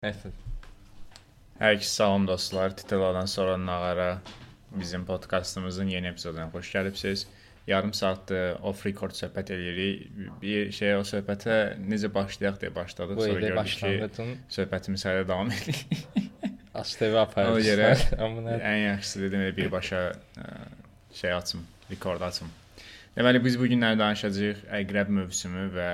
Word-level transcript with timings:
Nəysə. 0.00 0.30
Hər 1.60 1.74
iki 1.76 1.84
salam 1.84 2.22
dostlar. 2.24 2.72
Tituladan 2.72 3.26
sonra 3.28 3.58
Nağara 3.60 4.22
bizim 4.72 5.02
podkastımızın 5.04 5.90
yeni 5.92 6.08
epizoduna 6.08 6.46
xoş 6.54 6.70
gəlibsiz. 6.74 7.24
Yarım 7.66 7.92
saatdır 7.98 8.62
off 8.70 8.86
record 8.86 9.12
söhbət 9.18 9.52
eləyirik. 9.52 10.06
Bir 10.40 10.70
şey 10.72 10.94
o 10.96 11.02
söhbətə 11.04 11.58
necə 11.84 12.08
başlayaq 12.14 12.56
deyə 12.62 12.72
başladıq. 12.78 13.20
Bu 13.20 13.26
Sonra 13.26 13.50
gördük 13.52 14.16
ki, 14.16 14.38
söhbətimiz 14.56 15.04
hələ 15.10 15.26
davam 15.28 15.52
edir. 15.52 15.84
ASTV 16.80 17.20
aparır. 17.26 18.06
Amma 18.16 18.46
nə? 18.46 18.56
Ən 18.70 18.80
yaxşısı 18.86 19.22
dedim 19.26 19.44
elə 19.50 19.56
birbaşa 19.58 20.00
şey 21.20 21.34
açım, 21.42 21.66
rekord 21.90 22.24
açım. 22.30 22.48
Deməli 23.18 23.44
biz 23.44 23.60
bu 23.60 23.68
günləri 23.68 24.00
danışacağıq 24.00 24.64
Əqrəb 24.80 25.12
mövsümü 25.20 25.68
və 25.76 25.92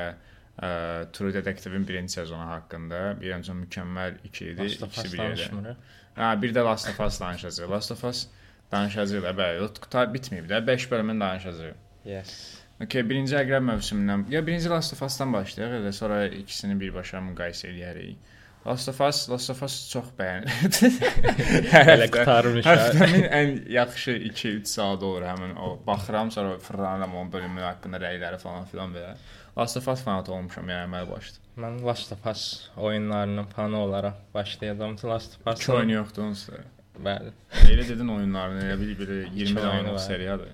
ə, 0.58 0.68
True 1.12 1.32
Detective-in 1.34 1.86
birinci 1.88 2.18
sezonu 2.18 2.48
haqqında. 2.50 3.02
Bir 3.20 3.36
öncə 3.38 3.56
mükəmməl 3.62 4.20
2 4.30 4.50
idi. 4.52 4.68
İkisi 4.76 5.12
bir 5.12 5.24
yerdə. 5.24 5.76
Ha, 6.16 6.34
bir 6.42 6.54
də 6.56 6.64
Last 6.64 6.88
of 6.92 7.00
Us 7.06 7.20
danışacağıq. 7.20 7.70
Last 7.70 7.92
of 7.92 8.04
Us 8.04 8.26
danışacağıq 8.72 9.26
da, 9.26 9.34
bəli. 9.42 9.72
Qutar 9.80 10.12
bitməyib 10.14 10.48
də. 10.52 10.66
5 10.66 10.90
bölümün 10.90 11.20
danışacağıq. 11.20 11.82
Yes. 12.06 12.38
Okay, 12.76 13.00
birinci 13.08 13.32
Əqrəb 13.38 13.64
mövsümündən, 13.64 14.26
ya 14.28 14.42
birinci 14.44 14.68
Last 14.68 14.92
of 14.92 15.00
Us-dan 15.06 15.30
başlayaq, 15.32 15.78
elə 15.78 15.92
sonra 15.96 16.26
ikisini 16.28 16.74
birbaşa 16.80 17.22
müqayisə 17.24 17.70
edərik. 17.70 18.34
Last 18.66 18.90
of 18.90 19.00
Us, 19.00 19.22
Last 19.30 19.50
of 19.54 19.62
Us 19.62 19.76
çox 19.92 20.10
bəyənildi. 20.18 20.90
Hələ 21.72 22.10
qutarmış. 22.12 22.66
Həftəmin 22.66 23.26
ən 23.38 23.54
yaxşı 23.72 24.18
2-3 24.28 24.72
saat 24.74 25.06
olur 25.08 25.24
həmin 25.24 25.54
o. 25.56 25.70
Baxıram, 25.86 26.30
sonra 26.34 26.58
fırlanıram 26.58 27.16
o 27.16 27.24
bölümün 27.32 27.62
haqqında 27.62 28.02
rəyləri 28.02 28.42
falan 28.42 28.68
filan 28.68 28.92
belə. 28.92 29.14
Last 29.58 29.76
of 29.76 29.88
Us 29.88 30.02
fanatı 30.04 30.32
olmuşam 30.36 30.68
yəni 30.68 30.84
əməl 30.84 31.06
başda. 31.08 31.38
Mən 31.62 31.78
Last 31.86 32.12
of 32.12 32.26
Us 32.26 32.42
oyunlarının 32.76 33.44
fanı 33.44 33.78
olaraq 33.80 34.18
başlayacağam. 34.34 34.96
Last 35.04 35.38
of 35.40 35.46
Us. 35.52 35.64
Ki 35.64 35.72
oyunu 35.72 35.92
yoxdur 35.92 36.22
onsuz. 36.22 36.58
Bəli. 37.06 37.32
Elə 37.70 37.86
dedin 37.88 38.08
oyunlarını, 38.08 38.66
elə 38.66 38.76
bil 38.80 38.92
belə 38.98 39.16
20 39.34 39.60
oyunu 39.60 39.72
oyunluq 39.72 39.98
seriyadır. 39.98 40.48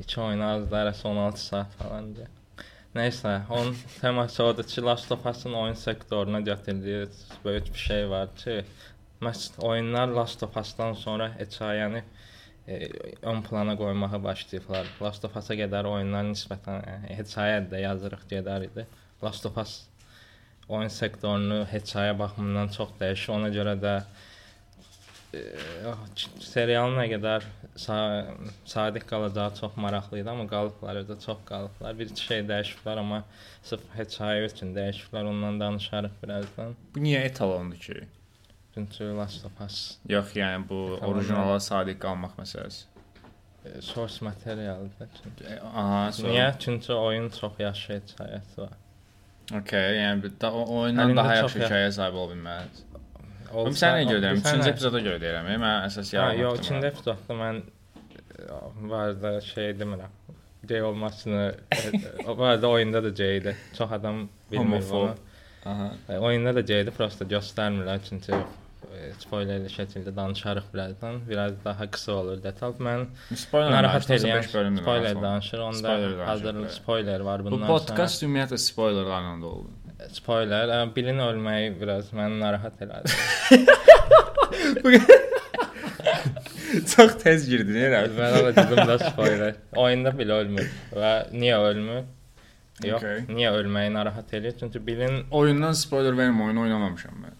İki 0.00 0.20
oyun 0.20 0.40
az 0.40 0.70
da 0.70 0.78
arası 0.78 1.08
16 1.08 1.44
saat 1.46 1.74
falanca. 1.80 2.28
Nəysə, 2.94 3.34
onun 3.50 3.76
teması 4.00 4.44
odur 4.44 4.64
ki, 4.64 4.82
Last 4.82 5.12
of 5.12 5.26
Us-ın 5.26 5.52
oyun 5.52 5.74
sektoruna 5.74 6.40
gətirdiyi 6.40 7.08
böyük 7.44 7.74
bir 7.74 7.78
şey 7.78 8.10
var 8.10 8.28
ki, 8.36 8.64
məhz 9.20 9.60
oyunlar 9.60 10.08
Last 10.08 10.42
of 10.42 10.56
Us-dan 10.56 10.92
sonra 10.92 11.28
hekayəni 11.38 11.98
e, 11.98 12.04
ön 13.22 13.42
plana 13.42 13.76
qoymağa 13.76 14.22
başlayıblar. 14.24 14.86
Last 15.02 15.24
of 15.24 15.36
Us-a 15.36 15.54
qədər 15.54 15.86
oyunlar 15.86 16.24
nisbətən 16.30 17.06
heçayə 17.14 17.60
də 17.70 17.80
yazırıq 17.84 18.24
gedər 18.30 18.66
idi. 18.70 18.86
Last 19.22 19.46
of 19.46 19.58
Us 19.58 19.76
oyun 20.68 20.88
sektorunu 20.88 21.64
heçaya 21.70 22.18
baxımından 22.18 22.68
çox 22.74 22.88
dəyişir. 23.00 23.30
Ona 23.36 23.48
görə 23.54 23.76
də 23.84 23.92
e, 25.34 25.42
ç- 26.18 26.42
serialın 26.42 26.98
nə 26.98 27.06
qədər 27.14 27.46
sa 27.78 27.98
sadiq 28.64 29.06
qalacağı 29.06 29.54
çox 29.60 29.76
maraqlı 29.76 30.18
idi, 30.24 30.30
amma 30.30 30.46
qalıblar 30.50 31.08
da 31.08 31.20
çox 31.20 31.38
qalıblar. 31.46 31.98
Bir 31.98 32.10
şey 32.16 32.42
dəyişiblər, 32.50 32.98
amma 32.98 33.22
sırf 33.62 33.86
heçaya 33.94 34.46
üçün 34.50 34.74
dəyişiblər. 34.74 35.30
Ondan 35.32 35.60
danışarıq 35.60 36.18
birazdan. 36.22 36.74
Bu 36.94 37.06
niyə 37.06 37.22
etalondur 37.30 37.78
ki? 37.78 38.08
Çünki 38.76 39.04
Last 39.16 39.44
of 39.48 39.60
Us 39.66 39.96
Yox, 40.08 40.34
yəni 40.36 40.66
bu 40.68 40.78
orijinala 41.08 41.56
sadiq 41.60 41.96
qalmaq 42.02 42.34
məsələsi. 42.38 42.82
e, 43.64 43.80
source 43.82 44.24
materialdır. 44.24 45.08
Çünki. 45.22 45.44
E, 45.54 45.60
Aha, 45.60 46.12
so. 46.12 46.26
Niyə? 46.28 46.52
Çünki 46.58 46.92
oyun 46.92 47.28
çox 47.40 47.52
yaxşı 47.58 47.92
hekayəsi 47.92 48.58
var. 48.62 48.74
Okay, 49.60 49.96
yəni 49.96 50.30
da, 50.40 50.50
oyundan 50.52 51.08
Əlində 51.10 51.16
daha 51.16 51.34
yaxşı 51.40 51.58
ya- 51.58 51.68
hekayəyə 51.68 51.92
sahib 51.92 52.14
ola 52.20 52.32
bilməz. 52.34 52.82
Olsa- 53.54 53.86
sənə 53.86 54.04
görə 54.10 54.20
deyirəm. 54.22 54.42
Sən- 54.44 54.60
3-cü 54.60 54.70
epizoda 54.74 55.00
görə 55.08 55.20
deyirəm. 55.24 55.48
Mən 55.64 55.66
əsas 55.88 56.12
yalan. 56.14 56.38
yox, 56.44 56.58
ikinci 56.60 56.86
epizodda 56.92 57.34
mən 57.42 57.62
var 58.92 59.22
da 59.22 59.40
şey 59.40 59.70
demirəm. 59.80 60.12
Gay 60.68 60.82
olmasını 60.82 61.54
var 62.26 62.62
da 62.62 62.68
oyunda 62.68 63.02
da 63.04 63.08
gaydi. 63.08 63.56
Çox 63.78 63.92
adam 63.92 64.28
bilmir 64.52 64.82
bunu. 64.90 65.14
Aha. 65.64 65.90
Oyunda 66.20 66.54
da 66.54 66.60
gaydi, 66.60 66.90
prosta 66.90 67.24
göstərmirlər 67.24 67.98
çünki 68.08 68.32
e, 68.32 68.36
spoilerli 69.18 69.66
şəkildə 69.72 70.12
danışarıq 70.16 70.66
birazdan. 70.74 71.20
Biraz 71.28 71.52
daha 71.64 71.90
qısa 71.90 72.12
olur 72.12 72.42
detal. 72.42 72.72
Mən 72.88 73.06
Spoiler 73.34 73.70
narahat 73.72 74.08
danışırsa 74.08 74.28
eləyən 74.28 74.38
beş 74.42 74.54
bölümdür 74.54 74.82
spoiler 74.82 75.04
danışma. 75.04 75.22
danışır. 75.22 75.58
Onda 75.58 75.78
Spoiler 75.78 76.02
danışır, 76.10 76.24
hazırlı 76.26 76.66
bəli. 76.66 76.70
spoiler 76.70 77.20
var 77.20 77.44
Bu 77.44 77.50
bundan 77.50 77.66
podkast 77.66 78.22
ümumiyyətlə 78.22 78.58
spoilerlarla 78.58 79.42
doludur. 79.42 79.70
sonra. 79.98 80.08
Spoiler, 80.12 80.68
e, 80.68 80.96
bilin 80.96 81.18
ölməyi 81.18 81.80
biraz 81.80 82.12
məni 82.12 82.40
narahat 82.40 82.82
elədi. 82.82 83.10
Çox 86.96 87.14
tez 87.22 87.46
girdin 87.48 87.74
elə. 87.88 88.02
Mən 88.16 88.36
ona 88.40 88.52
dedim 88.56 88.80
də 88.90 88.96
spoiler. 89.10 89.54
Oyunda 89.76 90.12
belə 90.18 90.40
ölmür 90.42 90.68
və 90.94 91.12
niyə 91.32 91.58
ölmür? 91.70 92.04
Yox, 92.84 93.00
Okay. 93.02 93.22
niyə 93.32 93.50
ölməyi 93.56 93.88
narahat 93.94 94.32
eləyir? 94.36 94.58
Çünki 94.60 94.82
bilin 94.86 95.22
Oyundan 95.30 95.72
spoiler 95.72 96.12
vermə, 96.12 96.44
oyunu 96.44 96.60
oynamamışam 96.66 97.14
mən. 97.22 97.36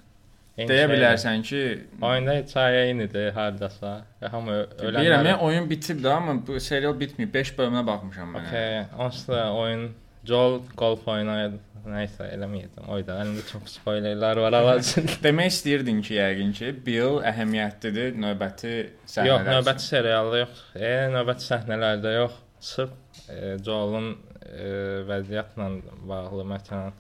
Deyə 0.56 0.86
bilərsən 0.88 1.42
ki, 1.44 1.62
Oyunda 2.00 2.38
hekayə 2.38 2.86
eynidir 2.88 3.32
hardasa. 3.36 3.90
Və 4.22 4.30
Hamı 4.32 4.54
ölənlər. 4.80 5.10
yəni 5.10 5.34
oyun 5.44 5.68
bitib 5.68 6.00
də, 6.00 6.14
amma 6.16 6.38
bu 6.46 6.56
serial 6.64 6.96
bitməyib. 6.96 7.32
5 7.34 7.50
bölümünə 7.58 7.82
baxmışam 7.86 8.32
mən. 8.32 8.46
Okay, 8.48 8.84
da 9.28 9.42
oyun 9.52 9.90
Joel 10.24 10.60
golf 10.76 11.04
oynayır. 11.08 11.58
Nəysə 11.86 12.26
eləməyəcəm. 12.34 12.88
Oyda 12.90 13.20
əlimdə 13.22 13.44
çox 13.46 13.76
spoilerlər 13.76 14.40
var 14.42 14.56
ağacın. 14.58 15.04
Demək 15.22 15.52
istəyirdin 15.52 16.00
ki, 16.02 16.16
yəqin 16.16 16.50
ki, 16.56 16.72
Bill 16.88 17.20
əhəmiyyətlidir, 17.30 18.16
növbəti 18.24 18.72
səhnələr. 19.06 19.28
yox, 19.28 19.44
növbəti 19.52 19.84
serialda 19.84 20.40
yox. 20.40 20.64
E, 20.74 20.90
növbəti 21.14 21.46
səhnələrdə 21.46 22.14
yox. 22.16 22.40
Sırf 22.72 22.96
e, 23.30 23.54
Joel'un 23.62 24.08
e, 24.48 24.72
vəziyyətlə 25.12 25.68
bağlı 26.10 26.48
məsələn 26.56 26.98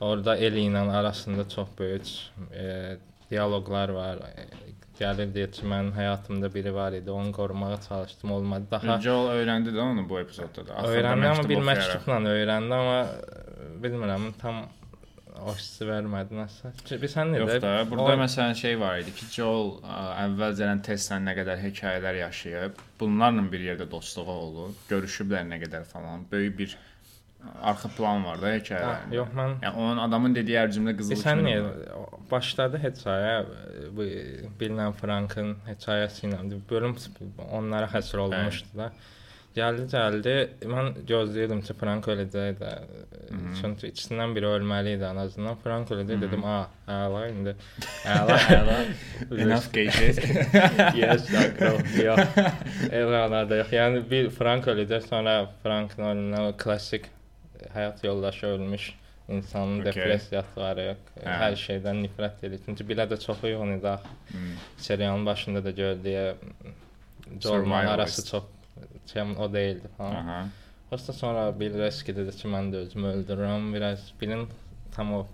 orada 0.00 0.36
Ellie 0.36 0.68
ilə 0.70 0.84
arasında 0.92 1.48
çox 1.48 1.68
böyük 1.78 2.06
e, 2.54 2.96
dialoqlar 3.30 3.88
var. 3.88 4.18
E, 4.36 4.46
gəlir 5.00 5.32
deyir 5.34 5.50
ki, 5.52 5.66
mən 5.68 5.90
həyatımda 5.96 6.48
biri 6.54 6.72
var 6.74 6.92
idi, 6.96 7.10
onu 7.10 7.32
qorumağa 7.32 7.80
çalışdım, 7.88 8.32
olmadı. 8.32 8.66
Daha 8.70 9.00
Joel 9.00 9.28
öyrəndi 9.40 9.74
də 9.76 9.80
onu 9.80 10.08
bu 10.08 10.20
epizodda 10.20 10.66
da. 10.68 10.80
Öyrəndi 10.88 11.28
amma 11.32 11.48
bir 11.48 11.62
məktubla 11.70 12.20
öyrəndi, 12.32 12.74
amma 12.80 12.98
e, 13.04 13.68
bilmirəm 13.82 14.32
tam 14.40 14.62
o 15.44 15.52
hissi 15.52 15.84
vermədi 15.84 16.36
nəsə. 16.38 16.72
Bilirsən 16.88 17.34
Yox 17.36 17.50
necə? 17.50 17.60
da, 17.62 17.72
burada 17.90 18.14
O- 18.14 18.20
məsələn 18.22 18.54
şey 18.56 18.78
var 18.80 19.02
idi 19.02 19.12
ki, 19.18 19.26
Joel 19.36 19.72
ə, 19.84 19.98
əvvəlcədən 20.24 20.82
Tesla 20.86 21.18
nə 21.20 21.34
qədər 21.36 21.60
hekayələr 21.66 22.20
yaşayıb, 22.22 22.80
bunlarla 23.00 23.44
bir 23.52 23.66
yerdə 23.68 23.90
dostluğu 23.90 24.36
olub, 24.46 24.78
görüşüblər 24.90 25.44
nə 25.50 25.60
qədər 25.64 25.84
falan. 25.92 26.24
Böyük 26.32 26.58
bir 26.58 26.76
arxa 27.62 27.88
plan 27.96 28.24
var 28.24 28.40
da 28.42 28.50
Ha, 28.50 28.54
hekayələrində. 28.60 29.16
Yox, 29.18 29.34
mən 29.40 29.56
Yəni 29.64 29.82
onun 29.86 30.02
adamın 30.04 30.36
dediyi 30.36 30.58
hər 30.60 30.70
cümlə 30.76 30.96
qızıl 30.98 31.14
Bilirsən 31.14 31.42
kimi 31.42 31.50
niyə 31.50 32.06
başladı 32.30 32.80
hekayə 32.84 33.34
e, 33.42 33.90
bu 33.96 34.08
bilinən 34.60 34.96
Frankın 35.00 35.56
hekayəsi 35.68 36.28
ilə 36.30 36.40
bölüm 36.70 36.96
onlara 37.50 37.90
həsr 37.92 38.24
olunmuşdu 38.26 38.78
da. 38.78 38.90
Gəldi, 39.56 39.86
gəldi. 39.88 40.32
Mən 40.68 40.90
gözləyirdim 41.08 41.62
ki, 41.64 41.74
Frank 41.80 42.04
öləcək 42.12 42.58
də. 42.58 42.72
Çünki 43.56 43.88
ikisindən 43.88 44.34
biri 44.36 44.50
ölməli 44.58 44.92
idi 44.98 45.06
ən 45.08 45.16
azından. 45.22 45.56
Frank 45.62 45.90
öldü 45.96 46.18
dedim, 46.20 46.44
"A, 46.44 46.58
əla 46.92 47.22
indi." 47.30 47.54
Əla, 48.16 48.36
əla. 48.58 48.76
Enough 49.32 49.70
shit. 49.96 50.20
yes, 51.00 51.32
d'accord. 51.32 51.88
Yox. 52.04 52.20
Elana 52.92 53.46
da 53.48 53.62
yox. 53.62 53.72
Yəni 53.72 54.04
bir 54.10 54.28
Frank 54.30 54.68
öləcək, 54.74 55.08
sonra 55.08 55.38
Frankın 55.62 56.04
ölümünə 56.12 56.56
klassik 56.60 57.08
həyat 57.74 58.04
yoldaşı 58.06 58.46
ölmüş 58.46 58.94
insanın 59.28 59.80
Okay. 59.80 59.92
depressiyası 59.94 60.60
var, 60.60 60.76
yox. 60.76 60.96
Hə. 61.24 61.38
Hər 61.42 61.56
şeydən 61.62 62.02
nifrət 62.06 62.44
edir. 62.46 62.60
Çünki 62.66 62.84
bilə 62.84 63.08
də 63.10 63.18
çox 63.26 63.44
uyğun 63.44 63.78
idi. 63.78 63.88
axı. 63.88 64.08
Hmm. 64.30 64.52
Serialın 64.76 65.26
başında 65.26 65.64
da 65.64 65.70
gördüyə 65.70 66.34
Jorman 67.42 67.86
arası 67.86 68.30
çox 68.30 68.44
şey 69.12 69.22
o 69.22 69.52
değildi 69.52 69.88
falan. 69.98 70.14
Aha. 70.14 70.46
Prosta 70.90 71.12
sonra 71.12 71.60
Bill 71.60 71.78
Resky 71.78 72.16
dedi 72.16 72.36
ki, 72.36 72.48
mən 72.48 72.70
də 72.72 72.76
özümü 72.76 73.06
öldürürəm. 73.06 73.74
Biraz 73.74 74.12
Billin 74.20 74.48
tam 74.94 75.14
o 75.14 75.26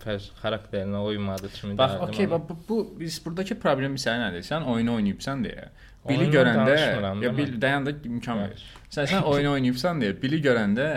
xarakterinə 0.43 0.97
uymadı 1.05 1.49
kimi 1.53 1.77
Bax, 1.77 2.01
okey, 2.01 2.31
bax 2.31 2.41
bu, 2.49 2.57
bu 2.69 2.95
biz 2.99 3.25
burdakı 3.25 3.59
problem 3.59 3.95
sən 3.95 4.19
nədir? 4.25 4.43
Sən 4.43 4.65
oyunu 4.65 4.95
oynayıbsan 4.95 5.43
deyə. 5.45 5.67
Bili 6.09 6.17
Oyundan 6.17 6.33
görəndə 6.35 7.23
ya 7.23 7.37
bil 7.37 7.53
mi? 7.53 7.61
dayan 7.61 7.85
da 7.85 7.91
imkan 8.05 8.39
ver. 8.39 8.63
Sən 8.91 9.05
sən 9.07 9.21
oyunu 9.23 9.51
oynayıbsan 9.51 10.01
deyə 10.01 10.17
Bili 10.21 10.41
görəndə 10.43 10.87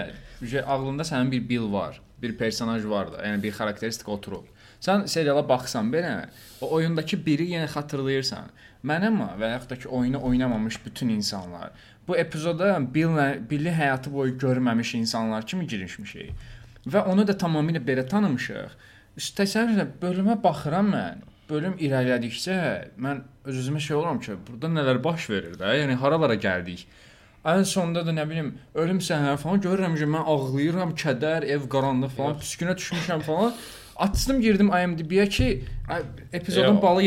ağlında 0.66 1.02
sənin 1.02 1.32
bir 1.32 1.48
Bill 1.48 1.72
var, 1.72 2.00
bir 2.22 2.36
personaj 2.38 2.84
var 2.84 3.12
da, 3.12 3.22
yəni 3.26 3.42
bir 3.42 3.52
xarakteristika 3.52 4.12
oturub. 4.12 4.46
Sən 4.80 5.06
seriala 5.08 5.42
baxsan 5.48 5.92
belə, 5.92 6.28
o 6.60 6.70
oyundakı 6.76 7.18
biri 7.26 7.48
yenə 7.54 7.68
xatırlayırsan. 7.72 8.50
Mənəm 8.86 9.22
və 9.40 9.52
yaxud 9.54 9.70
da 9.70 9.76
ki 9.76 9.88
oyunu 9.88 10.22
oynamamış 10.22 10.78
bütün 10.86 11.08
insanlar. 11.08 11.70
Bu 12.08 12.16
epizoda 12.16 12.94
Bill 12.94 13.16
Billi 13.50 13.72
həyatı 13.72 14.12
boyu 14.12 14.38
görməmiş 14.38 14.94
insanlar 14.96 15.46
kimi 15.46 15.66
girişmişik. 15.66 16.32
Və 16.86 17.02
onu 17.10 17.26
da 17.26 17.32
tamamilə 17.32 17.82
belə 17.82 18.06
tanımışıq. 18.08 18.76
Üst 19.16 19.40
təsəvvür 19.40 19.80
elə 19.80 19.88
bölümə 20.02 20.42
baxıram 20.42 20.92
mən. 20.92 21.24
bölüm 21.50 21.76
irəlilədikcə 21.78 22.56
mən 23.02 23.22
öz-özümə 23.46 23.80
şey 23.82 23.96
oluram 23.96 24.18
ki, 24.22 24.34
burada 24.48 24.70
nələr 24.72 24.98
baş 25.02 25.28
verir 25.30 25.54
də? 25.60 25.74
Yəni 25.80 25.94
haralara 26.00 26.34
gəldik? 26.34 26.86
Ən 27.46 27.62
sonda 27.68 28.02
da 28.06 28.10
nə 28.10 28.24
bilim, 28.26 28.52
ölüm 28.74 28.98
səhnələri 28.98 29.38
falan 29.38 29.60
görürəm 29.62 29.96
ki, 29.98 30.06
mən 30.16 30.24
ağlayıram, 30.34 30.94
kədər, 30.98 31.46
ev 31.56 31.68
qaranlıq 31.70 32.14
falan, 32.16 32.34
Yox. 32.34 32.42
püskünə 32.42 32.74
düşmüşəm 32.80 33.20
falan. 33.26 33.52
Açdım 33.96 34.40
girdim 34.44 34.68
IMDb-yə 34.76 35.24
ki, 35.32 35.46
epizodun 36.32 36.74
Yox, 36.74 36.82
balı 36.82 37.00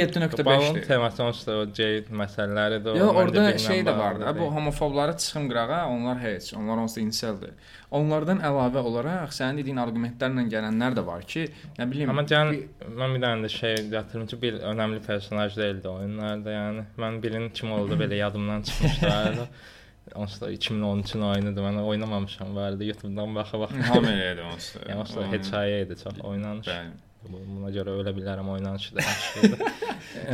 Balon 0.45 0.63
7.5-dir. 0.63 0.85
teması 0.87 1.23
onsuz 1.23 1.47
da 1.47 1.57
o 1.61 1.65
gay 1.77 1.99
məsələləri 2.21 2.79
də 2.85 2.95
məncə 2.95 3.09
orada 3.21 3.43
şey 3.61 3.83
də 3.85 3.93
var 3.97 4.15
bağlıdır 4.15 4.25
da, 4.25 4.39
bu 4.39 4.47
homofobları 4.55 5.17
çıxım 5.17 5.49
qırağa, 5.51 5.87
onlar 5.89 6.19
heç, 6.23 6.53
onlar 6.57 6.77
onsuz 6.77 6.97
da 6.97 7.01
inseldir. 7.01 7.51
Onlardan 7.91 8.41
əlavə 8.41 8.81
olaraq 8.89 9.35
sənin 9.35 9.61
dediyin 9.61 9.77
arqumentlərlə 9.83 10.47
gələnlər 10.55 10.97
də 10.97 11.05
var 11.05 11.27
ki, 11.33 11.45
nə 11.77 11.91
bilim, 11.91 12.09
Amma 12.09 12.25
can 12.25 12.55
mən 12.55 13.17
bir 13.17 13.25
dənə 13.27 13.45
də 13.45 13.51
şey 13.59 13.75
yatırım 13.91 14.25
ki, 14.31 14.41
bir 14.41 14.61
önəmli 14.71 15.03
personaj 15.05 15.57
deyildi 15.61 15.87
oyunlarda, 15.93 16.55
yəni 16.57 16.87
mən 16.97 17.21
birinin 17.21 17.51
kim 17.53 17.75
oldu 17.77 17.99
belə 18.01 18.23
yadımdan 18.23 18.65
çıxmışdı. 18.71 19.47
Onsuz 20.15 20.41
da 20.41 20.51
2013-cün 20.53 21.21
oyunudur. 21.21 21.61
Mən 21.63 21.81
oynamamışam 21.83 22.55
vardı. 22.55 22.83
YouTube-dan 22.89 23.35
baxa-baxa. 23.35 23.81
hamı 23.91 24.07
elədi 24.15 24.41
onsuz. 24.53 24.81
Yəni 24.87 24.99
onsuz 25.03 25.15
da 25.21 25.27
hekayə 25.35 25.83
idi 25.85 25.97
çox 26.03 26.19
oynanış. 26.23 26.67
Bəli. 26.67 26.97
Buna 27.29 27.67
görə 27.75 27.91
ölə 27.99 28.13
bilərəm 28.15 28.47
oynanışı 28.53 28.95
da 28.95 29.01
yaxşı 29.03 29.39
idi. 29.47 29.57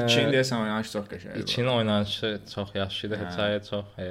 İkin 0.04 0.28
deyəsən 0.36 0.60
oynanış 0.62 0.92
çox 0.94 1.08
qəşəngdir. 1.14 1.44
İçin 1.44 1.68
oynanışı 1.68 2.30
çox 2.54 2.76
yaxşı 2.76 3.08
idi. 3.08 3.18
Hekayə 3.24 3.64
çox 3.70 3.86
e, 4.00 4.10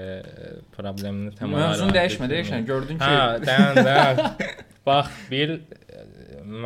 problemli 0.76 1.31
temalar. 1.38 1.69
Mövzunu 1.69 1.93
var, 1.93 1.96
dəyişmə, 2.00 2.26
bilmirəm. 2.26 2.34
dəyişən. 2.34 2.66
Gördün 2.72 2.99
ki, 2.99 3.05
Hə, 3.05 3.46
dayan, 3.46 3.76
dayan. 3.76 4.16
Bax, 4.87 5.06
bir 5.31 5.55
e, 5.55 6.02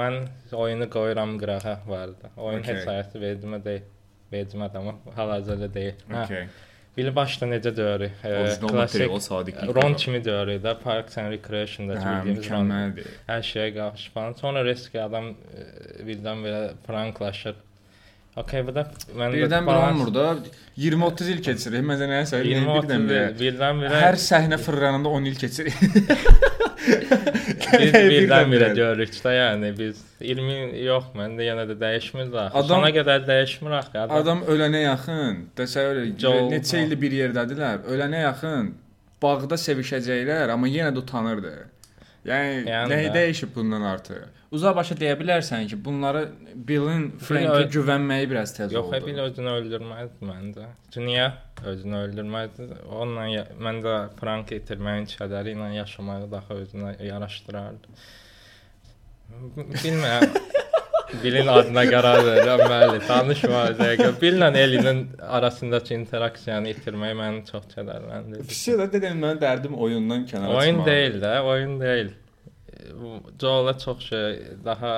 mən 0.00 0.16
oyunu 0.52 0.88
qoyuram 0.90 1.36
qırağa 1.38 1.76
vardı. 1.86 2.32
Oyun 2.36 2.64
Okey. 2.64 2.74
hekayəsi 2.80 3.22
vecimə 3.26 3.60
deyil. 3.64 3.84
Vecimə 4.32 4.70
də 4.72 4.80
amma 4.80 4.96
hal-hazırda 5.16 5.68
deyil. 5.74 6.00
Hə. 6.08 6.24
okay. 6.24 6.48
Bir 6.98 7.12
başda 7.16 7.46
necə 7.46 7.70
döyürük? 7.76 8.16
E, 8.24 8.32
Orijinal 8.40 8.68
klassik 8.72 9.00
material 9.00 9.20
sadiqlik. 9.22 9.70
Ron 9.76 9.94
kimi 9.94 10.18
döyürük 10.24 10.64
də 10.64 10.72
Parks 10.82 11.18
and 11.22 11.30
Recreation'da 11.32 11.94
Hə, 12.02 12.16
bildiyimiz 12.24 12.50
Ron. 12.50 12.66
mükəmməldir. 12.66 13.06
Hər 13.30 13.46
şeyə 13.52 13.68
qarşı 13.76 14.10
falan. 14.16 14.34
Sonra 14.40 14.64
risk 14.66 14.98
adam 14.98 15.30
e, 15.30 15.66
birdən 16.08 16.42
belə 16.46 16.62
franklaşır. 16.86 17.54
Okay, 18.38 18.62
bu 18.66 18.74
da 18.74 18.84
mən 19.18 19.32
də 19.32 19.38
Birdən 19.40 19.64
bir 19.66 19.72
balans- 19.72 20.00
olmur 20.00 20.10
da 20.14 20.26
20-30 20.78 21.30
il 21.32 21.40
keçirir. 21.42 21.82
Məncə 21.86 22.06
nəyə 22.10 22.26
sayır? 22.32 22.50
20 22.52 22.66
Birdən 22.66 22.82
birdən 22.82 23.08
bir. 23.08 23.38
birdən 23.44 23.80
birə 23.84 24.02
Hər 24.04 24.18
səhnə 24.26 24.58
fırlananda 24.62 25.08
10 25.08 25.24
il 25.32 25.36
keçirir. 25.40 25.74
biz 27.80 27.92
birdən 27.94 28.50
birə 28.52 28.68
birə. 28.70 28.74
görürük 28.80 29.12
də, 29.24 29.32
yəni 29.36 29.70
biz 29.78 30.02
20 30.20 30.82
yox, 30.84 31.04
məndə 31.18 31.46
yenə 31.50 31.64
də 31.70 31.76
dəyişmir 31.84 32.28
də. 32.34 32.44
Adam- 32.50 32.68
Sona 32.68 32.90
qədər 32.90 33.24
dəyişmir 33.30 33.78
axı 33.78 33.98
adam. 34.00 34.16
Adam 34.16 34.42
ölənə 34.52 34.82
yaxın, 34.82 35.40
təsəvvür 35.56 36.18
Joel- 36.18 36.50
neçə 36.52 36.84
ildir 36.84 37.00
bir 37.00 37.12
yerdədirlər. 37.22 37.78
Ölənə 37.92 38.20
yaxın 38.28 38.74
bağda 39.22 39.54
sevişəcəklər, 39.66 40.50
amma 40.54 40.68
yenə 40.68 40.92
də 40.94 40.98
utanırdı. 41.04 41.54
Yəni, 42.28 42.64
Yəni 42.68 42.92
nəyi 42.92 43.08
də. 43.08 43.14
dəyişib 43.16 43.54
bundan 43.54 43.82
artıq? 43.92 44.26
Uzaq 44.56 44.76
başa 44.76 44.94
deyə 44.96 45.14
bilərsən 45.20 45.66
ki, 45.68 45.76
bunları 45.84 46.22
Billin 46.68 47.10
Frankə 47.20 47.58
ö- 47.64 47.68
güvənməyi 47.74 48.28
biraz 48.30 48.54
tez 48.56 48.72
Yox, 48.72 48.86
oldu. 48.86 48.96
hə 48.96 49.00
bil 49.06 49.18
özünü 49.26 49.50
öldürməzdi 49.58 50.28
məncə. 50.30 50.66
Çünki 50.94 51.06
niyə 51.10 51.26
özünü 51.72 51.96
öldürməzdi? 52.06 52.68
Onunla 52.88 53.26
ya- 53.32 53.46
məncə 53.66 53.96
Frank 54.20 54.52
itirməyin 54.56 55.06
kədəri 55.12 55.52
ilə 55.56 55.68
yaşamağı 55.80 56.30
daha 56.32 56.54
özünə 56.62 56.94
yaraşdırardı. 57.10 57.88
Bilmirəm. 59.84 60.30
Bilin 61.22 61.46
adına 61.48 61.82
qərar 61.88 62.18
verirəm, 62.26 62.62
bəli. 62.72 62.98
Danışma 63.08 63.62
dəqiqə. 63.78 64.08
Billə 64.20 64.48
Elinin 64.60 64.98
arasındakı 65.38 65.94
interaksiyanı 65.96 66.68
itirmək 66.74 67.14
məni 67.20 67.44
çox 67.48 67.64
kədərləndirdi. 67.74 68.44
Pisi 68.50 68.76
də 68.80 68.88
dedim 68.92 69.22
mən 69.24 69.40
dərdim 69.40 69.76
oyundan 69.86 70.26
kənara 70.28 70.58
Oyun 70.60 70.82
çıxmaqdır. 70.82 70.92
deyil 70.92 71.16
də, 71.24 71.32
oyun 71.52 71.80
deyil. 71.80 72.10
Joel-a 73.40 73.74
çox 73.78 74.04
şey, 74.10 74.36
daha 74.64 74.92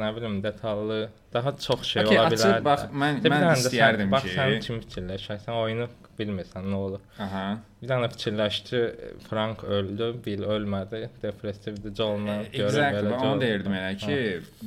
nə 0.00 0.08
bilim, 0.16 0.40
detallı, 0.42 0.98
daha 1.32 1.52
çox 1.66 1.82
şey 1.92 2.04
Okay, 2.04 2.18
ola 2.18 2.32
bilər. 2.32 2.64
bax, 2.64 2.88
mən 3.02 3.20
mən 3.24 3.46
istəyərdim 3.60 4.10
bax, 4.12 4.24
ki, 4.26 4.34
sən 4.38 4.56
kim 4.64 4.80
fikirləşərsən, 4.84 5.52
oyunu 5.62 5.86
bilmirsən 6.18 6.64
nə 6.70 6.78
olur. 6.86 7.00
aha. 7.18 7.44
Bir 7.82 7.88
dənə 7.90 8.08
fikirləşdi, 8.14 8.80
Frank 9.28 9.64
öldü, 9.64 10.08
Bill 10.24 10.42
ölmədi, 10.56 11.02
depressivdir, 11.22 11.94
Joel-la 11.94 12.36
görür 12.52 12.64
Exactly, 12.64 13.10
belə. 13.10 13.20
onu 13.26 13.40
deyirdim 13.40 13.76
elə 13.78 13.92
ki, 14.00 14.18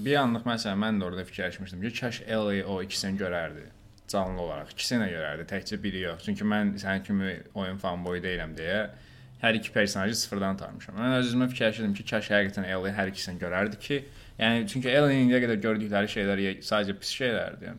bir 0.05 0.15
anlıq 0.23 0.45
məsələn 0.47 0.79
mən 0.85 1.01
də 1.01 1.09
orada 1.09 1.25
fikirləşmişdim 1.31 1.81
ki, 1.87 1.93
kaş 1.99 2.21
Ellie 2.27 2.63
o 2.65 2.81
ikisini 2.85 3.17
görərdi 3.19 3.65
canlı 4.09 4.41
olaraq. 4.41 4.71
İkisini 4.73 5.03
də 5.05 5.09
görərdi, 5.13 5.43
təkcə 5.51 5.77
biri 5.83 5.99
yox. 6.07 6.23
Çünki 6.25 6.43
mən 6.53 6.75
sənin 6.81 7.03
kimi 7.05 7.35
oyun 7.53 7.77
fanboyu 7.77 8.23
deyiləm 8.23 8.55
deyə 8.57 8.87
hər 9.43 9.55
iki 9.55 9.71
personajı 9.71 10.15
sıfırdan 10.19 10.57
tanımışam. 10.57 10.95
Mən 10.99 11.13
öz-özümə 11.19 11.45
fikirləşirdim 11.51 11.93
ki, 11.95 12.03
kaş 12.09 12.31
həqiqətən 12.33 12.65
Ellie 12.67 12.91
hər 12.97 13.11
ikisini 13.13 13.39
görərdi 13.39 13.77
ki, 13.79 13.99
yəni 14.39 14.65
çünki 14.67 14.89
Ellie'nin 14.89 15.27
indiyə 15.27 15.43
qədər 15.45 15.61
gördükləri 15.63 16.09
şeylər 16.15 16.41
sadəcə 16.65 16.95
pis 16.99 17.13
şeylərdir. 17.21 17.77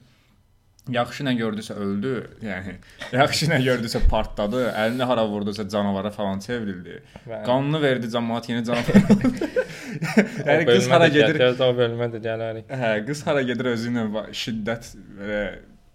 Yaxşı 0.88 1.24
nə 1.26 1.34
gördüsə 1.36 1.74
öldü, 1.76 2.14
yəni 2.42 2.78
yaxşı 3.20 3.50
nə 3.50 3.58
gördüsə 3.62 4.00
partladı, 4.08 4.62
əlini 4.72 5.06
hara 5.06 5.26
vurdusa 5.28 5.68
canavara 5.68 6.10
falan 6.10 6.40
çevrildi. 6.40 7.02
Bəli. 7.26 7.42
Qanunu 7.46 7.82
verdi 7.82 8.08
cəmaət 8.10 8.48
yenə 8.50 8.64
canavar. 8.64 9.58
yəni 10.48 10.64
qız 10.68 10.88
hara 10.90 11.08
gedir? 11.12 11.42
O 11.60 11.70
bölmə 11.76 12.08
də 12.14 12.22
gələrik. 12.24 12.70
Hə, 12.72 12.94
qız 13.06 13.26
hara 13.28 13.42
gedir 13.46 13.74
özü 13.74 13.92
ilə 13.92 14.24
şiddət 14.42 14.94
belə 15.18 15.42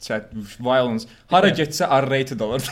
chat 0.06 0.32
violence 0.60 1.08
hara 1.32 1.50
getsə 1.56 1.88
R-rated 1.88 2.42
olur. 2.46 2.64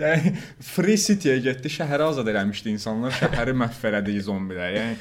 yəni 0.00 0.34
Free 0.64 0.98
City-yə 1.00 1.38
getdi, 1.44 1.72
şəhəri 1.76 2.08
azad 2.08 2.28
eləmişdi 2.32 2.72
insanlar, 2.72 3.14
şəhəri 3.20 3.54
məhv 3.64 3.88
elədi 3.92 4.18
zombilər. 4.28 4.76
Yəni 4.78 4.98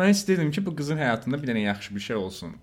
mən 0.00 0.14
istəyirdim 0.14 0.50
ki, 0.54 0.64
bu 0.66 0.74
qızın 0.76 0.98
həyatında 1.02 1.40
bir 1.40 1.52
dənə 1.52 1.68
yaxşı 1.68 1.94
bir 1.94 2.08
şey 2.08 2.16
olsun. 2.16 2.56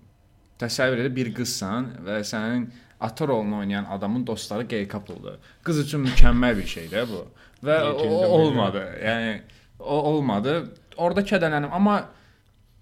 Təsəvvür 0.62 1.04
et, 1.06 1.12
bir 1.16 1.32
qızsan 1.34 1.90
və 2.06 2.20
sənin 2.28 2.68
ata 3.02 3.26
rolunu 3.28 3.58
oynayan 3.64 3.88
adamın 3.90 4.26
dostları 4.26 4.62
gay 4.70 4.86
couple-dur. 4.88 5.38
Qız 5.66 5.80
üçün 5.86 6.04
mükəmməl 6.06 6.56
bir 6.60 6.66
şeydir 6.76 7.08
bu. 7.10 7.24
Və 7.66 7.78
o, 7.92 8.08
o 8.08 8.26
olmadı. 8.40 8.82
Yəni 9.02 9.32
o 9.78 9.96
olmadı. 10.12 10.52
Orada 10.96 11.24
kədərləndim, 11.26 11.72
amma 11.74 11.96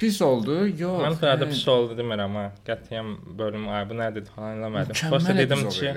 pis 0.00 0.20
oldu. 0.24 0.58
Yox. 0.68 1.00
Mən 1.06 1.16
fərdə 1.22 1.46
yəni- 1.46 1.54
pis 1.56 1.64
oldu 1.68 1.96
demirəm 1.98 2.36
ha. 2.40 2.44
Qətiyyən 2.68 3.10
bölüm 3.40 3.66
ay 3.72 3.88
bu 3.88 3.96
nədir 4.00 4.28
falan 4.34 4.60
eləmədim. 4.60 5.00
Prosta 5.08 5.36
dedim 5.36 5.64
ki, 5.72 5.92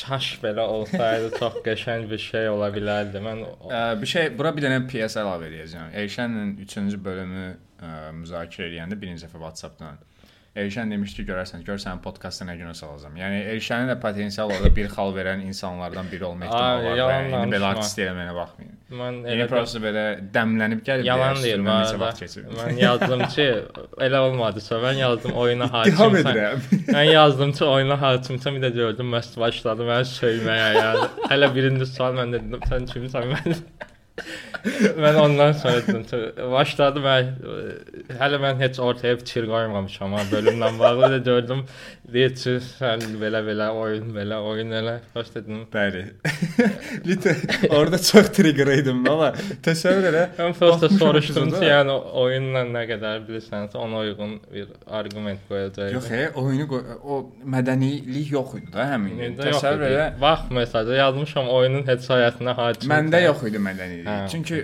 kaş 0.00 0.30
belə 0.42 0.64
olsaydı 0.76 1.30
çox 1.38 1.60
qəşəng 1.66 2.08
bir 2.10 2.18
şey 2.28 2.48
ola 2.50 2.68
bilərdi. 2.74 3.20
Mən 3.24 3.44
Ə, 3.70 3.82
bir 4.00 4.10
şey 4.10 4.32
bura 4.38 4.50
bir 4.56 4.66
dənə 4.66 4.80
PS 4.90 5.20
əlavə 5.22 5.48
edəcəm. 5.52 5.92
Elşənlə 6.02 6.46
3-cü 6.64 6.98
bölümü 7.04 7.44
ə, 7.52 7.92
müzakirə 8.20 8.68
edəndə 8.72 8.98
birinci 9.00 9.24
dəfə 9.26 9.38
WhatsApp-dan 9.44 10.00
Elşən 10.54 10.90
demişdi 10.92 11.16
ki, 11.18 11.22
görərsən, 11.32 11.64
gör 11.66 11.80
sənin 11.82 11.98
podkastda 12.04 12.44
nə 12.46 12.52
günə 12.54 12.76
salacağam. 12.78 13.16
Yəni 13.18 13.40
Elşənin 13.56 13.88
də 13.90 13.96
potensial 13.98 14.52
orada 14.54 14.68
bir 14.76 14.86
xal 14.92 15.10
verən 15.16 15.40
insanlardan 15.48 16.06
biri 16.12 16.24
olma 16.28 16.44
ehtimalı 16.46 16.84
var. 16.84 16.96
yalan 17.00 17.24
və 17.32 17.40
İndi 17.48 17.56
belə 17.56 17.70
artist 17.72 17.98
eləməyinə 18.04 18.34
baxmayın. 18.36 18.76
mən 19.00 19.16
Yəni 19.24 19.32
elə 19.34 19.48
prosta 19.50 19.80
belə 19.82 20.04
dəmlənib 20.36 20.84
gəlib 20.86 21.08
yalan 21.08 21.40
neçə 21.42 21.56
arada. 21.64 21.98
vaxt 22.04 22.22
keçib. 22.22 22.46
Mən 22.60 22.78
yazdım 22.84 23.24
ki, 23.34 23.46
elə 24.06 24.20
olmadısa 24.28 24.78
mən 24.84 25.00
yazdım 25.02 25.32
oyuna 25.42 25.68
hakimsən. 25.74 26.20
edirəm. 26.22 26.62
Mən 26.98 27.08
yazdım 27.10 27.52
ki, 27.58 27.64
oyuna 27.64 27.96
hakimsən, 28.04 28.54
bir 28.60 28.62
də 28.68 28.70
gördüm 28.78 29.10
məst 29.16 29.34
başladı 29.42 29.90
məni 29.90 30.06
söyməyə 30.12 30.70
yəni. 30.78 31.10
Hələ 31.34 31.50
birinci 31.58 31.90
sual 31.90 32.14
mən 32.20 32.38
dedim, 32.38 32.62
sən 32.70 32.86
kimsən 32.94 33.26
mən? 33.34 33.58
Mən 35.04 35.16
ondan 35.18 35.52
sonra 35.58 35.80
dedim, 35.86 36.04
başladı 36.52 37.02
mən 37.02 37.32
hələ 38.20 38.38
mən 38.44 38.60
heç 38.62 38.78
ortaya 38.78 39.16
fikir 39.22 39.48
qoymamışam 39.50 40.14
ha 40.14 40.22
bölümlə 40.30 40.70
bağlı 40.78 41.10
da 41.16 41.18
gördüm. 41.30 41.64
Deyir 42.14 42.36
ki, 42.38 42.56
sən 42.68 43.02
belə 43.22 43.42
belə 43.48 43.70
oyun, 43.74 44.12
belə 44.14 44.38
oyun 44.52 44.70
elə. 44.82 45.00
Xoş 45.16 45.34
dedim. 45.38 45.64
Bəli. 45.74 46.06
Lütfən 47.08 47.68
orada 47.74 47.98
çox 47.98 48.28
trigger 48.36 48.70
idim 48.78 49.02
amma 49.10 49.30
təsəvvür 49.64 50.06
elə. 50.10 50.22
Mən 50.38 50.54
prosta 50.58 50.88
soruşdum 50.92 51.50
ki, 51.54 51.62
yəni 51.68 51.94
oyunla 52.24 52.62
nə 52.70 52.82
qədər 52.90 53.22
bilirsənsə 53.28 53.78
ona 53.80 54.02
uyğun 54.04 54.34
bir 54.52 54.68
arqument 55.00 55.40
qoyacağam. 55.48 55.92
Yox, 55.96 56.10
e, 56.10 56.22
oyunu 56.40 56.66
qoy- 56.70 56.98
o 57.04 57.18
mədənilik 57.56 58.32
yox 58.34 58.54
idi 58.60 58.72
da 58.74 58.86
həmin. 58.92 59.36
Təsəvvür 59.40 59.86
elə. 59.90 60.06
Vaxt 60.22 60.50
mesajı 60.58 60.98
yazmışam 61.00 61.48
oyunun 61.58 61.86
heç 61.88 62.08
həyatına 62.12 62.56
hakim. 62.58 62.90
Məndə 62.94 63.22
yox 63.26 63.44
idi 63.50 63.62
mədənilik. 63.68 64.08
Hə, 64.08 64.28
Çünki 64.32 64.60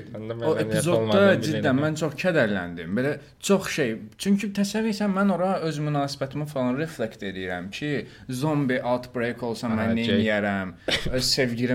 o 0.47 0.55
epizodda 0.65 1.25
bilirəm. 1.43 1.83
mən 1.85 1.99
çox 2.01 2.15
kədərləndim. 2.23 2.95
Belə 2.99 3.17
çox 3.41 3.69
şey. 3.77 3.95
Çünki 4.19 4.53
təsəvvür 4.57 4.93
etsən 4.95 5.13
mən 5.17 5.33
ora 5.35 5.53
öz 5.69 5.79
münasibətimi 5.83 6.47
falan 6.51 6.79
reflekt 6.79 7.23
edirəm 7.27 7.71
ki, 7.75 8.07
zombi 8.31 8.81
outbreak 8.83 9.43
olsa 9.43 9.69
mən 9.69 9.95
nə 9.99 10.07
edərəm, 10.21 10.73
öz 11.17 11.25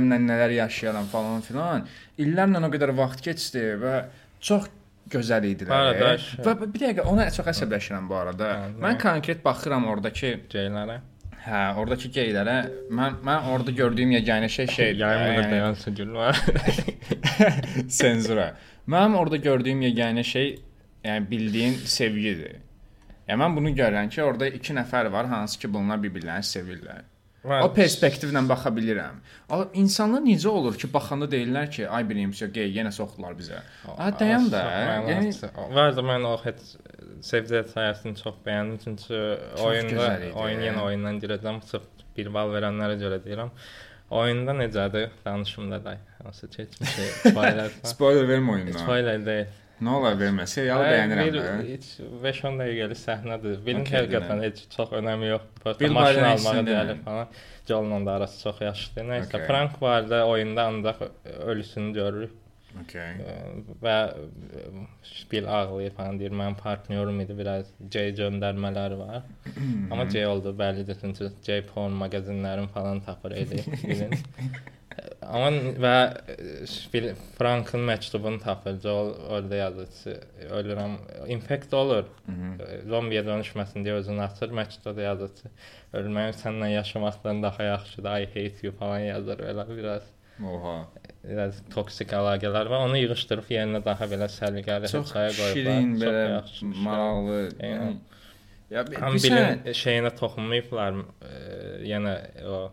sevgilimlə 0.05 0.19
nələr 0.29 0.53
yaşayaram 0.55 1.07
falan 1.11 1.41
filan. 1.41 1.85
İllərlə 2.19 2.61
o 2.65 2.69
qədər 2.71 2.93
vaxt 2.95 3.21
keçdi 3.25 3.63
və 3.81 4.05
çox 4.39 4.69
gözəl 5.11 5.45
idilər. 5.51 5.95
Qardaş. 5.95 6.29
Və 6.45 6.55
bir 6.61 6.79
dəqiqə 6.81 7.05
ona 7.05 7.29
çox 7.31 7.47
əsəbləşirəm 7.53 8.07
bu 8.09 8.15
arada. 8.15 8.51
Hə? 8.65 8.71
Mən 8.81 8.99
konkret 9.01 9.43
baxıram 9.43 9.85
oradakı, 9.87 10.39
Geylərə. 10.49 10.99
hə, 11.45 11.63
oradakı 11.77 12.09
geylərə. 12.09 12.57
Mən 12.89 13.19
mən 13.23 13.49
orada 13.53 13.71
gördüyüm 13.71 14.11
yeganə 14.11 14.49
şey 14.49 14.67
şeydir. 14.67 15.01
Yəni- 15.05 15.35
burada 15.35 15.51
dayansa 15.51 15.91
gül 15.91 16.13
var. 16.13 16.41
senzura. 17.89 18.55
Mənim 18.87 19.15
orada 19.17 19.37
gördüyüm 19.37 19.81
yeganə 19.81 20.23
şey, 20.23 20.59
yəni 21.03 21.29
bildiyin 21.29 21.73
sevgidir. 21.85 22.61
Yəni 23.27 23.41
mən 23.41 23.55
bunu 23.57 23.69
görürəm 23.73 24.09
ki, 24.09 24.21
orada 24.23 24.47
2 24.47 24.73
nəfər 24.77 25.11
var, 25.11 25.25
hansı 25.25 25.59
ki, 25.59 25.73
bunlar 25.73 25.97
bir-birlərini 26.03 26.45
sevirlər. 26.45 27.05
O 27.45 27.69
perspektivlə 27.73 28.41
baxa 28.49 28.71
bilirəm. 28.73 29.19
İnsanlar 29.77 30.23
necə 30.25 30.49
olur 30.49 30.77
ki, 30.81 30.89
baxanda 30.93 31.27
deyirlər 31.29 31.69
ki, 31.71 31.87
ay 31.87 32.05
bilmirəm, 32.09 32.51
gey, 32.55 32.71
yenə 32.73 32.91
soxdular 32.95 33.35
bizə. 33.37 33.61
Ha, 33.85 34.09
dayan 34.19 34.47
da. 34.51 34.63
Yəni 35.09 35.33
var 35.75 35.93
da 35.97 36.05
mən 36.05 36.25
o 36.25 36.35
heç 36.45 36.63
sevdiyi 37.25 37.65
həyatını 37.75 38.17
çox 38.21 38.39
bəyəndim 38.45 38.79
çünki 38.83 39.19
oyunda 39.65 40.07
oyun 40.41 40.63
yenə 40.65 40.87
oyundan 40.87 41.19
girəcəm, 41.23 41.61
sırf 41.69 41.85
bir 42.17 42.31
bal 42.33 42.53
verənlərə 42.55 42.97
görə 43.01 43.19
deyirəm. 43.25 43.51
Oyunda 44.15 44.53
necədir? 44.53 45.09
Danışımda 45.25 45.83
da 45.85 45.97
hansı 46.23 46.49
keçmişi 46.49 47.05
spoiler. 47.19 47.71
spoiler 47.93 48.27
vermə 48.29 48.57
oyundan. 48.57 48.81
Spoiler 48.83 49.25
deyil. 49.25 49.53
Nə 49.85 49.97
ola 49.99 50.11
bilməsə, 50.17 50.63
yalı 50.65 50.85
bəyənirəm. 50.89 51.59
Heç 51.67 51.89
5-10 52.23 52.61
dəqiqəlik 52.61 52.99
səhnədir. 53.01 53.59
Bilim 53.65 53.83
okay, 53.83 53.99
həqiqətən 53.99 54.41
heç 54.45 54.63
çox 54.73 54.95
önəmi 54.99 55.29
yoxdur. 55.29 55.75
Bil 55.81 55.93
maşın 55.97 56.29
almağa 56.31 56.63
deyəlim 56.69 57.03
falan. 57.05 57.35
Canla 57.69 57.99
da 58.07 58.15
arası 58.19 58.41
çox 58.47 58.63
yaxşıdır. 58.65 59.07
Nəysə, 59.11 59.29
okay. 59.29 59.45
Frank 59.49 59.77
barədə 59.83 60.23
oyunda 60.31 60.65
ancaq 60.71 61.05
ölüsünü 61.51 61.93
görürük. 61.99 62.33
Okay. 62.83 63.15
və 63.83 63.95
Bill 65.31 65.47
ağlayır 65.47 65.93
falan 65.95 66.19
deyir, 66.19 66.33
mənim 66.35 66.57
partnyorum 66.59 67.19
idi, 67.23 67.37
biraz 67.37 67.71
J 67.91 68.09
göndərmələri 68.19 68.97
var. 68.99 69.23
Amma 69.91 70.07
J 70.11 70.25
oldu 70.27 70.55
bəllidir 70.59 70.99
çünki 71.01 71.31
J 71.45 71.61
porn 71.69 71.95
mağazinlərin 72.01 72.67
falan 72.75 72.99
tapır 73.05 73.37
idi. 73.39 73.63
Amma 75.25 75.49
və 75.81 75.95
Bill 76.93 77.07
Frankın 77.37 77.87
məktubunu 77.89 78.39
tapır. 78.43 78.77
Joel 78.83 79.13
orada 79.29 79.61
yazır 79.61 80.19
ölürəm, 80.59 80.97
infekt 81.33 81.73
olur. 81.73 82.11
Zombiyə 82.91 83.23
dönüşməsin 83.27 83.87
deyə 83.87 84.01
özünü 84.01 84.21
atır. 84.27 84.53
Məktubda 84.59 84.95
da 84.99 85.07
yazır 85.09 85.31
ölməyim 85.95 86.35
səninlə 86.43 86.69
yaşamaqdan 86.75 87.43
daha 87.43 87.71
yaxşıdır. 87.71 88.21
I 88.21 88.29
hate 88.35 88.67
you 88.67 88.75
falan 88.79 88.99
yazır 88.99 89.43
belə 89.47 89.67
biraz 89.77 90.11
Oha. 90.43 90.87
Biraz 91.29 91.61
toksik 91.73 92.09
əlaqələr 92.19 92.69
var. 92.71 92.79
Onu 92.87 92.97
yığışdırıb 92.97 93.49
yerinə 93.57 93.81
daha 93.85 94.05
belə 94.11 94.27
səliqəli 94.39 94.89
hekaya 94.93 95.29
qoyublar. 95.37 95.53
şirin, 95.53 95.93
Çox 95.93 96.03
belə 96.03 96.23
yaxşı 96.31 96.65
maraqlı. 96.87 97.39
Yəni- 97.59 97.97
Ya 98.69 98.81
bir- 98.87 98.97
bilin 99.23 99.73
şeyinə 99.83 100.11
toxunmayıblar. 100.19 100.93
e, 101.29 101.31
yenə 101.91 102.15
o 102.55 102.71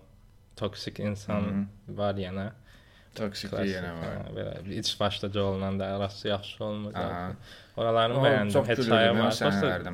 toksik 0.56 1.00
insan 1.00 1.68
var 1.88 2.14
yenə. 2.14 2.50
toksiklik 3.14 3.50
Klassik, 3.58 3.76
yenə 3.76 3.92
var. 4.00 4.14
hə, 4.24 4.34
Belə 4.36 4.78
iç 4.78 5.00
başda 5.00 5.28
Joel'la 5.32 5.78
da 5.78 5.84
arası 5.96 6.28
yaxşı 6.28 6.64
olmur. 6.64 6.92
Oralarını 7.76 8.14
bəyəndim. 8.24 8.52
Hekaya 8.68 9.12
var. 9.14 9.30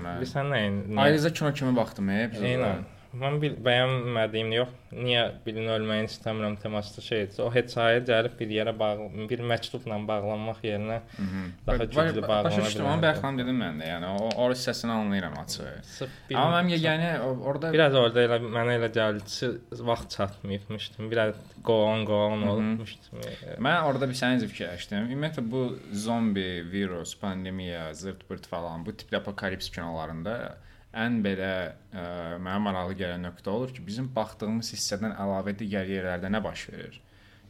mən. 0.05 0.21
Bir 0.21 0.27
sən 0.27 0.47
nəyin? 0.55 0.99
Ayrıca 1.01 1.33
kino 1.33 1.53
kimi 1.53 1.77
baxdım 1.77 2.09
hep. 2.09 2.35
Eynən. 2.35 2.79
Mən 3.17 3.39
bil, 3.41 3.55
bəyənmədiyim 3.65 4.51
yox. 4.53 4.73
Niyə 4.93 5.23
birini 5.45 5.71
ölməyini 5.73 6.11
istəmirəm 6.11 6.59
temasında 6.61 7.05
şeydir. 7.07 7.39
O 7.41 7.49
hekaya 7.55 8.03
gəlib 8.05 8.35
bir 8.37 8.51
yerə 8.53 8.75
bağlı, 8.79 9.07
bir 9.31 9.41
məktubla 9.49 9.97
bağlanmaq 10.09 10.61
yerinə 10.65 10.99
daha 11.67 11.85
güclü 11.85 12.23
bağlana 12.23 12.51
Başa 12.51 12.67
düşdüm, 12.67 12.85
amma 12.85 12.97
bilərdi. 12.97 13.03
bayaqdan 13.07 13.41
dedim 13.41 13.63
mən 13.63 13.81
də, 13.81 13.89
yəni 13.95 14.13
o 14.13 14.29
o 14.29 14.51
hissəsini 14.53 14.93
anlayıram 14.93 15.39
açıq. 15.41 16.05
Amma 16.35 16.61
mənim 16.61 16.75
yeganə 16.77 17.11
orada 17.25 17.73
Biraz 17.73 17.97
orada 18.03 18.27
elə 18.29 18.39
mənə 18.45 18.77
elə 18.83 18.93
gəldi 19.01 19.51
vaxt 19.89 20.17
çatmayıbmışdım. 20.19 21.11
Biraz 21.11 21.35
go 21.65 21.81
on 21.89 22.07
olmuşdum. 22.53 23.25
Mən 23.57 23.83
orada 23.89 24.09
bir 24.09 24.21
sənə 24.21 24.45
fikirləşdim. 24.53 25.09
Ümumiyyətlə 25.09 25.49
bu 25.51 25.65
zombi, 25.93 26.49
virus, 26.73 27.17
pandemiya, 27.21 27.95
zırt-pırt 27.95 28.47
falan 28.47 28.87
bu 28.87 28.97
tipli 28.97 29.17
apokalips 29.17 29.71
kinolarında 29.71 30.57
ən 30.97 31.21
belə 31.25 31.51
ə, 31.93 32.05
mənə 32.41 32.59
maraqlı 32.65 32.97
gələn 33.03 33.27
nöqtə 33.29 33.53
olur 33.53 33.75
ki, 33.75 33.85
bizim 33.87 34.09
baxdığımız 34.15 34.73
hissədən 34.75 35.15
əlavə 35.21 35.55
digər 35.59 35.89
yerlərdə 35.91 36.31
nə 36.33 36.41
baş 36.45 36.69
verir? 36.73 37.01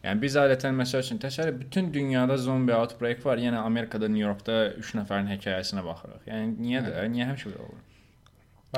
Yəni 0.04 0.22
biz 0.22 0.36
adətən 0.38 0.76
məsəl 0.78 1.02
üçün 1.02 1.18
təsəvvür 1.22 1.56
bütün 1.58 1.88
dünyada 1.94 2.36
zombi 2.38 2.74
outbreak 2.74 3.24
var, 3.26 3.40
yenə 3.42 3.64
Amerikada, 3.66 4.08
New 4.08 4.22
Yorkda 4.22 4.58
3 4.78 4.92
nəfərin 5.00 5.30
hekayəsinə 5.32 5.82
baxırıq. 5.86 6.22
Yəni 6.28 6.52
niyə 6.62 6.82
niyə 7.10 7.26
həmişə 7.32 7.50
belə 7.50 7.64
olur? 7.66 7.82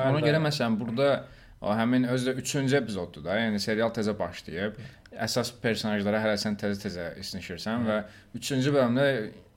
Ona 0.00 0.22
görə 0.24 0.40
məsələn 0.46 0.78
burada 0.80 1.10
o 1.60 1.74
həmin 1.76 2.06
özü 2.08 2.30
də 2.30 2.40
3-cü 2.40 2.78
epizoddur 2.78 3.24
da. 3.26 3.36
Yəni 3.36 3.60
serial 3.60 3.92
təzə 3.92 4.14
başlayıb. 4.16 4.80
Əsas 5.26 5.52
personajlara 5.60 6.22
hələ 6.24 6.38
sən 6.40 6.56
təzə-təzə 6.60 7.10
isnişirsən 7.20 7.84
və 7.88 8.00
3-cü 8.38 8.72
bölümdə 8.72 9.06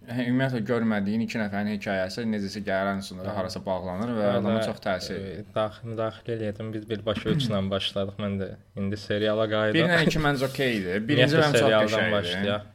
ümumiyyətlə 0.04 0.60
görmədiyin 0.68 1.22
2 1.26 1.40
nəfərin 1.40 1.70
hekayəsi 1.78 2.26
necəsə 2.28 2.62
gəlir 2.68 3.00
sonra 3.08 3.36
harasa 3.38 3.62
bağlanır 3.66 4.12
və 4.18 4.26
adama 4.40 4.60
çox 4.66 4.82
təsir 4.84 5.16
edir. 5.20 5.46
Daxil 5.56 5.96
daxil 5.98 6.34
elədim. 6.36 6.74
Biz 6.76 6.90
birbaşa 6.90 7.30
3 7.38 7.48
ilə 7.50 7.62
başladıq. 7.76 8.20
Mən 8.26 8.38
də 8.42 8.50
indi 8.82 8.98
seriala 9.00 9.48
1 9.48 9.56
qayıdım. 9.56 9.82
ilə 9.88 10.04
2 10.12 10.24
məncə 10.28 10.50
okey 10.52 10.78
idi. 10.82 11.00
Birinci 11.08 11.38
bölüm 11.40 11.58
çox 11.60 11.72
qəşəng 11.80 12.12
başlayaq. 12.18 12.70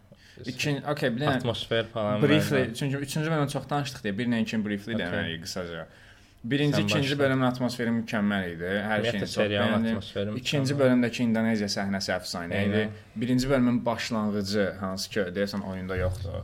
İkinci, 0.46 0.82
okey, 0.86 1.10
bir 1.16 1.20
dənə 1.24 1.36
Atmosfer 1.40 1.86
falan. 1.92 2.20
briefly, 2.22 2.74
çünki 2.74 2.96
3-cü 2.96 3.30
bölümü 3.30 3.48
çox 3.50 3.64
danışdıq 3.70 4.04
deyə 4.04 4.18
1 4.18 4.28
ilə 4.30 4.38
2 4.44 4.64
briefly 4.66 4.94
Okey. 4.94 5.06
deməliyik 5.06 5.42
qısaca. 5.42 5.86
Birinci, 6.44 6.82
ikinci 6.82 7.18
bölümün 7.18 7.42
atmosferi 7.48 7.90
mükəmməl 7.90 8.44
idi. 8.52 8.68
Hər 8.86 9.02
şeyin 9.10 9.24
çox 9.24 9.48
bəyəndim. 9.50 10.36
İkinci 10.38 10.76
bölümdəki 10.78 11.24
İndoneziya 11.26 11.68
səhnəsi 11.74 12.12
əfsanə 12.14 12.60
idi. 12.68 12.84
Birinci 13.16 13.50
bölümün 13.50 13.80
başlanğıcı 13.86 14.68
hansı 14.80 15.10
ki, 15.10 15.24
deyəsən 15.40 15.66
oyunda 15.72 15.96
yoxdur. 15.98 16.38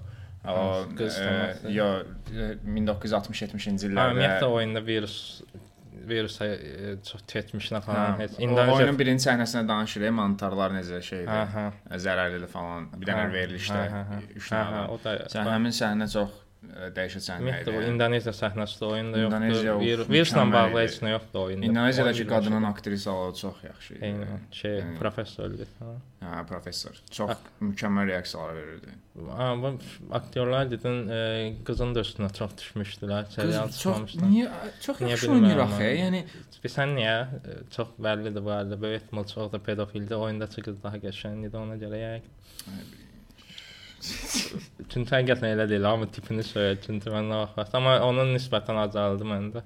O 0.45 0.85
qız 0.99 1.17
teması? 1.17 1.71
yo 1.73 1.87
e, 2.35 2.51
1960-70-ci 2.67 3.71
Ha, 3.71 3.89
illərdə. 3.89 4.11
ümumiyyətlə 4.13 4.49
oyunda 4.59 4.83
virus 4.87 5.17
virusa 6.05 6.45
e, 6.53 6.97
çox 7.07 7.23
keçmişinə 7.33 7.79
Hə, 7.81 7.85
falan 7.87 8.19
heç 8.21 8.35
İndoneziya 8.45 8.75
oyunun 8.77 8.99
birinci 8.99 9.25
səhnəsində 9.25 9.69
danışır, 9.71 10.05
mantarlar 10.13 10.75
necə 10.77 11.01
şeydir. 11.03 11.31
Hə, 11.33 11.45
hə. 11.55 11.99
Zərərlidir 12.05 12.51
falan. 12.53 12.91
Bir 13.01 13.09
dənə 13.09 13.31
verilişdə 13.33 13.79
Hə, 13.79 13.87
hə, 13.95 14.03
hə. 14.11 14.19
3 14.37 14.51
Hə, 14.53 14.59
dənə. 14.59 14.83
hə, 14.83 14.83
həmin 15.55 15.73
səhnə 15.81 16.11
çox 16.13 16.35
bu 17.69 17.83
idi. 17.83 17.91
İndoneziya 17.91 18.33
səhnəsi 18.35 18.79
də 18.81 18.87
oyunda 18.87 19.19
İndoneziya 19.27 19.73
yoxdur. 19.73 20.05
o 20.05 20.13
Vir, 20.13 20.25
mükəmməl 20.25 20.53
bağlı 20.53 20.81
heç 20.83 20.97
nə 21.05 21.11
yoxdur 21.15 21.41
oyunda. 21.41 21.67
İndoneziyadakı 21.67 22.27
qadının 22.29 22.63
aktrisalığı 22.63 23.35
çox 23.41 23.65
yaxşı 23.65 23.95
idi. 23.95 24.05
Eynən, 24.05 24.41
şey, 24.53 24.79
Yəni- 24.81 24.99
professordur 24.99 25.67
falan. 25.79 26.01
Hə, 26.25 26.47
professor. 26.47 26.95
Çox 27.11 27.31
mükəmməl 27.63 28.07
reaksiyalar 28.07 28.57
verirdi. 28.57 28.87
Ha, 29.37 29.55
bu 29.63 29.79
aktyorlar 30.13 30.71
dedin, 30.71 31.09
e, 31.09 31.55
qızın 31.65 31.95
da 31.95 32.01
üstünə 32.01 32.33
çox 32.39 32.51
düşmüşdülər, 32.61 33.31
serial 33.31 33.69
çıxmamışdı. 33.71 34.25
niyə 34.25 34.49
çox 34.81 35.01
Niyə 35.01 35.11
yaxşı 35.11 35.33
oynayır 35.33 35.57
axı. 35.67 35.83
Yəni 35.83 36.25
Bilsən 36.65 36.95
niyə? 36.97 37.17
Çox 37.77 37.89
bəllidir 38.01 38.45
bu 38.45 38.51
arada. 38.51 38.83
Böyük 38.83 39.03
ehtimal 39.03 39.25
çox 39.27 39.53
da 39.53 39.59
pedofildir. 39.59 40.15
Oyundakı 40.17 40.63
qız 40.63 40.83
daha 40.83 40.97
qəşəng 40.97 41.47
idi 41.49 41.57
ona 41.57 41.77
görə 41.77 41.99
yəqin. 42.07 43.04
Çünki 44.93 45.11
həqiqətən 45.15 45.55
elə 45.55 45.67
deyil, 45.71 45.87
amma 45.89 46.09
tipini 46.13 46.45
söylə, 46.47 46.77
çünki 46.85 47.13
mən 47.13 47.31
nə 47.33 47.41
vaxt, 47.43 47.77
amma 47.79 47.97
onun 48.07 48.35
nisbətən 48.37 48.81
azaldı 48.85 49.27
məndə. 49.29 49.65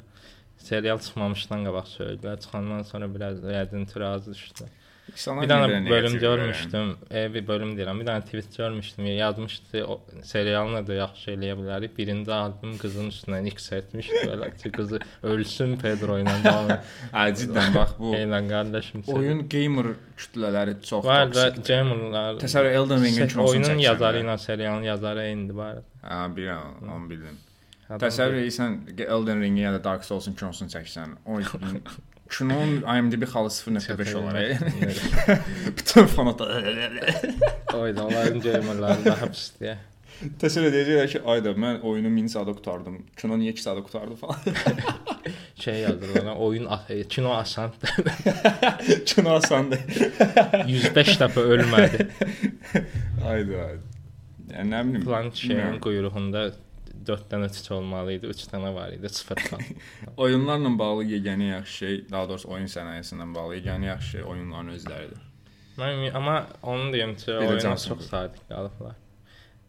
Serial 0.63 0.99
çıxmamışdan 1.03 1.65
qabaq 1.69 1.89
söylədilər, 1.93 2.39
çıxandan 2.45 2.85
sonra 2.89 3.09
biraz 3.15 3.43
yəqin 3.47 3.87
tirazı 3.93 4.35
düşdü. 4.35 4.69
İnsanlar 5.13 5.43
Bir 5.45 5.51
dənə 5.51 5.91
bölüm 5.91 6.19
görmüşdüm. 6.23 6.91
E, 7.11 7.23
bir 7.35 7.47
bölüm 7.49 7.73
deyirəm. 7.79 8.01
Bir 8.01 8.07
dənə 8.09 8.23
tweet 8.27 8.57
görmüşdüm. 8.57 9.07
Yazmışdı 9.07 9.85
o 9.87 10.01
serialını 10.23 10.83
da 10.87 10.95
yaxşı 10.95 11.31
eləyə 11.35 11.57
bilərik. 11.61 11.97
Birinci 11.99 12.33
albüm 12.33 12.77
qızın 12.79 13.11
üstündən 13.13 13.49
X 13.53 13.73
etmişdi 13.73 14.23
belə 14.31 14.51
ki, 14.63 14.73
qızı 14.77 15.01
ölsün 15.23 15.77
Pedro 15.83 16.19
ilə 16.23 16.37
davam. 16.45 16.73
Ciddən 17.41 17.75
bax 17.75 17.97
bu 17.99 18.15
Eylən 18.19 18.49
qardaşım. 18.53 19.03
oyun 19.09 19.45
gamer 19.49 19.93
kütlələri 20.19 20.77
çox 20.83 21.05
var 21.05 21.27
toksik. 21.33 21.67
gamerlar. 21.67 22.41
Təsəvvür 22.43 22.73
Elden 22.79 23.05
Ring'in 23.05 23.29
kinosunu 23.29 23.49
oyunun 23.51 23.79
yazarı 23.79 24.25
ilə 24.25 24.39
serialın 24.39 24.83
yazarı 24.83 25.23
eynidir 25.31 25.55
bu 25.55 25.63
arada. 25.63 25.85
Hə, 26.03 26.25
bilirəm, 26.37 26.81
onu 26.95 27.11
bildim. 27.11 27.37
Təsəvvür 27.89 28.43
edirsən 28.43 28.75
Elden 29.01 29.41
Ring-in 29.43 29.63
ya 29.63 29.73
da 29.73 29.85
Dark 29.85 30.05
Souls-un 30.05 30.35
kinosunu 30.37 30.69
çəksən. 30.69 31.15
O 31.27 31.39
Şunun 32.29 32.83
IMDb 32.97 33.23
xalı 33.23 33.49
0.5 33.49 34.15
olaraq. 34.15 34.59
Bütün 35.79 36.07
fonata. 36.07 36.45
Oyda 37.75 38.07
onların 38.07 38.41
gamerləri 38.41 39.05
daha 39.05 39.29
pisdir. 39.33 39.79
Təsəvvür 40.19 40.73
edəcəklər 40.75 41.11
ki, 41.13 41.19
ayda 41.31 41.53
mən 41.55 41.77
oyunu 41.87 42.11
1000 42.11 42.31
saata 42.33 42.53
qutardım. 42.59 42.97
Kino 43.17 43.37
niyə 43.39 43.53
2 43.55 43.63
saata 43.63 43.83
qutardı 43.87 44.17
falan. 44.19 44.41
şey 45.63 45.81
yazdırlar, 45.81 46.37
oyun 46.37 46.67
kino 47.09 47.35
asandır. 47.35 47.91
kino 49.07 49.37
asandır. 49.37 49.79
105 50.67 51.13
dəfə 51.23 51.45
ölmədi. 51.55 52.09
Ayda. 53.25 53.69
Yəni 54.51 54.69
nə 54.73 54.83
bilim. 54.89 55.05
Plan 55.07 55.31
şeyin 55.31 55.79
quyruğunda 55.85 56.49
4 57.07 57.27
dənə 57.33 57.49
tik 57.53 57.71
olmalı 57.77 58.19
idi, 58.19 58.31
3 58.35 58.45
dənə 58.53 58.75
var 58.75 58.93
idi, 58.95 59.09
0 59.09 59.43
falan. 59.51 59.65
Oyunlarla 60.25 60.73
bağlı 60.79 61.05
yeganə 61.05 61.51
yaxşı 61.53 61.77
şey, 61.79 61.99
daha 62.11 62.29
doğrusu 62.29 62.49
oyun 62.55 62.71
sənayesindən 62.73 63.35
bağlı 63.35 63.59
yeganə 63.61 63.93
yaxşı 63.93 64.11
şey 64.17 64.23
oyunların 64.23 64.73
özləridir. 64.77 65.27
Mən 65.79 66.17
amma 66.19 66.39
onu 66.63 66.93
deyim 66.93 67.15
ki, 67.17 67.33
oyuna 67.35 67.77
çox 67.77 68.09
sadiq 68.09 68.43
qalıblar. 68.49 68.97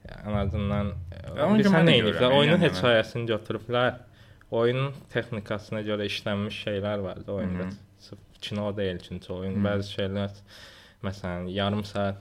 Ən 0.09 0.37
azından 0.39 0.93
biz 1.59 1.69
nə 1.69 1.93
ediblər? 1.99 2.33
Oyunun 2.33 2.57
yəni. 2.57 2.69
hekayəsini 2.69 3.29
götürüblər. 3.29 3.99
Oyunun 4.49 4.95
texnikasına 5.13 5.83
görə 5.85 6.07
işlənmiş 6.09 6.63
şeylər 6.65 7.03
vardı 7.03 7.31
oyunda. 7.31 7.69
Sırf 8.01 8.19
kino 8.41 8.71
deyil 8.77 8.99
çünki 9.05 9.33
oyun, 9.33 9.59
bəzi 9.65 9.93
şeylər 9.99 10.33
Məsələn, 11.03 11.45
yarım 11.55 11.83
saat 11.87 12.15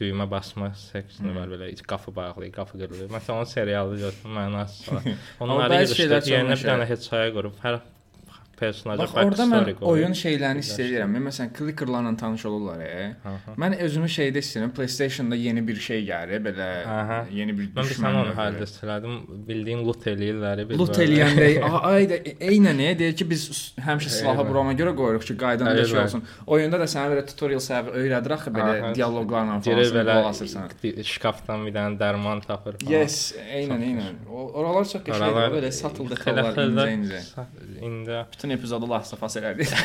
düymə 0.00 0.24
basma 0.30 0.70
seksini 0.74 1.28
Mhm. 1.28 1.36
var 1.36 1.48
belə 1.52 1.66
qapı 1.82 2.14
bağlayır, 2.16 2.52
qapı 2.52 2.78
qırılır. 2.80 3.10
Məsələn, 3.12 3.32
onun 3.38 3.44
serialı 3.44 3.96
götür 3.98 4.28
mənası 4.38 4.94
var. 4.94 5.02
Amma 5.40 5.54
Onları 5.54 5.74
bəzi 5.74 5.98
şeylər 5.98 6.22
yığışdırıb 6.22 6.32
yerinə 6.32 6.56
bir 6.56 6.68
dənə 6.70 6.86
hekayə 6.92 7.32
qurub 7.36 7.58
hər 7.64 7.80
personaja 8.62 9.02
Bax 9.02 9.14
orada 9.24 9.44
mən 9.52 9.64
qoyur. 9.78 9.88
oyun 9.92 10.14
şeylərini 10.22 10.62
istəyirəm. 10.66 11.10
Mən 11.16 11.24
məsələn 11.28 11.50
clickerlarla 11.58 12.12
tanış 12.22 12.44
olurlar. 12.50 12.80
E. 12.86 13.04
Mən 13.62 13.76
özümü 13.86 14.08
şeydə 14.16 14.42
istəyirəm. 14.44 14.72
PlayStation-da 14.76 15.36
yeni 15.36 15.62
bir 15.68 15.80
şey 15.88 16.04
gəlir, 16.08 16.42
belə 16.46 16.68
Aha. 16.98 17.18
yeni 17.32 17.56
bir 17.58 17.68
Mən 17.76 17.88
düşmən 17.90 18.14
onu 18.20 18.28
növü. 18.30 18.34
harda 18.40 18.68
elədim. 18.86 19.16
Bildiyin 19.48 19.84
loot 19.86 20.06
eləyirlər. 20.12 20.64
bir 20.68 20.78
Loot 20.82 20.98
eləyəndə 21.06 21.48
ay 21.92 22.08
da 22.10 22.18
eynən 22.50 22.78
nə 22.82 22.90
deyir 22.98 23.16
ki 23.20 23.28
biz 23.30 23.46
həmişə 23.88 24.10
silahı 24.18 24.46
burama 24.48 24.72
görə 24.78 24.94
qoyuruq 24.98 25.24
ki, 25.30 25.36
qaydan 25.44 25.72
da 25.76 25.84
şey 25.92 26.00
olsun. 26.04 26.22
Oyunda 26.46 26.80
da 26.82 26.88
sənə 26.94 27.12
belə 27.14 27.26
tutorial 27.30 27.62
səbəbi 27.68 27.96
öyrədir 28.02 28.36
axı 28.38 28.54
belə 28.58 28.94
dialoqlarla 28.98 29.60
falan 29.66 29.92
belə 29.98 30.18
asırsan. 30.30 30.70
şkafdan 31.14 31.66
bir 31.66 31.74
dənə 31.76 31.98
dərman 32.00 32.42
tapır 32.46 32.78
falan. 32.80 32.92
Yes, 32.92 33.18
eynən, 33.58 33.82
eynən. 33.90 34.14
Oralar 34.30 34.84
çox 34.92 35.02
qəşəngdir. 35.06 35.56
Belə 35.56 35.72
satıl 35.82 36.10
detallar 36.12 36.58
incə 36.66 36.88
incə. 36.96 37.22
İndi 37.82 38.18
Bütün 38.32 38.51
epizodu 38.58 38.90
Last 38.90 39.16
of 39.16 39.22
Us 39.26 39.40
elədik. 39.40 39.72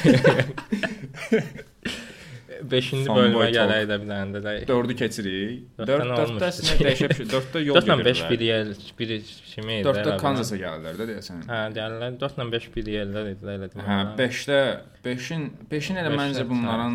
5-ci 2.66 3.04
Fanboy 3.06 3.28
bölümə 3.28 3.48
gələk 3.54 3.84
də 3.90 3.98
bir 4.02 4.10
dənə 4.10 4.42
də. 4.42 4.54
4-ü 4.70 4.96
keçirik. 4.98 5.64
Dörddən 5.78 6.12
4 6.14 6.24
olmuşdu. 6.24 6.46
4-də 6.46 6.78
dəyişib 6.88 7.14
4-də 7.34 7.58
yol 7.64 7.76
4 7.80 7.90
ilə 7.90 7.98
5 8.08 8.22
bir 8.32 8.40
yer, 8.48 8.66
bir 9.00 9.14
kimi 9.52 9.74
idi. 9.80 9.88
4-də 9.88 10.02
elə 10.02 10.12
bil. 10.12 10.20
Kansasa 10.24 10.60
gəlirlər 10.62 10.94
də 11.02 11.08
deyəsən. 11.12 11.38
Hə, 11.52 11.60
gəlirlər. 11.78 12.12
4 12.24 12.40
ilə 12.40 12.48
5 12.58 12.70
bir 12.76 12.86
yerdə 12.94 13.20
idi 13.34 13.48
elə 13.48 13.58
dedim. 13.66 13.80
Hə, 13.88 13.98
5-də 14.20 14.60
5-in 15.08 15.42
5-in 15.74 15.96
elə 16.04 16.12
məncə 16.18 16.44
bunların 16.50 16.94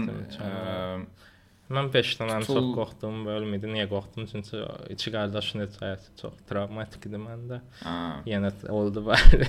Mən 1.73 1.89
5-dən 1.95 2.29
ən 2.35 2.43
çox 2.45 2.49
Tutul- 2.57 2.75
qorxduğum 2.77 3.23
bölüm 3.25 3.55
idi. 3.57 3.69
Niyə 3.71 3.87
qorxdum? 3.89 4.27
Çünki 4.33 4.59
iki 4.93 5.13
qardaşın 5.15 5.63
hekayəsi 5.65 6.11
çox 6.21 6.35
travmatik 6.49 7.07
idi 7.09 7.21
məndə. 7.23 7.61
Yenə 8.29 8.51
oldu 8.69 9.05
bəli. 9.07 9.49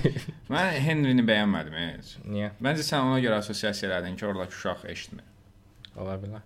Mən 0.52 0.70
Henry-ni 0.86 1.24
bəyənmədim 1.26 1.76
heç. 1.82 2.14
Niyə? 2.24 2.52
Məncə 2.64 2.86
sən 2.86 3.04
ona 3.10 3.18
görə 3.20 3.42
assosiasiya 3.42 3.90
elədin 3.90 4.16
ki, 4.16 4.26
oradakı 4.30 4.56
uşaq 4.56 4.86
eşitmir. 4.94 5.24
Ola 6.00 6.14
bilər. 6.18 6.42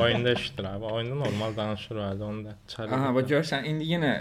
Oyunda 0.00 0.30
eşidir 0.32 0.64
abi. 0.64 0.84
Oyunda 0.84 1.14
normal 1.14 1.56
danışır 1.56 1.96
vardı 1.96 2.24
onda. 2.24 2.54
Çarı. 2.68 2.94
Aha, 2.94 3.12
bax 3.14 3.28
görsən 3.30 3.68
indi 3.68 3.84
yenə 3.92 4.14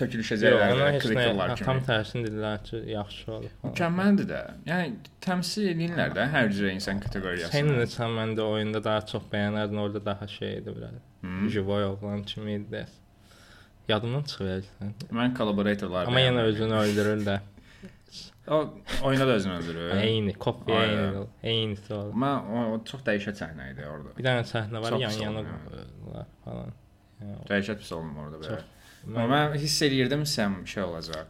tökülüşəcəklər 0.00 0.76
nə 0.78 0.88
kliklər 1.02 1.52
tam 1.58 1.80
kimi. 1.80 1.84
tərsini 1.88 2.24
dedilər 2.28 2.62
ki, 2.68 2.80
yaxşı 2.92 3.26
falan. 3.26 3.50
Mükəmməldir 3.64 4.28
də. 4.30 4.40
Yəni 4.68 4.94
təmsil 5.24 5.68
edirlər 5.72 6.14
də 6.16 6.28
hər 6.34 6.48
cürə 6.54 6.72
insan 6.76 7.02
kateqoriyasını. 7.04 7.58
Sən 7.58 7.70
neçə 7.82 8.08
məndə 8.14 8.46
oyunda 8.46 8.82
daha 8.84 9.04
çox 9.12 9.26
bəyənərdin, 9.32 9.82
orada 9.84 10.04
daha 10.06 10.28
şey 10.38 10.56
idi 10.62 10.74
biraz. 10.76 10.96
Hı. 11.22 11.48
Jivoy 11.54 11.84
oğlan 11.84 12.22
kimi 12.22 12.54
idi. 12.62 12.86
Yadımdan 13.88 14.22
çıxır. 14.22 14.64
Mən 15.12 15.36
collaboratorlar. 15.36 16.06
Amma 16.06 16.20
yenə 16.20 16.42
özünü 16.50 16.74
öldürür 16.82 17.24
də. 17.26 17.38
O 18.48 18.74
oyunda 19.04 19.26
da 19.26 19.32
özünü 19.32 19.52
öldürür. 19.52 19.90
Eyni, 19.96 20.32
kopya 20.34 20.84
eyni. 20.84 21.26
Eynisi 21.42 21.94
oldu. 21.94 22.16
Mən 22.16 22.48
o, 22.48 22.62
o 22.74 22.78
çox 22.84 23.02
dəyişə 23.04 23.34
səhnə 23.36 23.72
idi 23.74 23.84
orada. 23.84 24.14
Bir 24.16 24.24
dənə 24.24 24.44
səhnə 24.48 24.82
var 24.82 24.94
Çox 24.94 25.02
yan 25.02 25.12
pis 25.12 25.20
yana 25.20 25.42
oldu, 25.42 25.56
qoyurlar 25.68 26.30
falan. 26.44 26.72
Yəni, 27.20 27.36
Dəhşət 27.50 27.82
pis 27.82 27.92
olmur 27.92 28.26
orada 28.26 28.40
belə. 28.40 28.54
Çox. 28.54 28.77
Mən 29.06 29.30
mən 29.32 29.56
hiss 29.62 29.82
eləyirdim 29.86 30.24
sən 30.28 30.64
şey 30.66 30.82
olacaq. 30.82 31.26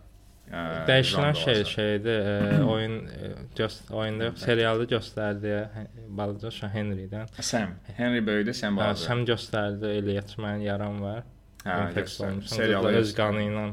Ə, 0.49 0.61
dəyişilən 0.89 1.35
şey 1.37 1.65
şeydir. 1.69 2.21
e, 2.27 2.63
oyun 2.73 2.95
e, 3.07 3.33
göst 3.57 3.91
oyunda 3.91 4.25
yox, 4.31 4.39
serialda 4.41 4.85
göstərdi 4.95 5.55
hə, 5.75 5.83
balaca 6.09 6.51
Şah 6.51 6.75
Henrydən. 6.75 7.29
Sam. 7.41 7.75
Henry 7.97 8.27
böyüdü, 8.27 8.55
sən 8.57 8.73
Hə, 8.73 8.77
balaca. 8.81 9.03
Səm 9.05 9.25
göstərdi, 9.29 9.91
Elliot 10.01 10.33
mən 10.41 10.65
yaram 10.65 11.03
var. 11.05 11.23
Hə. 11.67 12.07
Serialı 12.49 12.95
Öz 13.03 13.15
qanı 13.15 13.45
ilə 13.51 13.67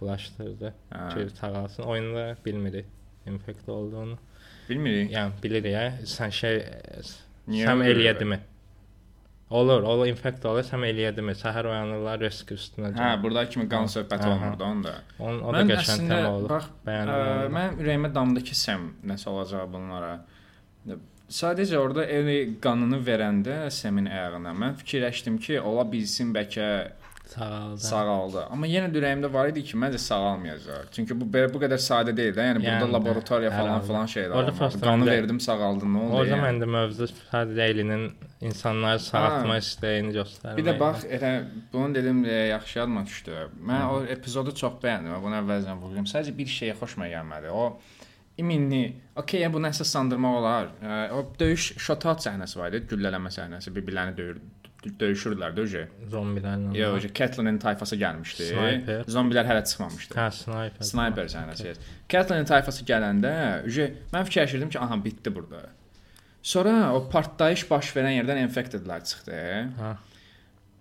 bulaşdırdı. 0.00 0.74
Hə. 0.92 1.06
Ki 1.14 1.36
sağalsın. 1.40 1.82
Oyunda 1.82 2.36
bilmirik 2.46 2.86
infekt 3.26 3.68
olduğunu. 3.68 4.18
Bilmirik. 4.68 5.12
Yəni 5.12 5.42
bilirik 5.42 5.72
ya. 5.72 5.88
Sən 6.04 6.30
şey 6.30 6.60
Niyə 7.48 7.72
öyle? 7.80 7.92
eləyədimi? 7.94 8.38
Olur, 9.50 9.82
o 9.82 9.94
infekt 10.06 10.44
olur, 10.46 10.62
səm 10.62 10.84
eləyədimi? 10.86 11.32
Səhər 11.34 11.66
oyanırlar 11.66 12.20
risk 12.22 12.52
üstünə. 12.54 12.92
Hə, 12.94 13.08
burada 13.22 13.42
kimi 13.50 13.64
qan 13.70 13.88
söhbəti 13.90 14.22
Aha. 14.28 14.34
olmurdu 14.36 14.62
onda. 14.64 14.92
On, 15.18 15.40
o 15.42 15.54
da 15.56 15.64
qəşəng 15.66 16.04
tema 16.06 16.28
olur. 16.36 16.52
bax, 16.52 16.68
Bəyəndim. 16.86 17.14
Ə, 17.16 17.32
onu. 17.40 17.54
mən 17.56 17.80
ürəyimə 17.82 18.10
damdı 18.14 18.44
ki, 18.46 18.54
Sam 18.54 18.84
nəsə 19.10 19.26
olacaq 19.32 19.66
bunlara. 19.72 20.12
Sadəcə 21.30 21.78
orada 21.78 22.04
Eli 22.10 22.36
qanını 22.62 22.98
verəndə 23.06 23.56
Samin 23.74 24.06
ayağına 24.10 24.54
mən 24.62 24.78
fikirləşdim 24.80 25.36
ki, 25.42 25.58
ola 25.60 25.84
bilsin 25.92 26.30
bəlkə 26.34 26.66
sağaldı. 27.34 27.80
sağaldı. 27.84 28.42
Amma 28.50 28.66
yenə 28.70 28.88
də 28.92 28.98
ürəyimdə 29.00 29.30
var 29.32 29.48
idi 29.52 29.62
ki, 29.68 29.76
məncə 29.82 29.98
sağalmayacaq. 30.02 30.88
Çünki 30.96 31.16
bu 31.20 31.28
belə 31.34 31.52
bu 31.54 31.60
qədər 31.62 31.80
sadə 31.84 32.14
deyil 32.16 32.34
də. 32.36 32.46
Yəni, 32.48 32.62
Yəni 32.64 32.80
burada 32.80 32.88
də, 32.88 32.94
laboratoriya 32.96 33.50
falan 33.54 33.76
hər 33.80 33.86
filan 33.86 34.10
şeylər. 34.14 34.50
Fast 34.58 34.80
Qanı 34.82 35.04
məndə- 35.04 35.14
verdim, 35.16 35.40
sağaldı. 35.40 35.84
Nə 35.94 36.02
oldu? 36.04 36.16
Orada 36.20 36.36
yəni? 36.36 36.44
məndə 36.48 36.70
mövzu 36.76 37.08
Elinin 37.70 38.04
insanları 38.40 38.98
sağaltma 39.04 39.56
istəyini 39.62 40.12
göstərmək. 40.18 40.56
Bir 40.58 40.64
də 40.70 40.76
bax, 40.80 41.04
elə 41.04 41.32
bunu 41.72 41.94
dedim 41.94 42.24
deyə 42.24 42.48
yaxşı 42.54 42.78
yadıma 42.78 43.06
düşdü. 43.06 43.38
Mən 43.70 43.86
o 43.94 44.02
epizodu 44.16 44.54
çox 44.54 44.78
bəyəndim. 44.82 45.16
Bunu 45.22 45.38
əvvəlcədən 45.42 45.80
vurğulayım. 45.82 46.06
Sadəcə 46.10 46.36
bir 46.38 46.46
şeyə 46.58 46.74
xoşuma 46.80 47.06
gəlmədi. 47.12 47.50
O 47.52 47.78
iminli, 48.40 48.94
okey, 49.20 49.44
bu 49.52 49.60
nəsə 49.60 49.84
sandırmaq 49.84 50.36
olar. 50.40 50.68
Ə, 50.82 51.10
O 51.12 51.24
döyüş 51.38 51.74
shootout 51.78 52.22
səhnəsi 52.24 52.56
var 52.58 52.72
idi, 52.72 52.86
güllələmə 52.94 53.28
səhnəsi, 53.34 53.72
bir-birlərini 53.76 54.16
döyür, 54.16 54.38
döyüşürdülər 54.84 55.52
də 55.56 55.64
öcə. 55.66 55.82
zombilərlə. 56.12 56.72
Yox, 56.78 56.94
öcə 57.00 57.10
Catelyn 57.18 57.58
tayfası 57.60 57.96
gəlmişdi. 58.00 58.46
Sniper. 58.52 59.02
Zombilər 59.12 59.48
hələ 59.50 59.64
çıxmamışdı. 59.68 60.16
Hə, 60.16 60.28
sniper. 60.32 60.86
Sniper 60.90 61.28
səhnəsi. 61.34 61.74
Catelyn 62.08 62.48
tayfası 62.48 62.86
gələndə, 62.88 63.32
öcə 63.68 63.90
mən 64.14 64.24
fikirləşirdim 64.28 64.72
ki, 64.72 64.78
aha, 64.80 64.96
bitdi 65.04 65.34
burada. 65.34 65.66
Sonra 66.42 66.94
o 66.96 67.02
partlayış 67.12 67.66
baş 67.70 67.92
verən 67.96 68.16
yerdən 68.22 68.40
infectedlər 68.46 69.04
çıxdı. 69.04 69.40
Hə. 69.80 69.92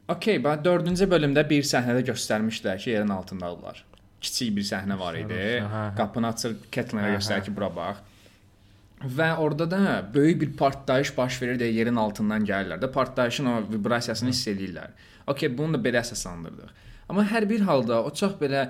Okay, 0.09 0.39
bax 0.43 0.63
4-cü 0.65 1.05
bölümdə 1.11 1.43
bir 1.49 1.67
səhnədə 1.67 2.05
göstərmişdilər 2.07 2.79
ki, 2.79 2.93
yerin 2.95 3.11
altındadılar. 3.13 3.83
Kiçik 4.21 4.55
bir 4.55 4.65
səhnə 4.67 4.95
var 4.99 5.19
idi. 5.19 5.35
Hə, 5.59 5.67
hə. 5.73 5.83
Qapını 5.99 6.31
açır, 6.31 6.55
Catelyn-ə 6.71 7.11
Hə, 7.11 7.17
göstərir 7.19 7.45
ki, 7.45 7.53
bura 7.55 7.69
bax. 7.75 7.99
Və 8.99 9.29
orada 9.39 9.65
da 9.71 9.81
böyük 10.13 10.41
bir 10.41 10.51
partlayış 10.59 11.13
baş 11.17 11.41
verir 11.41 11.59
deyə 11.61 11.71
yerin 11.71 11.95
altından 11.95 12.43
gəlirlər 12.45 12.81
də 12.81 12.91
partlayışın 12.91 13.45
o 13.47 13.55
vibrasiyasını 13.71 14.33
hiss 14.33 14.47
eləyirlər. 14.51 14.91
Okay, 15.27 15.51
bunu 15.57 15.77
da 15.77 15.83
belə 15.83 16.01
əsaslandırdıq. 16.03 16.73
Amma 17.09 17.23
hər 17.25 17.47
bir 17.49 17.63
halda 17.65 18.03
o 18.05 18.11
çox 18.13 18.35
belə 18.41 18.67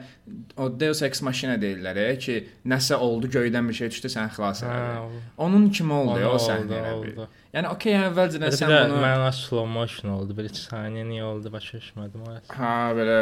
o 0.56 0.70
Deus 0.80 1.02
Ex 1.04 1.22
Machina 1.26 1.58
deyirlər 1.60 1.98
e, 2.00 2.06
ki, 2.24 2.38
nəsə 2.72 2.96
oldu, 2.96 3.28
göydən 3.34 3.68
bir 3.68 3.76
şey 3.82 3.90
düşdü, 3.92 4.12
səni 4.14 4.32
xilas 4.36 4.62
Hə, 4.64 4.70
elədi. 4.70 5.24
Onun 5.48 5.68
kimi 5.76 5.94
oldu 5.94 6.20
ya, 6.22 6.30
o 6.30 6.38
oldu, 6.38 6.46
səhnə 6.46 6.78
elə 6.78 6.94
bir. 7.02 7.18
oldu. 7.18 7.28
Yəni 7.50 7.66
yəni 7.90 8.06
əvvəlcədən 8.12 8.52
Bir 8.52 8.58
sən 8.60 8.70
də 8.70 8.80
bunu 8.84 8.98
mənə 9.02 9.30
slow 9.34 9.64
motion 9.74 10.12
oldu. 10.14 10.36
Bir 10.38 10.46
iki 10.52 10.60
saniyə 10.62 11.02
niyə 11.08 11.24
oldu 11.26 11.50
başa 11.50 11.80
düşmədim 11.80 12.22
o. 12.22 12.34
Ha 12.54 12.74
belə 12.94 13.16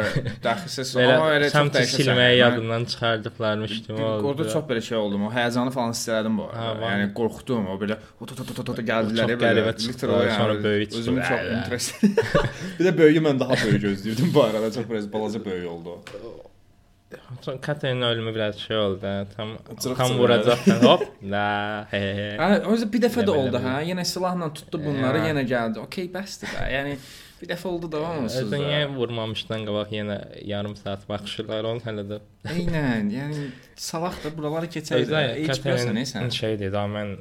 Belə 0.44 1.14
amma 1.14 1.30
elə 1.38 1.48
çox 1.54 1.70
dəyişə 1.78 2.02
silməyə 2.02 2.34
çıxardıqlarmış 2.92 3.78
kimi 3.86 4.04
oldu. 4.04 4.26
Orada 4.28 4.48
çox 4.52 4.66
belə 4.68 4.82
şey 4.90 4.98
oldu. 5.04 5.22
O 5.30 5.32
həyəcanı 5.32 5.72
falan 5.78 5.96
hiss 5.96 6.10
elədim 6.12 6.36
bu. 6.42 6.50
Yəni 6.84 7.06
qorxdum. 7.16 7.70
O 7.72 7.78
belə 7.80 7.96
o 8.20 8.28
to 8.28 8.36
to 8.36 8.46
to 8.50 8.66
to 8.68 8.76
to 8.82 8.84
gəldilər 8.92 9.32
belə. 9.46 9.64
literal 9.88 10.28
sonra 10.36 10.58
böyük. 10.66 10.92
Özümü 11.00 11.24
çox 11.30 11.48
interest. 11.56 12.04
bir 12.78 12.90
də 12.90 12.94
böyüyü 13.00 13.24
mən 13.30 13.40
daha 13.40 13.56
böyük 13.64 13.80
gözləyirdim 13.88 14.34
bu 14.36 14.44
arada. 14.44 14.72
Çox 14.76 14.90
biraz 14.92 15.12
balaca 15.12 15.44
böyük 15.44 15.72
oldu. 15.72 15.98
Katerinin 17.60 18.02
ölümü 18.02 18.34
biraz 18.34 18.58
şey 18.58 18.76
oldu. 18.76 19.00
hə, 19.02 19.26
Tam 19.36 19.48
Cırıq 19.80 19.96
tam 19.96 20.08
cırıq. 20.08 20.18
vuracaqdan 20.18 20.82
hop. 20.88 21.02
La 21.22 21.86
he 21.90 22.00
he. 22.00 22.26
Hə, 22.40 22.64
o 22.66 22.72
yüzden 22.72 22.92
bir 22.92 23.00
dəfə 23.06 23.24
də 23.28 23.30
oldu 23.36 23.60
ha. 23.64 23.78
Yenə 23.82 24.04
silahla 24.04 24.50
tutdu 24.54 24.80
bunları, 24.84 25.22
yenə 25.30 25.46
gəldi. 25.48 25.80
Okay, 25.86 26.10
bəsdir 26.12 26.52
də. 26.52 26.66
Yəni 26.74 26.98
bir 27.40 27.48
dəfə 27.52 27.68
oldu 27.70 27.88
da 27.92 28.00
onsuz 28.02 28.42
Özün 28.42 28.64
niyə 28.66 28.82
vurmamışdan 28.96 29.64
qabaq 29.68 29.92
yenə 29.94 30.18
yarım 30.44 30.76
saat 30.76 31.08
baxışırlar 31.08 31.64
onu 31.70 31.80
hələ 31.86 32.04
də. 32.12 32.20
Eynən, 32.52 33.08
yəni 33.14 33.48
salaq 33.78 34.20
da 34.24 34.32
buraları 34.36 34.66
keçəydi. 34.76 35.16
Heç 35.48 35.62
bilirsən? 35.64 36.04
Katerinin 36.12 36.30
şey 36.42 36.58
dedi, 36.60 36.76
mən 36.98 37.16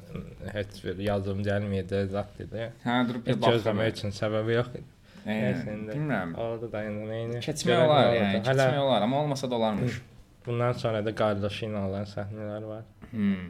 heç 0.58 0.84
bir 0.84 1.00
yazım 1.12 1.43
gəlməyəcək 1.47 2.12
zət 2.17 2.38
dedi. 2.43 2.69
Hə, 2.86 3.00
durub 3.10 3.26
bir 3.28 3.39
baxma. 3.41 3.56
gözləmək 3.56 3.93
üçün 3.95 4.15
səbəbi 4.19 4.58
yox 4.60 4.73
idi. 4.82 4.88
Eynən, 5.27 5.45
Nəysə 5.57 5.73
indi. 5.75 5.91
Bilmirəm. 5.93 6.33
Orada 6.39 6.71
dayandı 6.71 7.07
nəyini. 7.11 7.39
Keçmək 7.45 7.81
olar, 7.85 8.11
yəni, 8.15 8.41
Hələ 8.41 8.43
keçmək 8.47 8.79
olar, 8.85 9.05
amma 9.07 9.21
olmasa 9.23 9.49
da 9.51 9.55
olarmış. 9.59 10.01
Bundan 10.45 10.71
sonra 10.79 11.01
da 11.05 11.11
qardaşı 11.21 11.65
ilə 11.67 11.81
olan 11.89 12.05
səhnələr 12.07 12.67
var. 12.67 12.83
Hmm. 13.11 13.49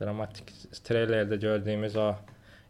Dramatik 0.00 0.52
treylerdə 0.88 1.36
gördüyümüz 1.42 1.96
o 1.96 2.14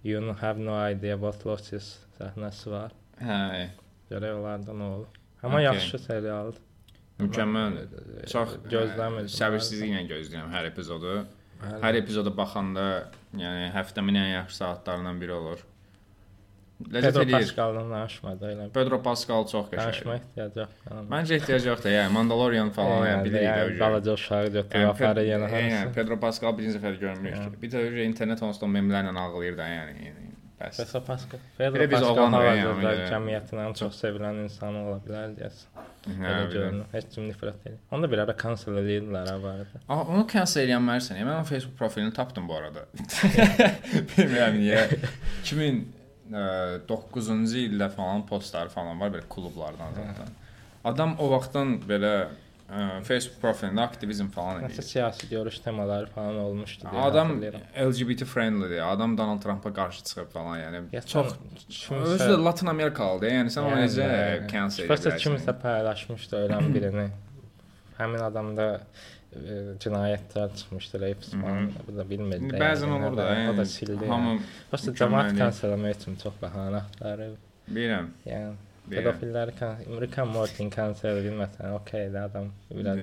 You 0.04 0.34
have 0.40 0.58
no 0.64 0.74
idea 0.90 1.16
what 1.18 1.44
losses 1.46 1.98
səhnəsi 2.18 2.70
var. 2.70 2.92
Hə, 3.20 3.68
Görək 4.10 4.34
onlarda 4.38 4.72
nə 4.72 4.86
olur. 4.94 5.08
Amma 5.42 5.58
Okey. 5.58 5.64
yaxşı 5.64 5.98
serialdır. 5.98 6.60
mükəmməldir. 7.18 8.26
Çox 8.30 8.52
gözləmirdim. 8.70 9.30
Səbirsizliklə 9.34 10.04
gözləyirəm 10.12 10.52
hər 10.54 10.68
epizodu. 10.70 11.14
Bəli. 11.58 11.80
Hər 11.82 11.98
epizoda 11.98 12.30
baxanda, 12.38 12.84
yəni 13.34 13.72
həftəmin 13.74 14.18
ən 14.20 14.28
yaxşı 14.36 14.56
saatlarından 14.62 15.20
biri 15.20 15.32
olur. 15.34 15.64
Ləzzət 16.78 17.08
Pedro 17.08 17.22
eləyir. 17.24 17.40
Pascal'dan 17.42 17.88
danışmadı 17.90 18.48
elə. 18.52 18.66
Pedro 18.76 18.98
Pascal 19.02 19.46
çox 19.50 19.66
qəşəngdir. 19.72 20.12
ehtiyacı 20.20 20.60
yox. 20.62 20.76
Məncə 21.10 21.34
ehtiyac 21.40 21.64
yoxdur. 21.66 21.90
Yəni 21.90 22.12
Mandalorian 22.14 22.70
falan 22.76 23.02
yəni 23.08 23.24
bilirik 23.24 23.42
də. 23.48 23.56
yəni, 23.64 23.78
balaca 23.80 24.12
uşağı 24.14 24.46
Yəni, 24.52 24.84
aparır 24.92 25.18
Pe- 25.22 25.26
yenə 25.32 25.48
yəni, 25.50 25.72
hansı. 25.74 25.94
Pedro 25.98 26.20
Pascal 26.22 26.54
birinci 26.58 26.78
dəfə 26.78 26.92
görmürük 27.00 27.34
Yəni. 27.40 27.60
Bir 27.62 27.70
də 27.74 28.04
internet 28.04 28.42
onsuz 28.46 28.62
da 28.62 28.66
memlərlə 28.78 29.10
ağlayır 29.24 29.58
da 29.58 29.66
yəni. 29.72 30.06
yəni 30.06 30.30
bəs. 30.60 30.78
Pedro 30.78 31.02
Pascal. 31.10 31.40
Pedro 31.58 31.90
Pascal 31.90 32.16
yəni, 32.22 32.38
hal-hazırda 32.38 32.94
cəmiyyətin 33.10 33.60
ən 33.66 33.74
çox 33.82 34.00
sevilən 34.04 34.40
insanı 34.46 34.86
ola 34.86 35.00
bilər 35.08 35.34
deyəsən. 35.34 35.84
Hə, 36.08 36.22
Belə 36.22 36.48
görünür. 36.54 36.86
Heç 36.94 37.10
kim 37.14 37.26
nifrət 37.28 37.66
edir. 37.66 37.78
Onu 37.90 38.02
da 38.06 38.10
bir 38.14 38.18
ara 38.22 38.34
cancel 38.42 38.78
edirlər 38.86 39.28
ha 39.34 39.36
bu 39.42 39.50
arada. 39.50 39.82
Aa, 39.88 40.02
onu 40.14 40.24
cancel 40.30 40.62
eləyənmərsən. 40.62 41.18
Yəni, 41.18 41.26
mən 41.26 41.34
onun 41.42 41.50
Facebook 41.52 41.76
profilini 41.78 42.12
tapdım 42.14 42.48
bu 42.48 42.54
arada. 42.54 42.86
Bilmirəm 44.16 44.58
niyə. 44.62 44.86
2009-cu 46.32 47.62
ildə 47.68 47.88
falan 47.94 48.26
postları 48.28 48.68
falan 48.72 49.00
var 49.00 49.10
belə 49.14 49.26
klublardan 49.30 49.94
zaten. 49.96 50.34
Adam 50.84 51.16
o 51.18 51.28
vaxtdan 51.32 51.76
belə 51.88 52.12
ə, 52.68 53.00
Facebook 53.04 53.40
profilində 53.42 53.82
aktivizm 53.88 54.28
falan 54.34 54.62
Nəsə 54.62 54.72
edir. 54.78 54.86
siyasi 54.90 55.28
görüş 55.30 55.58
temaları 55.64 56.06
falan 56.14 56.36
olmuşdu 56.44 56.86
deyə 56.86 57.02
Adam. 57.08 57.32
LGBT 57.88 58.24
friendlydir. 58.28 58.82
Adam 58.92 59.16
Donald 59.18 59.42
Trumpa 59.42 59.72
qarşı 59.74 60.04
çıxıb 60.04 60.30
falan, 60.32 60.58
yəni 60.60 60.82
Ya 60.92 61.02
çox 61.02 61.34
sən 61.68 61.94
özü 62.14 62.24
də 62.32 62.44
Latin 62.44 62.66
Amerikalıdır. 62.74 63.30
Yəni 63.38 63.54
sən 63.56 63.68
onu 63.70 63.80
necə 63.84 64.08
cancel 64.52 64.84
Şübhəsiz 64.86 65.08
edirsən? 65.12 65.24
kimsə 65.24 65.56
paylaşmışdı 65.62 66.44
ölən 66.46 66.74
birini. 66.74 67.08
Həmin 67.98 68.20
adamda 68.22 68.66
cinayətlər 69.82 70.54
çıxmışdı, 70.56 71.00
rape 71.00 71.26
falan. 71.42 71.68
Bu 71.88 71.96
da 71.96 72.04
bilmirdi. 72.10 72.54
Bəzən 72.58 72.94
olur 72.96 73.16
da, 73.16 73.26
O 73.52 73.56
da 73.56 73.64
sildi. 73.64 74.06
hamı. 74.08 74.38
Prosta 74.70 74.90
cəmaət 75.02 75.36
etmək 75.36 76.00
üçün 76.00 76.16
çox 76.22 76.34
bəhanə 76.42 76.82
axtarır. 76.84 77.36
bilirəm. 77.68 78.06
Yəni 78.26 78.54
pedofilləri 78.88 79.52
Rick 80.00 80.18
and 80.18 80.32
Morty 80.32 80.68
cancel 80.76 81.18
edilməsən, 81.20 81.74
okeydir 81.80 82.22
adam. 82.22 82.46
Biraz. 82.70 82.98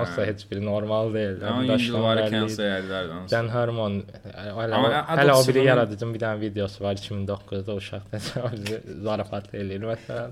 Olsa 0.00 0.24
heç 0.26 0.44
biri 0.50 0.64
normal 0.64 1.14
deyil. 1.14 1.40
Edirlər 1.42 3.08
də. 3.10 3.30
Dan 3.30 3.48
Harmon 3.50 4.02
hələ 4.34 4.90
hələ 5.08 5.32
o 5.34 5.40
biri 5.48 5.64
yaradıcının 5.66 6.14
bir 6.14 6.20
dənə 6.22 6.40
videosu 6.40 6.84
var 6.84 6.94
2009-da 7.00 7.74
uşaq 7.74 8.04
zarafat 9.02 9.50
eləyir 9.54 9.82
məsələn. 9.92 10.30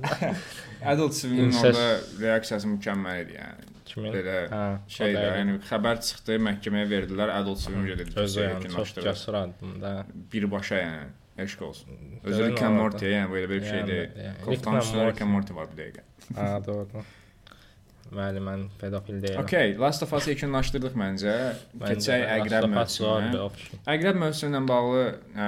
Adult 0.93 1.15
Swim-in 1.19 1.51
orada 1.63 1.89
reaksiyası 2.21 2.71
mükəmməl 2.77 3.25
idi 3.25 3.39
yəni. 3.41 3.69
Kimin? 3.91 4.13
Belə 4.15 4.37
Hə, 4.53 4.63
şey 4.97 5.15
də, 5.17 5.25
yəni 5.41 5.57
xəbər 5.69 6.03
çıxdı, 6.09 6.37
məhkəməyə 6.49 6.91
verdilər, 6.95 7.33
Adult 7.41 7.63
Swim 7.63 7.87
gedib 7.89 8.13
özü 8.25 8.45
yəni 8.47 8.73
çox 8.75 8.95
cəsur 9.01 9.39
addımda. 9.45 9.95
Birbaşa 10.33 10.83
yəni. 10.85 11.09
Eşq 11.41 11.63
olsun. 11.65 11.97
Özü 12.25 12.51
Rick 12.51 12.63
and. 12.63 12.77
Morty 12.77 13.07
yəni 13.15 13.31
belə 13.33 13.49
bir 13.49 13.65
şey 13.65 13.87
deyil. 13.87 14.13
yəni, 14.27 14.51
Rick 14.51 15.23
and 15.23 15.31
Morty. 15.31 15.55
Var 15.57 15.73
bir 15.73 15.83
dəqiqə. 15.83 16.05
Ha, 16.37 16.53
doğru. 16.67 17.05
Bəli, 18.11 18.41
mən 18.43 18.65
pedofil 18.81 19.21
deyiləm. 19.23 19.45
Okay, 19.45 19.77
Last 19.79 20.03
of 20.03 20.13
Us-ı 20.19 20.33
yekunlaşdırdıq 20.33 20.97
məncə. 20.99 21.35
Keçək 21.79 22.25
Əqrəb 22.37 22.67
mövsümünə. 22.73 23.45
Əqrəb 23.95 24.19
mövsümü 24.19 24.51
ilə 24.57 24.63
bağlı 24.67 25.05
ə, 25.07 25.47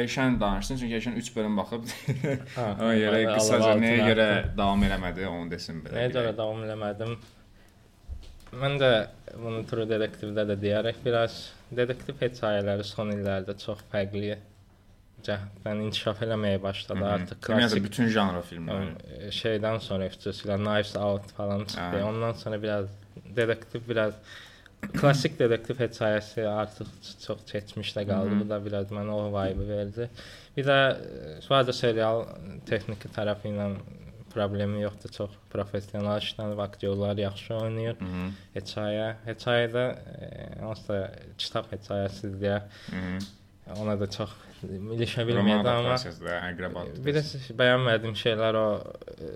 Elşən 0.00 0.40
danışsın, 0.40 0.80
çünki 0.80 0.98
Elşən 0.98 1.14
3 1.20 1.30
bölüm 1.36 1.60
baxıb. 1.60 1.86
Görə 2.56 3.20
Allah 3.22 3.36
qısaca 3.36 3.76
nəyə 3.78 4.08
görə 4.10 4.26
davam 4.58 4.82
eləmədi, 4.88 5.28
onu 5.30 5.46
desin 5.54 5.78
belə. 5.84 6.00
Nəyə 6.00 6.10
görə 6.16 6.34
davam 6.42 6.66
eləmədim? 6.66 7.14
Mən 8.52 8.78
də 8.80 8.88
bunu 9.32 9.62
True 9.68 9.86
Detective-də 9.88 10.44
də 10.50 10.56
deyərək 10.60 10.98
biraz 11.04 11.36
detektiv 11.72 12.18
hekayələri 12.20 12.84
son 12.84 13.12
illərdə 13.14 13.54
çox 13.60 13.80
fərqli 13.92 14.34
cəhddən 15.26 15.80
inkişaf 15.86 16.20
eləməyə 16.26 16.58
başladı. 16.62 16.98
Mhm. 17.00 17.08
Artıq 17.14 17.48
Ümumiyyətlə 17.48 17.68
klassik 17.68 17.84
bütün 17.86 18.08
janr 18.12 18.42
filmləri. 18.48 18.92
e, 19.18 19.30
şeydən 19.38 19.80
sonra 19.80 20.08
xüsusilə 20.12 20.58
Knives 20.60 20.96
Out 20.96 21.30
falan 21.36 21.64
çıxdı. 21.64 22.00
Hə. 22.00 22.02
Ondan 22.08 22.32
sonra 22.32 22.62
biraz 22.62 22.88
detektiv 23.36 23.88
biraz 23.88 24.14
klassik 24.98 25.38
detektiv 25.38 25.78
hekayəsi 25.78 26.46
artıq 26.48 26.88
çox 27.26 27.44
keçmişdə 27.52 28.06
qaldı. 28.08 28.34
Mhm. 28.34 28.40
Bu 28.44 28.48
da 28.50 28.64
biraz 28.64 28.90
mənə 28.90 29.16
o 29.16 29.26
vibe 29.30 29.68
verdi. 29.68 30.08
Bir 30.56 30.64
də 30.68 30.78
e, 30.92 31.40
sadəcə 31.46 31.72
serial 31.72 32.24
texniki 32.68 33.08
tərəfi 33.16 33.54
ilə 33.54 33.70
problemi 34.34 34.82
yoxdur. 34.82 35.12
Çox 35.18 35.36
professional 35.52 36.18
işlənib, 36.24 36.62
aktyorlar 36.62 37.20
yaxşı 37.20 37.54
oynayır. 37.60 38.00
Mhm. 38.00 38.32
Hekayə, 38.56 39.06
hekayədə 39.28 39.86
onsuz 40.70 40.88
da 40.88 40.98
kitab 41.38 41.70
hekayəsidir 41.72 42.60
ona 43.80 43.94
da 44.00 44.10
çox 44.10 44.30
ilişə 44.62 45.26
bilmirdi 45.26 45.68
amma 45.70 45.94
adaptasiyası. 45.94 47.04
Bir 47.06 47.16
də 47.16 47.22
bəyənmədiyim 47.58 48.16
şeylər 48.18 48.58
o 48.58 48.66
e, 48.78 49.30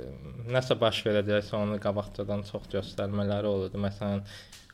nəsə 0.55 0.77
baş 0.81 1.03
verəcəksə 1.07 1.57
onu 1.59 1.79
qabaqcadan 1.83 2.45
çox 2.51 2.67
göstərmələri 2.75 3.51
olurdu. 3.51 3.81
Məsələn, 3.87 4.25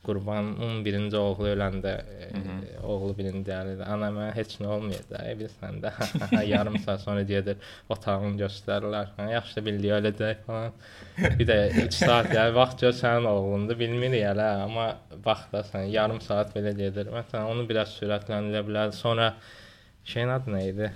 Qurbanın 0.03 0.81
birinci 0.85 1.15
oğlu 1.17 1.47
öləndə 1.53 1.93
e, 2.01 2.29
Mhm. 2.33 2.59
oğlu 2.83 3.13
birinci 3.17 3.51
gəlir. 3.51 3.79
Ana 3.87 4.09
mənə 4.11 4.33
heç 4.35 4.57
nə 4.59 4.67
olmayıb 4.75 5.05
da, 5.09 5.21
e, 5.29 5.35
bilirsən 5.39 5.77
də. 5.83 5.91
Yarım 6.53 6.77
saat 6.83 7.01
sonra 7.05 7.21
gedir 7.23 7.57
otağını 7.89 8.35
göstərirlər. 8.41 9.13
Hə, 9.17 9.29
yaxşı 9.31 9.63
bildi 9.65 9.87
öləcək 9.99 10.41
falan. 10.47 10.71
Bir 11.39 11.47
də 11.47 11.57
3 11.85 11.93
saat 11.93 12.31
yəni 12.35 12.55
vaxt 12.55 12.81
gör 12.83 12.91
sənin 12.99 13.27
oğlundur, 13.31 13.79
bilmirik 13.79 14.25
hələ, 14.27 14.49
amma 14.65 14.89
bax 15.25 15.45
da 15.53 15.61
sən 15.71 15.87
yarım 15.93 16.19
saat 16.21 16.51
belə 16.55 16.75
gedir. 16.77 17.07
Məsələn, 17.13 17.47
onu 17.53 17.67
biraz 17.69 17.95
sürətləndirə 18.01 18.65
bilər. 18.67 18.91
Sonra 18.91 19.33
şeyin 20.03 20.27
adı 20.35 20.51
nə 20.57 20.65
idi? 20.73 20.91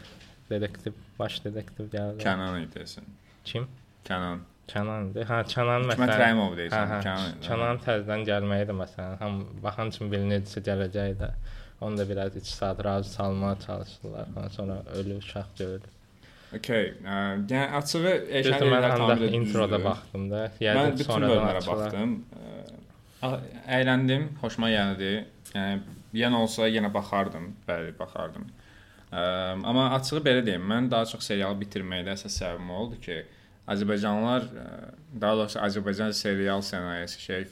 Detektiv, 0.50 0.93
baş 1.20 1.41
detektiv 1.46 1.89
gəldi. 1.96 2.20
Kənan 2.24 2.60
idi 2.65 2.80
desin. 2.80 3.04
Kim? 3.46 3.67
Kənan. 4.10 4.43
Kənan 4.67 5.12
idi. 5.12 5.23
Hə, 5.30 5.41
Kənan 5.53 5.86
Hikmət 5.86 6.01
məsələn. 6.03 6.21
Rəhimov 6.23 6.49
Hə, 6.51 6.58
deyirsən. 6.62 6.89
hə. 6.91 6.97
Kənan. 7.06 7.38
Kənan 7.47 7.80
təzədən 7.86 8.25
gəlməyi 8.27 8.65
də 8.69 8.75
məsələn, 8.82 9.19
həm 9.21 9.38
baxan 9.63 9.93
kimi 9.95 10.10
bilinirsə 10.15 10.63
gələcəyi 10.67 11.15
də. 11.21 11.30
Onu 11.82 11.97
da 11.97 12.10
biraz 12.10 12.36
2 12.36 12.51
saat 12.53 12.86
razı 12.86 13.10
salmağa 13.10 13.56
çalışdılar. 13.65 14.25
Sonra 14.51 14.82
ölü 14.95 15.17
uşaq 15.17 15.45
gördü. 15.60 15.88
Okay. 16.56 16.93
ə, 17.03 17.15
Yəni 17.51 17.65
açığı 17.75 18.12
Elşən 18.39 18.62
də 18.63 18.82
tamamilə 18.88 19.32
introda 19.36 19.80
baxdım 19.84 20.30
da. 20.32 20.45
Bütün 20.60 21.03
sonradan 21.03 21.60
baxdım. 21.67 22.13
Ə, 23.21 23.32
Əyləndim, 23.77 24.30
xoşuma 24.41 24.69
gəldi. 24.71 25.12
Yəni 25.53 25.82
yenə 26.21 26.39
olsa 26.39 26.69
yenə 26.71 26.91
baxardım, 26.93 27.49
bəli, 27.67 27.91
baxardım. 27.99 28.47
Ə, 29.12 29.23
amma 29.67 29.89
açığı 29.97 30.21
belə 30.23 30.45
deyim, 30.45 30.63
mən 30.71 30.88
daha 30.91 31.06
çox 31.12 31.27
serialı 31.32 31.60
bitirməkdə 31.65 32.15
əsas 32.15 32.39
səbəbim 32.41 32.71
oldu 32.80 32.99
ki, 33.03 33.17
Azərbaycanlılar, 33.67 34.47
ə, 34.47 34.67
daha 35.21 35.39
doğrusu 35.41 35.60
Azərbaycan 35.60 36.13
serial 36.15 36.63
sənayesi 36.63 37.23
şey 37.23 37.47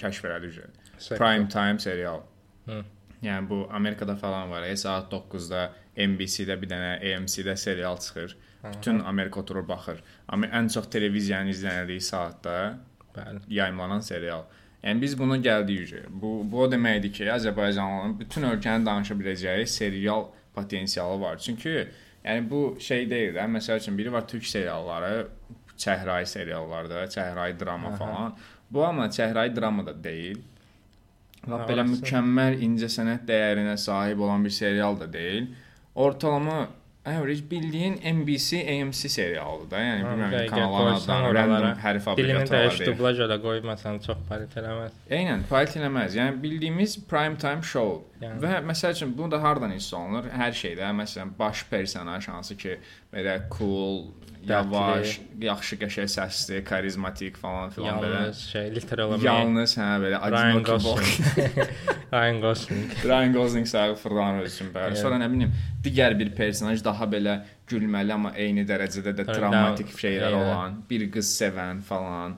kəşf 0.00 0.28
elədi. 0.28 0.68
Prime 1.18 1.48
time 1.48 1.78
serial. 1.78 2.22
Hı. 2.66 2.82
Yəni 3.22 3.48
bu 3.48 3.68
Amerikada 3.72 4.16
falan 4.16 4.50
var. 4.50 4.62
E, 4.62 4.76
saat 4.76 5.12
9-da 5.12 5.70
NBC-də 5.96 6.56
bir 6.62 6.70
dənə 6.70 6.92
AMC-də 7.04 7.56
serial 7.56 7.98
çıxır. 8.00 8.36
Bütün 8.64 8.98
Amerika 8.98 9.40
oturur 9.40 9.68
baxır. 9.68 10.00
Amma 10.28 10.46
ən 10.46 10.68
çox 10.72 10.88
televiziyanın 10.90 11.52
izlənildiyi 11.52 12.00
saatda 12.00 12.78
Bəli. 13.16 13.40
yayımlanan 13.48 14.00
serial. 14.00 14.44
Yəni 14.82 15.00
biz 15.00 15.18
buna 15.18 15.36
gəldik. 15.36 15.94
Bu 16.08 16.40
bu 16.52 16.62
o 16.62 16.70
deməkdir 16.72 17.12
ki, 17.12 17.24
Azərbaycanlıların 17.32 18.18
bütün 18.20 18.48
ölkənin 18.52 18.86
danışa 18.86 19.14
biləcəyi 19.14 19.66
serial 19.66 20.24
potensialı 20.54 21.20
var. 21.20 21.38
Çünki 21.38 21.88
yəni 22.24 22.50
bu 22.50 22.62
şey 22.80 23.08
deyil 23.10 23.34
də, 23.36 23.46
məsəl 23.56 23.80
üçün 23.82 23.98
biri 23.98 24.12
var 24.12 24.28
türk 24.28 24.46
serialları, 24.46 25.28
çəhrayı 25.80 26.26
seriallarda, 26.26 27.04
çəhrayı 27.04 27.60
drama 27.60 27.88
Aha. 27.88 27.96
falan. 27.96 28.36
Bu 28.70 28.84
amma 28.84 29.06
çəhrayı 29.06 29.56
drama 29.56 29.86
da 29.86 29.94
deyil. 30.04 30.42
Lap 31.48 31.64
belə 31.70 31.86
mükəmməl 31.88 32.60
incəsənət 32.66 33.24
dəyərinə 33.28 33.76
sahib 33.80 34.20
olan 34.20 34.44
bir 34.44 34.50
serial 34.50 35.00
da 35.00 35.12
deyil. 35.12 35.48
Ortalama 35.94 36.68
Average 37.06 37.50
bildiyin 37.50 37.94
NBC, 38.14 38.60
AMC 38.82 39.08
serialıdır 39.08 39.70
da. 39.70 39.78
Yəni 39.80 40.02
bilmirəm 40.04 40.46
kanalların 40.50 40.94
adlarını, 40.94 41.34
random 41.34 41.78
hərf 41.84 42.08
Dilini 42.16 42.34
abreviaturalar 42.34 42.66
dəyiş, 42.66 42.80
deyil. 42.80 42.90
dublaj 42.92 43.22
elə 43.24 43.38
qoymasan 43.46 44.00
çox 44.04 44.18
palit 44.28 44.56
eləməz. 44.60 44.98
Eynən, 45.18 45.46
fəaliyyət 45.48 45.78
eləməz. 45.80 46.16
Yəni 46.20 46.42
bildiyimiz 46.42 46.98
prime 47.08 47.40
time 47.40 47.64
show. 47.64 48.02
Yəni. 48.20 48.36
Və 48.44 48.60
məsəl 48.68 48.92
üçün 48.98 49.14
bu 49.16 49.30
da 49.32 49.40
hardan 49.42 49.72
hiss 49.72 49.94
olunur? 49.96 50.28
Hər 50.42 50.52
şeydə, 50.60 50.92
məsələn, 51.00 51.32
baş 51.38 51.64
personaj 51.72 52.28
hansı 52.28 52.56
ki, 52.60 52.76
belə 53.14 53.38
cool, 53.56 54.10
yavaş, 54.48 55.20
yaxşı 55.40 55.76
qəşəng 55.82 56.08
səsli, 56.14 56.62
karizmatik 56.64 57.36
falan 57.36 57.70
filan 57.70 57.98
belə. 58.02 58.20
Yalnız 58.22 58.38
şey, 58.52 58.70
literal 58.74 59.08
olaraq. 59.08 59.24
Yalnız 59.24 59.74
hə 59.78 59.88
belə 60.04 60.20
Ryan. 60.34 60.62
Gosling. 60.62 61.66
Ryan 62.12 62.40
Gosling. 62.40 62.90
Ryan 63.04 63.32
Gosling 63.32 63.66
sağı 63.68 63.94
fırlanır 63.94 64.46
üçün 64.46 64.72
bəli. 64.74 64.96
Sonra 64.96 65.18
nə 65.22 65.28
bilim, 65.32 65.52
digər 65.84 66.16
bir 66.18 66.32
personaj 66.36 66.84
daha 66.84 67.04
belə 67.12 67.36
gülməli 67.70 68.12
amma 68.14 68.32
eyni 68.36 68.64
dərəcədə 68.66 69.12
də 69.20 69.26
dramatik 69.28 69.86
daha- 69.92 70.00
şeylər 70.04 70.30
eynən. 70.32 70.42
olan, 70.46 70.80
bir 70.90 71.10
qız 71.12 71.30
sevən 71.42 71.82
falan. 71.82 72.34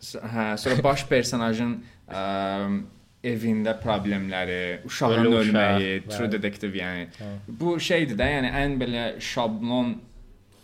S- 0.00 0.18
Hə, 0.18 0.56
sonra 0.58 0.82
baş 0.84 1.06
personajın 1.08 1.76
ə, 2.08 2.82
evində 3.22 3.76
problemləri, 3.78 4.80
uşağın 4.88 5.18
Ölü 5.20 5.28
uşaq, 5.28 5.42
ölməyi, 5.52 5.90
true 6.10 6.32
detective 6.32 6.78
yəni. 6.78 7.04
Hə. 7.20 7.28
Bu 7.48 7.76
şeydir 7.80 8.16
də, 8.18 8.26
yəni 8.36 8.50
ən 8.64 8.74
belə 8.80 9.04
şablon 9.20 9.94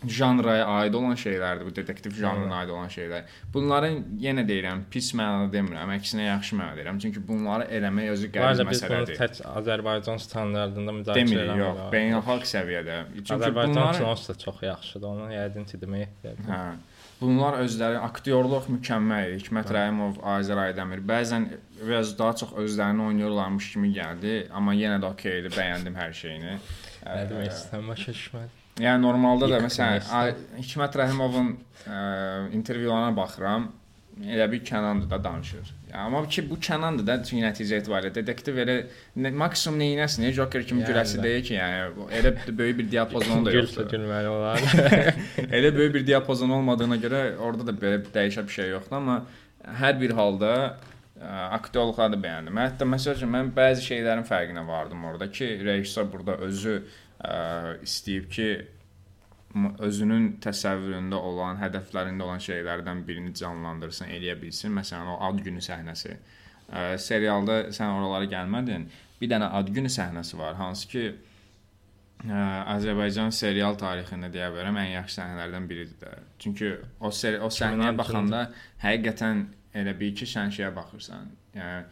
janraya 0.06 0.66
aid 0.78 0.94
olan 0.94 1.16
şeylərdir 1.18 1.66
bu 1.66 1.72
detektiv 1.74 2.12
janrına 2.14 2.60
aid 2.62 2.70
olan 2.70 2.90
şeylər. 2.92 3.24
Bunların 3.54 3.96
yenə 4.22 4.44
deyirəm, 4.46 4.84
pis 4.92 5.10
mənada 5.18 5.48
demirəm, 5.52 5.90
əksinə 5.96 6.28
yaxşı 6.28 6.58
mənada 6.58 6.78
deyirəm. 6.78 7.00
Çünki 7.02 7.22
bunları 7.28 7.66
eləmək 7.78 8.12
özü 8.14 8.30
qəliz 8.34 8.46
arada 8.60 8.68
biz 8.70 8.82
bunu 8.82 8.92
məsələdir. 8.92 9.18
tək 9.18 9.40
Azərbaycan 9.58 10.22
standartında 10.22 10.94
müzakirə 11.00 11.24
Demirik, 11.24 11.42
eləmirik. 11.48 11.64
yox, 11.64 11.80
beynəlxalq 11.96 12.46
səviyyədə. 12.52 12.98
Çünki 13.16 13.34
Azərbaycan 13.38 13.74
bunlar 13.74 13.98
kinosu 13.98 14.28
da 14.32 14.38
çox 14.44 14.62
yaxşıdır. 14.68 15.08
Onu 15.08 15.32
yəqin 15.34 15.66
ki 15.72 15.82
demək. 15.82 16.22
Hə. 16.46 16.60
Bunlar 17.18 17.56
özləri 17.64 17.98
aktyorluq 17.98 18.68
mükəmməl. 18.70 19.32
Hikmət 19.40 19.72
Rəhimov, 19.74 20.20
Azər 20.36 20.60
Aydəmir 20.68 21.02
bəzən 21.02 21.48
biraz 21.80 22.12
daha 22.18 22.36
çox 22.44 22.52
özlərini 22.62 23.02
oynayırlarmış 23.08 23.72
kimi 23.72 23.90
gəldi, 23.96 24.36
amma 24.54 24.76
yenə 24.78 25.00
də 25.02 25.10
okeydir, 25.10 25.50
bəyəndim 25.58 25.98
hər 25.98 26.14
şeyini. 26.14 26.54
Nə 27.02 27.24
demək 27.32 27.50
istəyirəm, 27.50 27.90
başa 27.90 28.14
düşmədim. 28.14 28.54
Yəni 28.78 29.02
normalda 29.02 29.48
da 29.50 29.58
məsələn 29.64 30.38
Hikmət 30.58 30.96
Rəhimovun 31.00 31.52
ə, 31.86 31.98
intervyularına 32.54 33.14
baxıram. 33.16 33.68
Elə 34.18 34.48
bir 34.50 34.64
Kənandır 34.66 35.06
da 35.10 35.18
danışır. 35.24 35.68
Amma 35.94 36.24
ki 36.28 36.42
bu 36.50 36.56
Kənandır 36.58 37.06
da 37.06 37.16
çünki 37.22 37.44
nəticə 37.44 37.78
etibarilə 37.78 38.10
detektiv 38.16 38.58
elə 38.64 38.74
nə, 39.14 39.30
maksimum 39.30 39.78
nə 39.78 39.92
etsin, 40.08 40.26
Joker 40.34 40.66
kimi 40.66 40.82
Yəni 40.82 40.90
güləsi 40.90 41.22
deyil 41.22 41.44
ki, 41.46 41.54
yəni 41.54 42.08
elə 42.18 42.32
böyük 42.58 42.80
bir 42.80 42.90
diapazonu 42.96 43.46
da 43.46 43.54
yoxdur. 43.54 43.86
gülməli 43.92 44.32
olar. 44.32 44.58
elə 45.60 45.70
böyük 45.76 45.94
bir 46.00 46.06
diapazon 46.10 46.50
olmadığına 46.58 46.98
görə 47.04 47.22
orada 47.38 47.70
da 47.70 47.76
belə 47.84 48.02
dəyişə 48.14 48.46
bir 48.48 48.56
şey 48.58 48.72
yoxdur, 48.74 48.98
amma 48.98 49.20
hər 49.78 50.00
bir 50.02 50.16
halda 50.18 50.52
ə, 50.58 51.34
aktyorluqları 51.60 52.16
da 52.16 52.22
bəyəndim. 52.26 52.58
Hətta 52.66 52.90
məsəl 52.90 53.20
üçün 53.20 53.30
mən 53.38 53.54
bəzi 53.54 53.86
şeylərin 53.86 54.26
fərqinə 54.26 54.66
vardım 54.66 55.06
orada 55.12 55.30
ki, 55.30 55.60
rejissor 55.62 56.10
burada 56.10 56.40
özü 56.48 56.80
ə, 57.24 57.78
istəyib 57.84 58.28
ki, 58.32 58.48
özünün 59.82 60.34
təsəvvüründə 60.44 61.18
olan, 61.30 61.56
hədəflərində 61.62 62.26
olan 62.26 62.42
şeylərdən 62.44 63.04
birini 63.08 63.32
canlandırsın, 63.36 64.10
eləyə 64.12 64.36
bilsin. 64.40 64.74
Məsələn, 64.76 65.14
o 65.14 65.16
ad 65.28 65.40
günü 65.44 65.62
səhnəsi. 65.64 66.18
Ə, 66.68 66.84
serialda 67.00 67.62
sən 67.74 67.94
oralara 67.96 68.28
gəlmədin. 68.28 68.86
Bir 69.20 69.32
dənə 69.32 69.48
ad 69.58 69.72
günü 69.74 69.90
səhnəsi 69.92 70.38
var, 70.38 70.58
hansı 70.60 70.90
ki, 70.92 71.06
Ə, 72.18 72.38
Azərbaycan 72.74 73.30
serial 73.30 73.76
tarixində 73.78 74.26
deyə 74.34 74.48
bilərəm 74.50 74.74
ən 74.80 74.88
yaxşı 74.90 75.20
səhnələrdən 75.20 75.68
biridir 75.70 76.00
də. 76.00 76.16
Çünki 76.42 76.72
o 76.98 77.12
seri 77.14 77.38
o 77.38 77.46
səhnəyə 77.46 77.92
2016-cı 77.92 77.98
baxanda 78.00 78.40
həqiqətən 78.82 79.44
elə 79.78 79.94
bir 80.00 80.16
ki, 80.18 80.26
sən 80.26 80.50
şeyə 80.56 80.72
baxırsan. 80.74 81.28
Yəni 81.54 81.84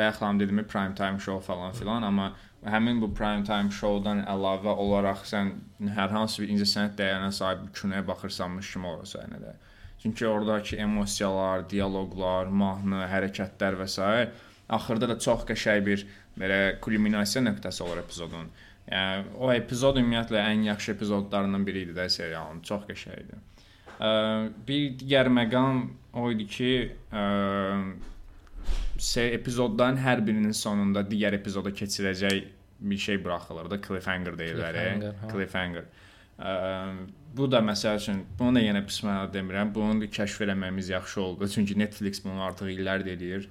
bayaq 0.00 0.22
xanım 0.22 0.40
dedimi 0.40 0.64
prime 0.64 0.96
time 0.96 1.20
show 1.20 1.40
falan 1.44 1.76
filan, 1.76 2.02
amma 2.08 2.30
həmin 2.64 3.00
bu 3.02 3.10
prime 3.14 3.44
time 3.44 3.70
show-dan 3.72 4.24
əlavə 4.30 4.72
olaraq 4.84 5.24
sən 5.28 5.52
hər 5.96 6.12
hansı 6.14 6.42
bir 6.42 6.52
incəsənət 6.54 6.96
dəyərinə 7.00 7.30
sahib 7.32 7.66
bir 7.66 7.72
kinoya 7.80 8.04
baxırsanmış 8.08 8.72
kimi 8.72 8.88
olur 8.92 9.08
səhnədə. 9.08 9.54
Çünki 10.02 10.26
oradakı 10.28 10.76
emosiyalar, 10.76 11.64
dialoqlar, 11.70 12.50
mahnı, 12.52 13.06
hərəkətlər 13.08 13.78
və 13.80 13.88
s. 13.88 14.28
axırda 14.68 15.08
da 15.08 15.18
çox 15.18 15.44
qəşəng 15.48 15.84
bir 15.86 16.06
belə 16.40 16.60
kulminasiya 16.80 17.44
nöqtəsi 17.44 17.82
olur 17.84 18.00
epizodun. 18.02 18.48
Yəni 18.90 19.36
o 19.40 19.52
epizod 19.52 19.96
ümumiyyətlə 20.00 20.40
ən 20.44 20.64
yaxşı 20.68 20.92
epizodlarından 20.92 21.66
biri 21.66 21.86
idi 21.86 21.96
də 21.96 22.08
serialın. 22.08 22.60
Çox 22.68 22.84
qəşəng 22.88 23.20
idi. 23.24 23.40
Bir 24.68 24.82
digər 25.00 25.30
məqam 25.32 25.86
o 26.12 26.30
idi 26.32 26.46
ki, 26.56 26.72
epizodların 29.38 30.00
hər 30.00 30.22
birinin 30.26 30.54
sonunda 30.56 31.02
digər 31.08 31.36
epizoda 31.36 31.72
keçirəcək 31.74 32.44
bir 32.80 32.98
şey 32.98 33.24
buraxılırdı. 33.24 33.80
Cliffhanger 33.86 34.38
deyirlər. 34.38 34.76
Cliffhanger, 34.76 35.12
e. 35.12 35.22
hə. 35.22 35.32
Cliffhanger. 35.32 35.90
Ə, 36.34 36.54
bu 37.36 37.46
da 37.50 37.60
məsəl 37.62 37.98
üçün 38.00 38.24
bunu 38.38 38.58
da 38.58 38.62
yenə 38.64 38.84
pis 38.86 39.02
mənada 39.06 39.32
demirəm. 39.34 39.74
Bunu 39.74 40.00
da 40.02 40.10
kəşf 40.18 40.46
eləməyimiz 40.46 40.90
yaxşı 40.94 41.20
oldu. 41.20 41.48
Çünki 41.48 41.78
Netflix 41.78 42.24
bunu 42.24 42.42
artıq 42.42 42.72
illərdir 42.74 43.16
eləyir. 43.18 43.46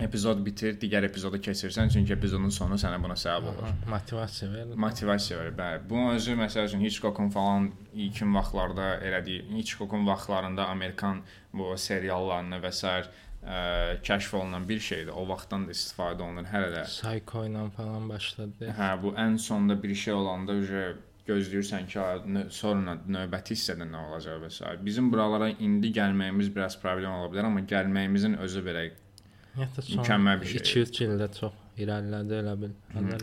Epizod 0.00 0.38
bitir, 0.46 0.76
digər 0.80 1.04
epizoda 1.04 1.36
keçirsən, 1.42 1.90
çünki 1.92 2.14
epizodun 2.14 2.52
sonu 2.54 2.78
sənə 2.80 3.00
buna 3.02 3.16
səbəb 3.20 3.48
olur. 3.50 3.72
Motivasiya 3.90 4.48
verir. 4.52 4.76
Motivasiya 4.84 5.40
verir, 5.40 5.56
bəli. 5.58 5.80
Bunun 5.90 6.14
özü 6.14 6.36
məsəl 6.38 6.70
üçün 6.70 6.84
Hitchcock'un 6.84 7.28
falan 7.34 7.66
ilkin 7.92 8.32
vaxtlarda 8.34 8.86
elədiyi, 9.08 9.42
Hitchcock'un 9.50 10.06
vaxtlarında 10.06 10.68
Amerikan 10.72 11.20
bu 11.52 11.74
seriallarını 11.76 12.62
və 12.62 12.72
s. 12.72 12.94
Ə, 13.40 14.00
kəşf 14.04 14.34
olunan 14.36 14.66
bir 14.68 14.80
şeydir. 14.84 15.12
O 15.16 15.24
vaxtdan 15.28 15.66
da 15.68 15.72
istifadə 15.76 16.24
olunur 16.26 16.48
hələ 16.50 16.72
də. 16.74 16.82
Psycho 16.90 17.44
ilə 17.48 17.62
falan 17.76 18.08
başladı. 18.10 18.72
Hə, 18.76 18.90
bu 19.02 19.14
ən 19.16 19.38
sonda 19.40 19.78
bir 19.82 19.94
şey 19.94 20.14
olanda 20.14 20.58
uje 20.60 20.82
gözləyirsən 21.28 21.86
ki, 21.88 22.44
sonra 22.52 22.98
növbəti 23.16 23.56
hissədə 23.56 23.86
nə 23.88 24.02
olacaq 24.08 24.42
və 24.44 24.50
s. 24.52 24.74
Bizim 24.84 25.08
buralara 25.12 25.48
indi 25.56 25.92
gəlməyimiz 25.96 26.52
biraz 26.54 26.76
problem 26.82 27.16
ola 27.16 27.30
bilər, 27.32 27.48
amma 27.48 27.64
gəlməyimizin 27.74 28.36
özü 28.44 28.64
belə 28.66 28.90
Hətta 29.56 29.82
son 29.82 29.98
Mükəmməl 29.98 30.40
bir 30.40 30.52
şey. 30.52 30.60
2-3 30.84 31.00
ildə 31.06 31.26
çox 31.34 31.56
irəlilədi 31.78 32.36
elə 32.40 32.54
bil. 32.58 32.72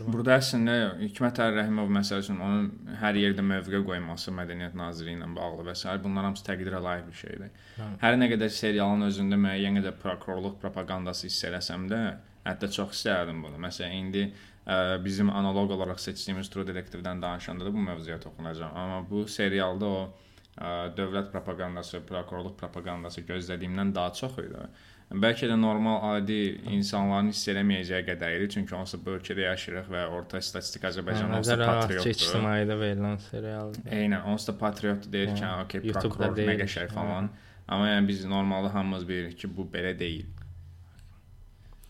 Burada 0.08 0.38
əslində 0.38 0.74
Hikmət 1.00 1.40
Ərrəhimov 1.44 1.90
məsəl 1.92 2.22
üçün 2.22 2.40
onun 2.42 2.68
hər 3.00 3.18
yerdə 3.20 3.44
mövqe 3.44 3.80
qoyması 3.86 4.32
Mədəniyyət 4.34 4.76
Naziri 4.78 5.14
ilə 5.16 5.28
bağlı 5.36 5.66
və 5.68 5.74
s. 5.76 5.88
bunlar 6.02 6.28
hamısı 6.28 6.46
təqdirə 6.48 6.80
layiq 6.82 7.06
bir 7.10 7.18
şeydir. 7.22 7.52
Hə. 7.78 7.88
Hər 8.02 8.18
nə 8.18 8.30
qədər 8.32 8.52
serialın 8.60 9.06
özündə 9.08 9.38
müəyyən 9.44 9.80
qədər 9.80 9.98
prokurorluq 10.02 10.58
propagandası 10.62 11.28
hiss 11.28 11.44
eləsəm 11.50 11.88
də, 11.92 12.02
hətta 12.48 12.70
çox 12.72 12.96
istərdim 12.96 13.42
bunu. 13.44 13.60
Məsələn, 13.62 13.98
indi 14.02 14.24
ə, 14.28 14.98
bizim 15.04 15.30
analoq 15.30 15.76
olaraq 15.76 16.00
seçdiyimiz 16.02 16.50
True 16.50 16.66
Detective-dən 16.66 17.22
danışanda 17.22 17.68
da 17.68 17.74
bu 17.74 17.84
mövzuya 17.84 18.18
toxunacağam. 18.22 18.76
Amma 18.76 19.02
bu 19.10 19.26
serialda 19.28 19.86
o 19.86 20.04
ə, 20.04 20.70
dövlət 20.96 21.30
propagandası, 21.34 22.00
prokurorluq 22.08 22.56
propagandası 22.60 23.26
gözlədiyimdən 23.28 23.94
daha 23.94 24.12
çox 24.12 24.38
idi. 24.42 24.68
Bəlkə 25.08 25.48
də 25.48 25.54
normal 25.56 26.02
adi 26.18 26.36
insanların 26.68 27.30
hiss 27.32 27.46
eləməyəcəyi 27.48 28.04
qədər 28.10 28.34
idi, 28.36 28.48
çünki 28.58 28.74
onsuz 28.76 29.00
bu 29.00 29.14
ölkədə 29.16 29.46
yaşayırıq 29.46 29.86
və 29.94 30.02
orta 30.12 30.40
statistik 30.44 30.82
Azərbaycan 30.84 31.30
onsuz 31.32 31.48
Nəzərə 31.54 31.64
alaq 31.64 31.78
ki, 31.78 31.94
patriotdur. 31.96 32.10
ictimaidə 32.12 32.76
verilən 32.82 33.16
serialdır. 33.30 33.86
Eynən, 33.88 34.26
onsuz 34.28 34.50
da 34.50 34.54
patriot 34.60 35.06
deyir 35.12 35.30
ki, 35.32 35.40
Hə, 35.40 35.52
hə, 35.54 35.62
okey, 35.64 35.84
prokuror 35.96 36.34
nə 36.34 36.36
deyil. 36.36 36.60
qəşəng 36.60 36.92
falan. 36.92 37.30
Amma 37.68 37.88
yəni 37.88 38.10
biz 38.10 38.26
normalda 38.28 38.74
hamımız 38.74 39.06
bilirik 39.08 39.38
ki, 39.40 39.48
bu 39.56 39.64
belə 39.72 39.94
deyil. 39.98 40.26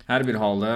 Hər 0.08 0.24
bir 0.24 0.38
halda 0.40 0.70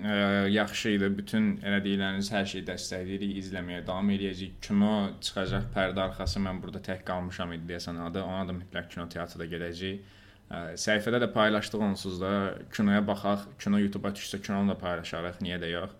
ə, 0.00 0.46
yaxşı 0.54 0.94
idi. 0.96 1.08
Bütün 1.18 1.48
elə 1.66 1.82
deyiləniniz 1.84 2.30
hər 2.32 2.46
şeyi 2.48 2.62
dəstəkləyirik, 2.70 3.34
izləməyə 3.42 3.82
davam 3.90 4.08
edəcəyik. 4.14 4.54
Kino 4.64 4.92
çıxacaq 5.20 5.66
pərdə 5.74 6.06
arxası. 6.06 6.40
Mən 6.46 6.62
burada 6.62 6.80
tək 6.86 7.02
qalmışam 7.10 7.52
idi 7.58 7.68
deyəsən 7.74 7.98
adı. 8.06 8.22
Ona 8.24 8.46
da 8.48 8.54
mütləq 8.56 8.88
kino 8.94 9.04
teatrda 9.12 9.44
gedəcəyik. 9.50 10.14
Səhifədə 10.50 11.20
də 11.24 11.28
paylaşdıq 11.32 11.82
onsuz 11.90 12.20
da 12.22 12.32
kinoya 12.72 13.02
baxaq. 13.06 13.44
Kino 13.60 13.80
YouTube-a 13.82 14.14
düşsə 14.16 14.40
kinonu 14.40 14.72
da 14.72 14.78
paylaşarıq. 14.80 15.42
Niyə 15.44 15.58
də 15.60 15.72
yox. 15.74 15.96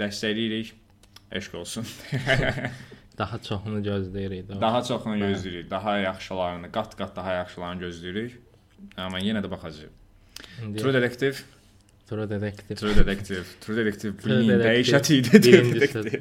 Dəstəkləyirik. 0.00 0.72
Eşq 1.32 1.54
olsun. 1.62 1.86
Daha 3.18 3.38
çoxunu 3.44 3.80
gözləyirik 3.84 4.48
də. 4.48 4.60
Daha 4.60 4.82
çoxunu 4.84 5.18
gözləyirik. 5.20 5.70
Daha 5.70 5.98
yaxşılarını, 5.98 6.70
qat-qat 6.74 7.16
daha 7.16 7.34
yaxşılarını 7.42 7.84
gözləyirik. 7.86 8.38
Amma 8.96 9.20
yenə 9.22 9.42
də 9.44 9.50
baxacağıq. 9.52 9.92
İndi 10.62 10.82
True 10.82 10.94
Detective, 10.94 11.36
True 12.12 12.26
Detective. 12.28 12.78
True 12.80 12.94
Detective, 12.94 13.44
True 13.64 13.76
Detective 13.76 14.18
bilin 14.24 14.60
dəyişəti 14.60 15.14
idi 15.20 15.40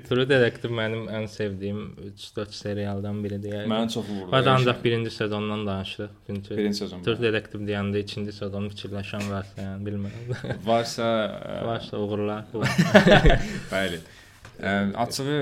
True 0.07 0.25
Detective. 0.29 0.71
Mənim 0.77 1.09
ən 1.11 1.25
sevdiyim 1.31 1.81
3-4 2.11 2.55
serialdan 2.55 3.19
biridir. 3.23 3.57
Yəni. 3.57 3.71
Mən 3.71 3.91
çox 3.91 4.07
vurdu. 4.07 4.29
Hadi 4.31 4.49
ancaq 4.53 4.79
birinci 4.83 5.11
sezondan 5.11 5.65
danışdıq. 5.67 6.13
Çünki 6.27 6.57
birinci 6.57 6.79
sezon. 6.83 7.03
True 7.03 7.19
Detective 7.25 7.67
deyəndə 7.67 8.05
ikinci 8.05 8.35
sezonu 8.37 8.71
fikirləşən 8.71 9.27
varsa, 9.33 9.57
yəni 9.65 9.89
bilmirəm. 9.89 10.31
Varsa 10.69 11.09
ə, 11.27 11.57
Varsa 11.71 11.99
uğurlar. 11.99 12.47
bəli. 13.73 13.99
Ə, 14.61 14.77
açığı 15.03 15.41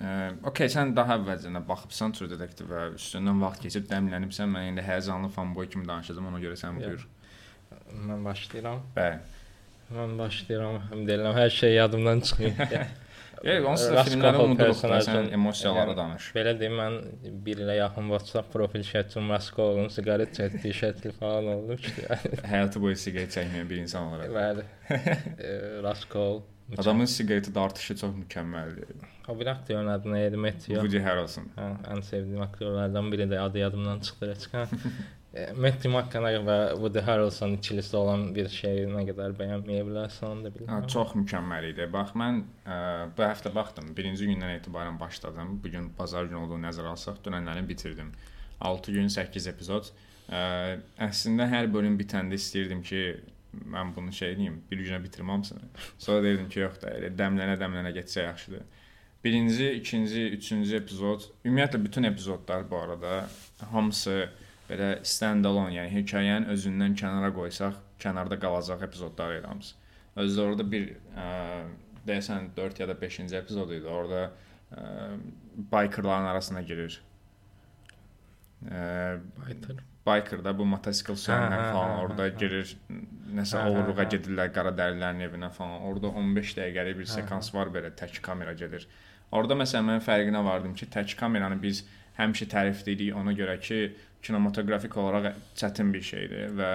Ə, 0.00 0.12
okay, 0.48 0.70
sən 0.72 0.94
daha 0.96 1.18
əvvəlcədən 1.18 1.66
baxıbsan 1.68 2.14
True 2.16 2.30
Detective-ə, 2.30 2.86
üstündən 2.96 3.42
vaxt 3.44 3.66
keçib 3.66 3.84
dəmlənibsən. 3.90 4.48
Mən 4.48 4.70
indi 4.70 4.84
həyəcanlı 4.86 5.28
fanboy 5.34 5.68
kimi 5.68 5.84
danışacağam, 5.88 6.30
ona 6.30 6.40
görə 6.40 6.56
sən 6.56 6.78
buyur. 6.80 7.04
Mən 8.08 8.24
başlayıram. 8.24 8.80
Bəli. 8.96 9.20
Mən 9.90 10.18
başlayıram. 10.18 10.82
Həm 10.90 11.06
deyirəm, 11.08 11.32
hər 11.34 11.50
şey 11.54 11.72
yadımdan 11.74 12.20
çıxır. 12.26 12.52
Yox, 13.40 13.64
onsuz 13.70 13.94
da 13.96 14.02
filmləri 14.04 14.40
unuduruq 14.44 14.82
da, 14.84 14.98
sən 15.06 15.30
emosiyaları 15.32 15.94
Yəni, 15.94 15.96
danış. 15.96 16.26
Belə 16.36 16.52
deyim, 16.60 16.76
mən 16.76 16.96
1 17.46 17.62
ilə 17.64 17.76
yaxın 17.78 18.10
WhatsApp 18.12 18.52
profil 18.52 18.84
şəklim 18.84 19.32
Raskolun 19.32 19.88
siqaret 19.94 20.34
çəkdiyi 20.36 20.76
şəkli 20.82 21.12
falan 21.16 21.48
olmuşdu. 21.54 22.04
Həyatı 22.44 22.80
boyu 22.84 22.98
siqaret 23.00 23.32
çəkməyən 23.38 23.70
bir 23.70 23.80
insan 23.80 24.10
olaraq. 24.10 24.34
Bəli. 24.36 24.66
Raskol. 25.88 26.42
Adamın 26.78 27.08
siqareti 27.10 27.54
dartışı 27.54 27.96
çox 28.02 28.12
mükəmməldir. 28.18 28.92
O 29.28 29.38
bir 29.40 29.48
aktyorun 29.54 29.88
adı 29.94 30.12
nə 30.12 30.26
idi? 30.28 30.36
Matthew. 30.36 30.74
Woody 30.74 31.00
Harrelson. 31.02 31.48
Hə, 31.56 31.70
ən 31.94 32.04
sevdiyim 32.06 32.44
aktyorlardan 32.44 33.08
biri 33.12 33.26
də 33.32 33.40
adı 33.40 33.58
yadımdan 33.64 34.00
çıxdı 34.00 34.36
heç. 35.32 35.48
E, 35.48 35.52
Matthew 35.52 35.90
McConaughey 35.92 36.42
və 36.46 36.58
Woody 36.74 37.00
Harrelson 37.06 37.56
ikilisi 37.58 37.96
olan 37.96 38.28
bir 38.34 38.48
şeyi 38.48 38.86
nə 38.90 39.04
qədər 39.08 39.34
bəyənməyə 39.38 39.86
bilərsən 39.88 40.26
onu 40.28 40.44
da 40.46 40.52
bilmirəm. 40.54 40.86
çox 40.90 41.14
mükəmməl 41.18 41.70
idi. 41.70 41.88
Bax 41.92 42.14
mən 42.18 42.42
ə, 42.66 42.76
bu 43.16 43.26
həftə 43.26 43.54
baxdım. 43.54 43.94
Birinci 43.96 44.28
gündən 44.30 44.56
etibarən 44.58 45.00
başladım. 45.00 45.60
Bu 45.64 45.70
gün 45.70 45.90
bazar 45.98 46.24
günü 46.30 46.44
olduğunu 46.44 46.66
nəzərə 46.66 46.94
alsaq, 46.94 47.22
dünənləri 47.24 47.66
bitirdim. 47.68 48.12
6 48.60 48.92
gün 48.92 49.08
8 49.08 49.46
epizod. 49.54 49.92
Ə, 50.30 50.78
əslində 51.08 51.48
hər 51.50 51.70
bölüm 51.72 51.98
bitəndə 51.98 52.38
istəyirdim 52.38 52.82
ki, 52.82 53.04
mən 53.70 53.94
bunu 53.96 54.12
şey 54.12 54.36
edeyim, 54.36 54.60
bir 54.70 54.82
günə 54.84 55.00
bitirəm 55.02 55.32
hamısını. 55.34 55.70
Sonra 55.98 56.22
deyirdim 56.22 56.48
ki, 56.48 56.60
yox 56.60 56.82
da, 56.82 56.92
elə 56.98 57.10
dəmlənə-dəmlənə 57.18 57.90
getsə 57.96 58.26
yaxşıdır. 58.28 58.62
Birinci, 59.24 59.70
ikinci, 59.76 60.22
üçüncü 60.36 60.76
epizod, 60.76 61.26
ümumiyyətlə 61.44 61.84
bütün 61.84 62.02
epizodlar 62.08 62.70
bu 62.70 62.78
arada 62.78 63.26
hamısı 63.72 64.30
belə 64.70 64.90
stand-alone, 65.06 65.74
yəni 65.74 65.90
hekayənin 65.98 66.48
özündən 66.54 66.94
kənara 66.98 67.32
qoysaq, 67.34 67.78
kənarda 68.02 68.38
qalacaq 68.40 68.86
epizodlar 68.86 69.34
hamısı. 69.44 69.74
Özdə 70.20 70.46
orada 70.46 70.66
bir 70.70 70.88
ə, 71.18 71.26
deyəsən 72.06 72.50
4 72.56 72.82
ya 72.82 72.88
da 72.90 72.96
5-ci 73.02 73.36
epizod 73.36 73.70
idi. 73.74 73.86
Orada 73.86 74.30
ə, 74.72 75.16
bikerların 75.72 76.30
arasına 76.32 76.62
girir. 76.62 77.00
Ə, 78.66 79.20
Baytır. 79.40 79.84
biker 80.06 80.42
da 80.44 80.52
bu 80.56 80.66
motosikl 80.68 81.16
sürənlər 81.18 81.54
Hə, 81.54 81.68
hə, 81.68 81.72
falan 81.76 81.94
hə, 81.94 82.02
orada 82.04 82.28
girir. 82.40 82.74
Nəsə 83.36 83.62
oğurluğa 83.70 84.08
gedirlər 84.14 84.50
qara 84.54 84.72
dərilərin 84.76 85.22
evinə 85.28 85.50
falan. 85.54 85.86
Orada 85.88 86.12
15 86.22 86.56
dəqiqəlik 86.58 86.98
bir 86.98 87.08
sekans 87.10 87.54
var 87.54 87.72
belə 87.74 87.92
tək 87.96 88.20
kamera 88.24 88.54
gedir. 88.58 88.86
Orada 89.30 89.54
məsələn 89.54 89.86
mən 89.92 90.04
fərqinə 90.04 90.42
vardım 90.44 90.74
ki, 90.74 90.88
tək 90.90 91.14
kameranı 91.18 91.60
biz 91.62 91.84
həmişə 92.18 92.48
tərifləyirik 92.50 93.16
ona 93.16 93.32
görə 93.38 93.54
ki, 93.62 93.80
kinematografik 94.22 94.96
olaraq 94.96 95.34
çətin 95.56 95.92
bir 95.94 96.02
şeydir 96.04 96.52
və 96.58 96.70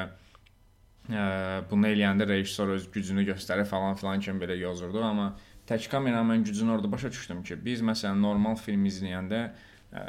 ə, 1.09 1.25
bunu 1.69 1.91
eləyəndə 1.91 2.27
rejissor 2.29 2.73
öz 2.75 2.89
gücünü 2.91 3.25
göstərir 3.29 3.67
falan 3.69 3.95
filan 3.99 4.19
kimi 4.19 4.41
belə 4.41 4.57
yozurdu, 4.59 5.03
amma 5.03 5.31
tək 5.69 5.89
kamera 5.91 6.21
mən 6.25 6.43
gücünü 6.45 6.77
orada 6.77 6.91
başa 6.91 7.11
düşdüm 7.11 7.43
ki, 7.43 7.57
biz 7.65 7.81
məsələn 7.85 8.21
normal 8.21 8.57
film 8.61 8.85
izləyəndə 8.89 9.41
ə, 9.45 10.05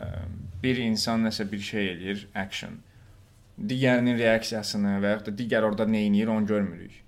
bir 0.62 0.82
insan 0.84 1.24
nəsə 1.28 1.48
bir 1.50 1.64
şey 1.70 1.90
eləyir, 1.94 2.28
action. 2.34 2.78
Digərinin 3.56 4.18
reaksiyasını 4.20 4.98
və 5.00 5.16
yaxud 5.16 5.30
da 5.30 5.36
digər 5.38 5.64
orada 5.64 5.86
nə 5.88 6.06
edir 6.10 6.28
onu 6.32 6.46
görmürük. 6.46 7.02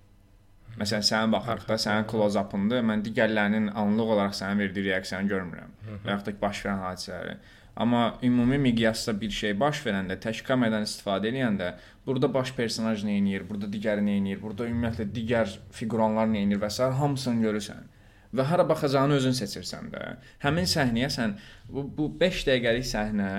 Məsələn, 0.79 1.05
sənin 1.05 1.33
baxırıq 1.35 1.65
da, 1.69 1.77
sənin 1.83 2.07
close-up'ındır, 2.09 2.85
mən 2.87 3.03
digərlərinin 3.05 3.73
anlıq 3.83 4.13
olaraq 4.15 4.37
sənin 4.39 4.63
verdiyi 4.63 4.93
reaksiyanı 4.93 5.29
görmürəm 5.33 5.73
və 6.05 6.13
yaxud 6.13 6.29
da 6.31 6.35
baş 6.41 6.61
verən 6.65 6.85
hadisələri. 6.85 7.35
Amma 7.79 8.19
ümumi 8.23 8.59
miqyasda 8.59 9.13
bir 9.21 9.31
şey 9.31 9.53
baş 9.61 9.85
verəndə, 9.87 10.17
tək 10.19 10.41
kameradan 10.47 10.83
istifadə 10.83 11.31
edəndə, 11.31 11.69
burada 12.07 12.27
baş 12.35 12.51
personaj 12.57 13.05
nə 13.07 13.21
edir, 13.21 13.45
burada 13.47 13.69
digəri 13.71 14.03
nə 14.03 14.17
edir, 14.19 14.41
burada 14.43 14.67
ümumiyyətlə 14.67 15.07
digər 15.15 15.53
figuranlar 15.77 16.27
nə 16.33 16.43
edir 16.43 16.59
və 16.59 16.73
s. 16.75 16.89
hamısını 17.03 17.47
görürsən. 17.47 17.87
Və 18.35 18.49
hara 18.51 18.67
baxacağını 18.69 19.21
özün 19.21 19.39
seçirsən 19.39 19.93
də. 19.95 20.03
Həmin 20.43 20.67
səhnəyə 20.67 21.13
sən 21.15 21.37
bu, 21.71 21.87
bu 22.01 22.09
5 22.21 22.43
dəqiqəlik 22.51 22.91
səhnə 22.91 23.31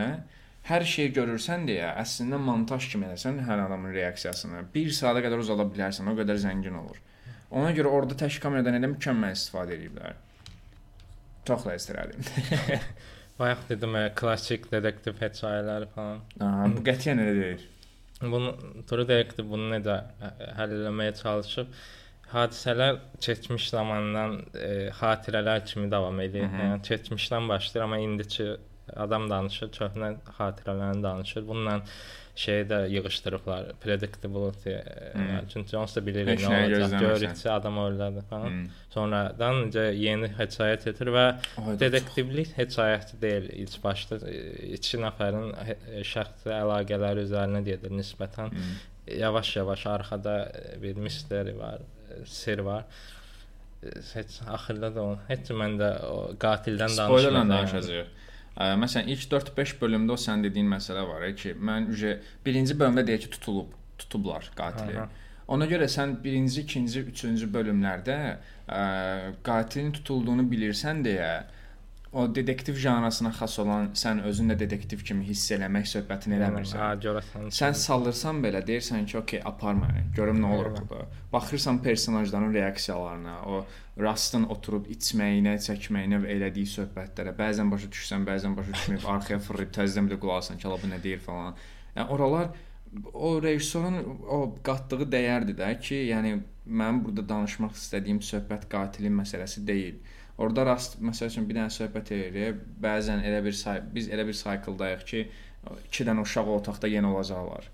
hər 0.72 0.88
şeyi 0.96 1.12
görürsən 1.20 1.68
deyə 1.68 1.92
əslində 2.00 2.40
montaj 2.40 2.88
kimi 2.94 3.10
eləsən 3.12 3.44
hər 3.44 3.68
adamın 3.68 3.92
reaksiyasını 4.00 4.64
1 4.74 4.98
saata 5.02 5.28
qədər 5.28 5.44
uzada 5.44 5.68
bilərsən, 5.68 6.08
o 6.08 6.16
qədər 6.16 6.40
zəngin 6.48 6.80
olur. 6.80 7.04
Ona 7.52 7.76
görə 7.76 7.92
orada 7.92 8.16
tək 8.16 8.40
kameradan 8.40 8.80
elə 8.80 8.96
mükəmməl 8.96 9.36
istifadə 9.36 9.76
ediblər. 9.76 10.16
Çox 11.44 11.68
da 11.68 11.76
istirədim. 11.76 12.24
Bayaq 13.40 13.68
dedim, 13.70 13.96
klassik 14.20 14.72
detektiv 14.72 15.20
hekayələri 15.22 15.88
falan. 15.96 16.24
Aha, 16.44 16.68
bu 16.76 16.84
qətiyyən 16.88 17.22
elə 17.24 17.36
deyil. 17.42 17.68
Bunu 18.22 18.52
Detective 18.90 19.48
bunu 19.48 19.70
necə 19.72 19.96
həll 20.58 20.74
etməyə 20.76 21.14
çalışıb? 21.22 21.70
Hadisələr 22.34 22.98
keçmiş 23.26 23.70
zamandan 23.72 24.36
e, 24.54 24.90
xatirələr 25.00 25.64
kimi 25.66 25.88
davam 25.92 26.20
edir. 26.22 26.44
Mhm. 26.46 26.60
Yəni 26.66 26.82
keçmişdən 26.90 27.48
başlayır, 27.50 27.86
amma 27.86 28.02
indiki 28.04 28.50
adam 28.96 29.30
danışır, 29.30 29.72
köhnə 29.80 30.12
xatirələrini 30.38 31.04
danışır. 31.04 31.48
Bununla 31.48 31.80
şeyi 32.40 32.64
də 32.70 32.78
yığışdırıblar. 32.94 33.66
Predictability. 33.84 34.70
Mhm. 34.76 35.24
Hmm. 35.24 35.48
Çünki 35.54 35.78
onsuz 35.78 35.96
da 35.96 36.06
bilirik 36.06 36.40
nə 36.40 36.48
olacaq. 36.66 36.94
Görürüksə 37.04 37.50
adam 37.52 37.78
ordadır 37.78 38.24
falan. 38.30 38.50
Hmm. 38.54 38.68
Sonradan 38.94 39.56
necə 39.66 39.84
yeni 39.96 40.30
hekayət 40.40 40.88
edir 40.94 41.12
və 41.18 41.26
Detektivlik 41.82 42.54
hekayəti 42.58 43.20
deyil. 43.22 43.50
İlk 43.66 43.76
başda 43.84 44.20
e, 44.30 44.38
iki 44.78 45.02
nəfərin 45.04 45.52
he- 45.68 46.04
şəxsi 46.14 46.54
əlaqələri 46.62 47.28
üzərinə 47.28 47.64
gedir 47.68 47.92
nisbətən. 48.00 48.54
Hmm. 48.56 48.80
Yavaş-yavaş 49.20 49.86
arxada 49.88 50.36
e, 50.56 50.82
bir 50.82 50.96
misteri 50.96 51.58
var, 51.60 51.80
e, 52.12 52.26
sir 52.26 52.60
var. 52.60 52.84
E, 53.84 53.88
Heç 54.14 54.40
axırda 54.56 54.96
da 54.96 55.02
o 55.04 55.18
heç 55.28 55.52
məndə 55.62 55.92
o 56.06 56.18
qatildən 56.46 56.96
Spoilerlə 56.96 57.44
danışmır. 57.50 57.58
danışacağıq. 57.58 58.08
Məsələn, 58.60 59.08
ilk 59.14 59.24
4-5 59.32 59.78
bölümdə 59.80 60.16
o 60.16 60.20
sən 60.20 60.44
dediyin 60.44 60.68
məsələ 60.68 61.06
var 61.08 61.24
ki, 61.40 61.54
mən 61.56 61.88
ücə 61.94 62.18
birinci 62.46 62.76
bölümdə 62.80 63.06
deyək 63.08 63.26
ki, 63.26 63.30
tutulub, 63.38 63.76
tutublar 64.02 64.50
qatili. 64.58 64.98
Aha. 65.00 65.28
Ona 65.50 65.66
görə 65.66 65.88
sən 65.90 66.18
birinci, 66.24 66.66
ikinci, 66.66 67.06
üçüncü 67.14 67.48
bölümlərdə 67.54 68.18
ə, 68.68 68.82
qatilin 69.48 69.94
tutulduğunu 69.96 70.46
bilirsən 70.52 71.02
deyə 71.08 71.32
o 72.14 72.36
detektiv 72.36 72.78
janrasına 72.82 73.30
xas 73.38 73.60
olan 73.62 73.92
sən 73.94 74.24
özün 74.26 74.50
də 74.50 74.60
detektiv 74.60 75.04
kimi 75.06 75.26
hiss 75.28 75.52
eləmək 75.54 75.86
söhbətini 75.92 76.40
eləmirsən. 76.40 76.82
Ha, 76.82 76.94
görəsən. 77.04 77.50
Sən 77.54 77.78
sallırsan 77.78 78.42
belə 78.46 78.64
deyirsən 78.66 79.06
ki, 79.06 79.18
"Okay, 79.18 79.42
apar 79.46 79.76
məni. 79.78 80.04
Görüm 80.16 80.42
nə 80.42 80.54
olur 80.56 80.72
burada." 80.78 81.06
Baxırsan 81.34 81.82
personajların 81.84 82.54
reaksiyalarına, 82.54 83.36
o 83.46 83.66
Rastın 84.00 84.46
oturub 84.54 84.88
içməyinə, 84.94 85.58
çəkməyinə 85.66 86.22
və 86.24 86.32
elədiyi 86.36 86.70
söhbətlərə. 86.72 87.34
Bəzən 87.36 87.72
başa 87.72 87.90
düşsən, 87.92 88.26
bəzən 88.28 88.56
başa 88.56 88.76
düşməyib, 88.76 89.06
arxaya 89.14 89.40
fırlayıb 89.44 89.74
təzədən 89.76 90.08
bir 90.12 90.20
qulaq 90.24 90.44
asan 90.44 90.58
ki, 90.58 90.68
"Ala 90.68 90.78
bu 90.84 90.88
nə 90.88 91.02
deyir" 91.04 91.20
falan. 91.20 91.56
Yəni 91.96 92.08
oralar 92.16 92.50
o 93.14 93.42
rejissorun 93.44 93.98
o 94.28 94.38
qatdığı 94.64 95.08
dəyərdir 95.16 95.58
də 95.62 95.72
ki, 95.88 95.98
yəni 96.14 96.32
mənim 96.66 97.04
burada 97.06 97.26
danışmaq 97.34 97.76
istədiyim 97.82 98.22
söhbət 98.32 98.70
qatilin 98.70 99.16
məsələsi 99.22 99.66
deyil. 99.68 99.98
Orada 100.38 100.66
rast 100.66 101.02
məsəl 101.02 101.28
üçün 101.34 101.50
bir 101.50 101.56
dənə 101.60 101.74
söhbət 101.80 102.14
edirik. 102.16 102.62
Bəzən 102.86 103.26
elə 103.28 103.42
bir 103.44 103.58
biz 103.96 104.08
elə 104.08 104.26
bir 104.30 104.38
cycle-dayıq 104.44 105.04
ki, 105.12 105.26
2 105.90 106.08
dənə 106.08 106.24
uşaq 106.28 106.48
o 106.48 106.56
otaqda 106.62 106.88
yenə 106.88 107.12
olacaqlar. 107.14 107.68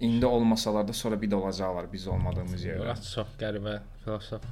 İndi 0.00 0.26
olmasalar 0.26 0.88
da 0.88 0.92
sonra 0.92 1.20
bir 1.22 1.30
də 1.30 1.34
olacaqlar 1.34 1.92
biz 1.92 2.06
olmadığımız 2.06 2.64
yerdə. 2.64 2.96
Çox 3.14 3.36
qəribə 3.42 3.80
filosof 4.04 4.42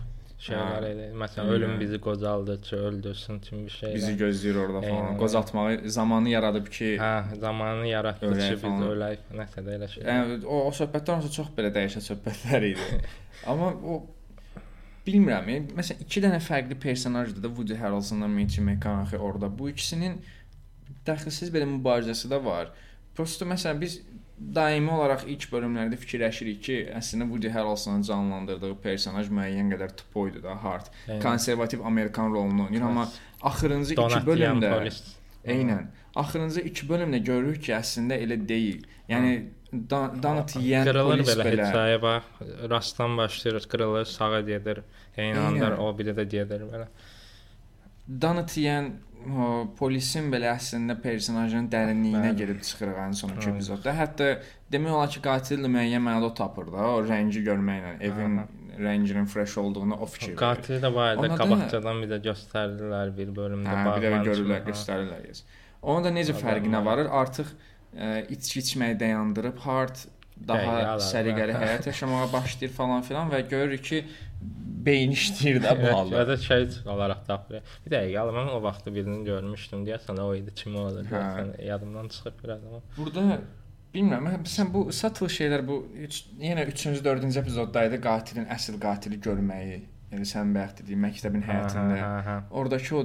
şeylər 0.47 0.87
edir. 0.91 1.13
Məsələn, 1.23 1.51
ölüm 1.57 1.75
bizi 1.81 1.99
qocaldır, 2.07 2.73
öldürsün 2.79 3.39
kimi 3.45 3.65
bir 3.67 3.75
şeylər. 3.77 3.95
Bizi 3.99 4.13
gözləyir 4.23 4.59
orada 4.65 4.81
falan. 4.87 5.07
Eynən. 5.11 5.19
Qocaltmağı 5.23 5.89
zamanı 5.99 6.33
yaradıb 6.33 6.69
ki, 6.79 6.91
Hə, 7.03 7.13
zamanı 7.41 7.87
yaratdı 7.91 8.33
ki, 8.33 8.51
biz 8.55 8.61
falan. 8.65 8.83
ölək, 8.91 9.25
nəsə 9.43 9.65
də 9.67 9.77
elə 9.79 9.89
şey. 9.95 10.05
yəni 10.09 10.39
o, 10.45 10.61
o 10.69 10.75
söhbətlər 10.81 11.19
olsa 11.21 11.33
çox 11.39 11.53
belə 11.59 11.73
dəyişən 11.77 12.07
söhbətlər 12.11 12.69
idi. 12.73 13.01
Amma 13.53 13.73
o 13.73 14.01
bilmirəm. 15.07 15.49
yəni, 15.53 15.77
Məsələn, 15.79 16.03
iki 16.07 16.23
dənə 16.25 16.41
fərqli 16.43 16.79
personajdır 16.83 17.43
da 17.45 17.49
Woody 17.55 17.77
Harrelsonla 17.79 18.29
Matthew 18.29 18.65
McConaughey 18.67 19.19
orada. 19.23 19.51
Bu 19.59 19.69
ikisinin 19.71 20.19
dəxilsiz 21.07 21.53
belə 21.55 21.69
mübarizəsi 21.77 22.31
də 22.33 22.41
var. 22.45 22.73
Prosta 23.17 23.47
məsələn 23.49 23.79
biz 23.81 24.01
daimi 24.37 24.91
olaraq 24.93 25.25
ilk 25.33 25.47
bölümlərdə 25.53 25.97
fikirləşirik 26.01 26.59
ki, 26.67 26.79
əslində 26.99 27.27
Woody 27.31 27.51
Harrelsonun 27.55 28.03
canlandırdığı 28.07 28.75
personaj 28.85 29.31
müəyyən 29.33 29.71
qədər 29.73 29.95
tupoydu 30.01 30.43
da, 30.45 30.57
hard. 30.63 30.91
Eynən. 31.07 31.23
Konservativ 31.23 31.85
Amerikan 31.89 32.33
rolunu 32.35 32.67
oynayır, 32.67 32.85
amma 32.91 33.07
axırıncı 33.43 33.97
Donat 33.97 34.27
bölümdə 34.29 34.69
deyən 34.69 34.79
polis. 34.79 35.01
Eynən. 35.57 35.87
Axırıncı 36.17 36.61
2 36.73 36.89
bölümdə 36.91 37.23
görürük 37.25 37.63
ki, 37.65 37.73
əslində 37.77 38.19
elə 38.21 38.39
deyil. 38.49 38.85
Yəni 39.09 39.33
da- 39.73 40.13
Donut 40.23 40.57
yeyən 40.61 40.93
polis 40.93 41.33
belə 41.33 41.49
hekayə 41.57 41.99
bax, 42.03 42.31
rastdan 42.71 43.17
başlayır, 43.19 43.69
qırılır, 43.73 44.05
sağa 44.05 44.41
gedir. 44.41 44.83
Eynən. 45.17 45.79
o 45.79 45.93
biri 45.99 46.13
də 46.17 46.29
gedir 46.29 46.69
belə. 46.69 46.89
Donut 48.07 48.53
yeyən 48.55 48.93
polisin 49.79 50.29
belə 50.33 50.53
əslində 50.55 50.95
personajın 51.03 51.67
dərinliyinə 51.73 52.31
Bəli. 52.31 52.39
gedib 52.39 52.61
çıxırıq 52.63 52.99
ən 53.07 53.15
sonuncu 53.19 53.51
Hı. 53.51 53.55
epizodda. 53.55 53.95
Hətta 53.99 54.29
demək 54.73 54.93
olar 54.95 55.11
ki, 55.11 55.21
qatil 55.25 55.65
də 55.65 55.71
müəyyən 55.73 56.03
mənada 56.05 56.31
o 56.31 56.35
tapır 56.35 56.71
da, 56.73 56.85
o 56.95 57.03
rəngi 57.03 57.43
görməklə, 57.47 57.97
evin 58.07 58.41
rənginin 58.79 59.27
fresh 59.27 59.59
olduğunu 59.59 59.97
o 60.01 60.07
fikir. 60.07 60.29
verir. 60.29 60.37
Qatil 60.43 60.81
də 60.85 60.95
var 60.95 61.15
idi. 61.17 61.23
da- 61.31 61.37
Qabaqcadan 61.43 62.03
bir 62.03 62.09
də 62.15 62.19
göstərdilər 62.29 63.17
bir 63.17 63.29
bölümdə 63.39 63.73
Hə, 63.73 63.87
bir 63.97 64.07
də 64.07 64.25
görürlər, 64.29 64.65
göstərirlər. 64.67 65.27
Yes. 65.29 65.43
Onun 65.83 66.05
da 66.05 66.11
necə 66.11 66.35
fərqinə 66.37 66.85
varır? 66.85 67.07
Artıq 67.11 67.47
ə, 67.97 68.27
içki 68.31 68.61
içməyi 68.61 68.99
dayandırıb 69.01 69.59
hard 69.59 69.97
daha 70.49 70.99
səliqəli 71.01 71.55
hə. 71.57 71.61
həyat 71.65 71.87
yaşamağa 71.87 72.33
başlayır 72.33 72.73
falan 72.75 73.03
filan 73.03 73.31
və 73.31 73.49
görür 73.49 73.79
ki, 73.79 74.05
beyin 74.87 75.13
işləyir 75.13 75.59
də 75.65 75.73
bu 75.83 75.91
halda. 75.97 76.25
da 76.29 76.37
şey 76.37 76.67
olaraq 76.95 77.25
tapır. 77.27 77.61
Bir 77.87 77.91
dəqiqə, 77.97 78.25
mən 78.39 78.51
o 78.55 78.63
vaxtı 78.63 78.95
birini 78.95 79.25
görmüşdüm 79.27 79.85
deyəsən 79.89 80.21
o 80.23 80.29
idi 80.39 80.55
kim 80.55 80.77
o 80.77 80.87
idi 80.93 81.05
Hə. 81.11 81.13
deyəsən 81.17 81.53
yadımdan 81.67 82.09
çıxıb 82.15 82.43
biraz 82.45 82.65
amma. 82.65 82.81
Burada 82.97 83.41
bilmirəm, 83.95 84.25
mən- 84.29 84.49
sən 84.55 84.73
bu 84.73 84.87
subtle 84.93 85.27
şeylər 85.39 85.67
bu 85.67 85.77
üç, 86.07 86.23
yenə 86.41 86.65
3-cü, 86.71 87.03
4-cü 87.05 87.39
epizoddaydı 87.43 88.01
qatilin 88.09 88.47
əsl 88.57 88.81
qatili 88.87 89.21
görməyi. 89.29 89.79
Yəni 90.13 90.27
sən 90.33 90.55
bayaq 90.55 90.77
dediyin 90.81 91.01
məktəbin 91.03 91.43
həyatında. 91.51 91.97
Hə, 91.99 92.09
hə, 92.09 92.25
hə. 92.29 92.37
Oradakı 92.51 92.97
o 92.97 93.05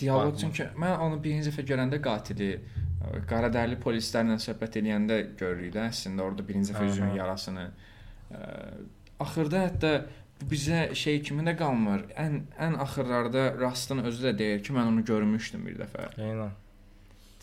dialoq 0.00 0.36
çünki 0.40 0.66
mən 0.82 0.98
onu 1.06 1.20
birinci 1.24 1.48
dəfə 1.50 1.64
görəndə 1.70 2.00
qatili 2.04 2.50
ə, 2.58 3.22
qaradərli 3.30 3.78
polislərlə 3.80 4.36
söhbət 4.42 4.76
edəndə 4.82 5.20
görürük 5.40 5.72
də 5.76 5.86
əslində 5.88 6.26
orada 6.26 6.44
birinci 6.48 6.72
dəfə 6.74 6.84
Aha. 6.84 6.90
üzünün 6.92 7.14
yarasını. 7.20 7.64
Ə, 8.32 8.42
axırda 9.24 9.64
hətta 9.68 9.92
bizə 10.50 10.94
şey 10.94 11.22
kimi 11.22 11.42
də 11.46 11.56
qalmır. 11.58 12.02
Ən 12.18 12.40
ən 12.58 12.76
axırlarda 12.82 13.54
Rastın 13.60 13.98
özü 14.08 14.26
də 14.28 14.38
deyir 14.38 14.62
ki, 14.64 14.72
mən 14.72 14.88
onu 14.92 15.04
görmüşdüm 15.04 15.66
bir 15.66 15.76
dəfə. 15.82 16.08
Eynən. 16.18 16.50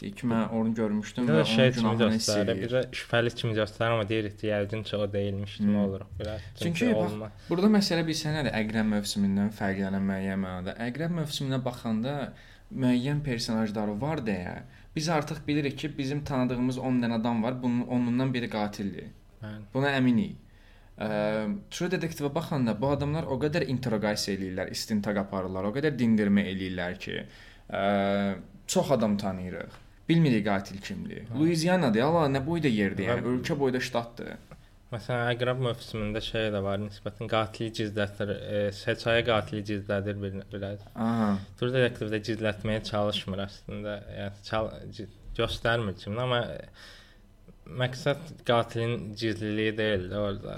Deyir 0.02 0.14
ki, 0.16 0.28
mən 0.32 0.50
onu 0.56 0.74
görmüşdüm 0.76 1.28
Bir 1.28 1.34
və 1.34 1.46
şey 1.46 1.68
onun 1.70 1.98
günahını 1.98 2.16
hiss 2.16 2.30
göstərir, 2.30 2.52
edir. 2.52 2.62
bir 2.64 2.76
də 2.76 2.82
şübhəli 3.02 3.34
kimi 3.36 3.54
göstərir 3.58 3.92
amma 3.96 4.10
deyirik 4.10 4.38
ki, 4.40 4.48
yəqin 4.48 4.84
ki 4.84 4.96
o 4.98 5.08
deyilmiş 5.14 5.58
kimi 5.58 5.74
Hmm. 5.74 5.84
olur 5.86 6.02
biraz. 6.20 6.42
Çünki 6.64 6.94
bax, 6.96 7.12
olmaz. 7.12 7.32
Burada 7.50 7.68
məsələ 7.78 8.06
bilsən 8.08 8.38
nədir? 8.40 8.54
Əqrəb 8.62 8.88
mövsümündən 8.96 9.52
fərqlənən 9.60 10.06
müəyyən 10.12 10.40
mənada. 10.46 10.78
Əqrəb 10.88 11.12
mövsümünə 11.20 11.60
baxanda 11.66 12.34
müəyyən 12.74 13.22
personajları 13.24 14.02
var 14.02 14.18
deyə 14.28 14.56
biz 14.96 15.10
artıq 15.10 15.44
bilirik 15.48 15.78
ki, 15.78 15.98
bizim 15.98 16.24
tanıdığımız 16.24 16.78
10 16.78 17.02
dənə 17.04 17.20
adam 17.22 17.44
var, 17.44 17.64
bunun 17.64 17.82
onundan 17.88 18.34
biri 18.34 18.50
qatildir. 18.50 19.12
Bəli. 19.44 19.62
Buna 19.74 19.92
əminik. 20.00 20.36
True 21.00 21.88
Detective-ə 21.94 22.30
baxanda 22.36 22.74
bu 22.76 22.90
adamlar 22.92 23.28
o 23.32 23.38
qədər 23.40 23.64
interrogasiya 23.72 24.36
eləyirlər, 24.36 24.72
istintaq 24.76 25.22
aparırlar, 25.22 25.70
o 25.70 25.72
qədər 25.76 25.94
dindirmə 25.96 26.44
eləyirlər 26.52 26.98
ki, 27.00 27.14
ə, 27.72 27.84
çox 28.68 28.92
adam 28.98 29.16
tanıyırıq. 29.22 29.78
Bilmirik 30.10 30.44
qatil 30.48 30.82
kimdir. 30.84 31.24
Louisiana-dır, 31.38 32.04
ala 32.04 32.26
nə 32.34 32.42
boyda 32.46 32.68
yerdir, 32.68 33.06
yəni 33.14 33.24
Və- 33.24 33.36
ölkə 33.38 33.56
boyda 33.60 33.80
ştatdır. 33.80 34.34
Məsələn, 34.90 35.28
əqrəb 35.36 35.60
mövsümündə 35.62 36.22
şey 36.26 36.48
də 36.50 36.64
var, 36.66 36.80
nisbətən 36.82 37.30
qatili 37.30 37.70
gizlədir, 37.78 38.32
e, 38.34 38.62
seçaya 38.74 39.22
qatili 39.28 39.62
gizlədir 39.68 40.18
bir 40.20 40.40
biraz. 40.52 40.82
Aha. 40.96 41.28
Tur 41.60 41.70
detektivdə 41.76 42.20
gizlətməyə 42.26 42.82
çalışmır 42.90 43.44
əslində. 43.46 44.00
Yəni 44.18 44.48
çal 44.50 44.72
göstərmir 45.38 45.94
kimi, 46.02 46.18
amma 46.20 46.42
məqsəd 47.78 48.44
qatilin 48.48 49.14
gizliliyi 49.20 49.76
deyil, 49.78 50.10
də 50.12 50.20
orada 50.26 50.56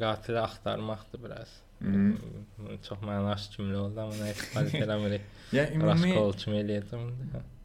qatili 0.00 0.40
axtarmaqdır 0.42 1.22
biraz. 1.24 1.54
Mhm. 1.82 2.76
Çox 2.86 3.00
mənasız 3.02 3.56
cümlə 3.56 3.78
oldu, 3.80 4.04
amma 4.04 4.18
nə 4.20 4.30
istifadə 4.36 4.84
eləmirik. 4.84 5.24
Yəni 5.56 5.76
ümumi 5.78 6.12
Raskol 6.12 6.36
kimi 6.40 6.60
eləyəcəm. 6.62 7.08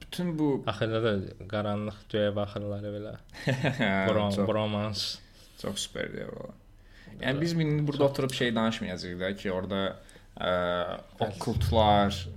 bütün 0.02 0.32
bu 0.40 0.48
Axırda 0.68 1.02
da 1.04 1.12
qaranlıq 1.52 2.00
göyə 2.12 2.34
baxırlar 2.36 2.88
belə. 2.96 3.14
Brom, 4.10 4.32
çox, 4.32 4.48
bromans. 4.48 5.04
çox 5.62 5.86
superdir 5.86 6.32
valla. 6.34 6.56
Yəni 7.22 7.42
biz 7.42 7.54
indi 7.54 7.88
burada 7.88 8.04
oturub 8.04 8.34
şey 8.34 8.56
danışmayacağıq 8.56 9.20
da 9.20 9.36
ki, 9.36 9.52
orada 9.52 9.82
ə, 10.40 10.52
okkultlar, 11.20 12.28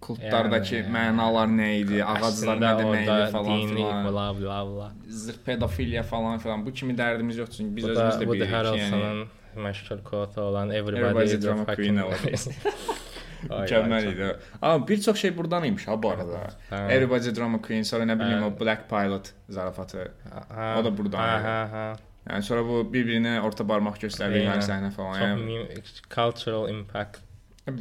kultlardakı 0.00 0.74
Yəni, 0.78 0.92
mənalar 0.96 1.50
nə 1.52 1.68
idi, 1.82 2.00
ağaclar 2.04 2.56
nə 2.62 2.70
demək 2.80 3.02
idi 3.04 3.26
falan 3.34 3.60
filan. 3.74 4.06
bla 4.08 4.26
bla 4.38 4.58
bla. 4.70 4.88
Zırh 5.08 5.38
pedofiliya 5.46 6.02
falan 6.02 6.38
filan. 6.38 6.66
Bu 6.66 6.72
kimi 6.72 6.96
dərdimiz 6.98 7.38
yoxdur 7.42 7.56
çünki 7.56 7.76
biz 7.76 7.84
özümüz 7.92 8.14
də 8.22 8.32
bilirik 8.32 8.50
ki, 8.50 8.80
yəni 8.80 9.26
məşhur 9.66 10.02
quote 10.04 10.40
olan 10.40 10.70
Everybody 10.70 11.04
Everybody's 11.04 11.34
is 11.34 11.46
a 11.46 11.56
fucking 11.64 11.98
mükəmməl 13.50 14.06
idi. 14.12 14.26
Amma 14.62 14.88
bir 14.88 15.00
çox 15.00 15.16
şey 15.20 15.36
burdan 15.36 15.64
imiş 15.64 15.88
ha 15.88 16.02
bu 16.02 16.10
arada. 16.10 16.42
Hə. 16.70 16.80
Everybody's 16.92 17.28
a 17.28 17.34
drama 17.36 17.60
queen, 17.62 17.82
sonra 17.82 18.04
nə 18.04 18.18
bilim 18.20 18.42
Hə. 18.42 18.50
o 18.56 18.60
Black 18.60 18.88
Pilot 18.90 19.32
zarafatı. 19.48 20.10
Ha, 20.54 20.76
O 20.80 20.84
da 20.84 20.92
buradan 20.98 21.20
Hə, 21.20 21.40
hə, 21.46 21.56
hə. 21.74 21.86
Yəni 22.30 22.42
sonra 22.44 22.64
bu 22.68 22.82
bir-birinə 22.92 23.38
orta 23.40 23.64
barmaq 23.68 23.96
göstərdikləri 24.02 24.60
Eynən. 24.60 24.66
səhnə 24.68 24.90
falan. 24.92 25.18
Çox 25.18 25.40
Yəni 25.40 25.82
cultural 26.14 26.68
impact. 26.68 27.22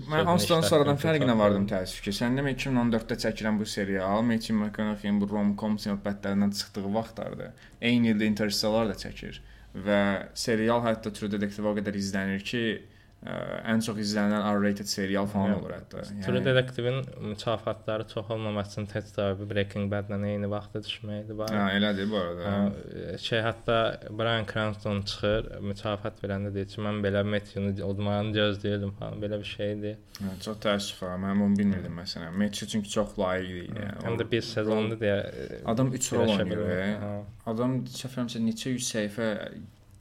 Mən 0.10 0.28
hansıdan 0.30 0.66
sonradan 0.68 1.00
fərqinə 1.02 1.36
vardım 1.40 1.66
təəssüf 1.70 2.04
ki. 2.06 2.14
Sən 2.16 2.38
demə 2.40 2.54
2014-də 2.56 3.18
çəkilən 3.26 3.60
bu 3.60 3.68
serial 3.70 4.24
Matthew 4.26 4.56
McConaughey-in 4.58 5.20
bu 5.22 5.30
rom-com 5.32 5.78
söhbətlərindən 5.82 6.54
çıxdığı 6.60 6.94
vaxtlardır. 6.96 7.68
Eyni 7.82 8.14
ildə 8.14 8.30
Interstellar 8.30 8.90
da 8.92 8.98
çəkir 9.04 9.42
və 9.86 10.00
serial 10.34 10.82
hətta 10.86 11.12
True 11.14 11.30
Detective 11.32 11.70
o 11.70 11.76
qədər 11.78 11.98
izlənir 12.00 12.46
ki, 12.46 12.64
ə, 13.20 13.36
ən 13.74 13.82
çox 13.84 13.98
izlənilən 14.04 14.46
R-rated 14.48 14.88
serial 14.88 15.28
falan 15.28 15.52
Yəni, 15.52 15.60
olur 15.60 15.74
hətta. 15.76 16.04
True 16.26 16.42
Detective-in 16.46 17.00
mükafatları 17.32 18.06
çox 18.14 18.30
olmamasının 18.36 18.88
tək 18.92 19.10
səbəbi 19.12 19.48
Breaking 19.54 19.90
Bad-la 19.92 20.20
eyni 20.28 20.50
vaxtda 20.52 20.82
düşməkdir. 20.86 21.36
Hə, 21.36 21.40
Var. 21.42 21.74
elədir 21.76 22.10
bu 22.12 22.20
arada. 22.22 22.54
Hə, 22.54 23.18
şey 23.24 23.44
hətta 23.46 23.78
Bryan 24.22 24.48
Cranston 24.52 25.02
çıxır, 25.12 25.50
mükafat 25.72 26.22
verəndə 26.24 26.54
deyir 26.56 26.70
ki, 26.72 26.82
mən 26.86 27.02
belə 27.06 27.24
Matthew-nu 27.28 27.74
udmağını 27.90 28.36
gözləyirdim 28.38 28.94
falan, 29.00 29.20
belə 29.24 29.42
bir 29.42 29.52
şeydir. 29.52 29.98
Hə, 30.20 30.36
çox 30.46 30.62
təəssüf 30.66 31.04
ha, 31.08 31.16
mən 31.20 31.44
bunu 31.44 31.60
bilmirdim 31.60 32.00
məsələn. 32.00 32.32
Matthew 32.40 32.68
çünki 32.76 32.90
çox 32.96 33.18
layiq 33.20 33.52
idi. 33.66 33.76
Yəni. 33.84 34.06
Həm 34.08 34.20
də 34.22 34.30
bir 34.32 34.48
sezonda 34.48 35.00
deyə 35.04 35.20
Adam 35.74 35.92
3 36.00 36.14
rol 36.14 36.34
oynayır. 36.38 37.04
Hə. 37.04 37.12
Adam 37.52 37.82
şəfəmsə 38.00 38.42
neçə 38.48 38.74
yüz 38.76 38.88
səhifə 38.94 39.30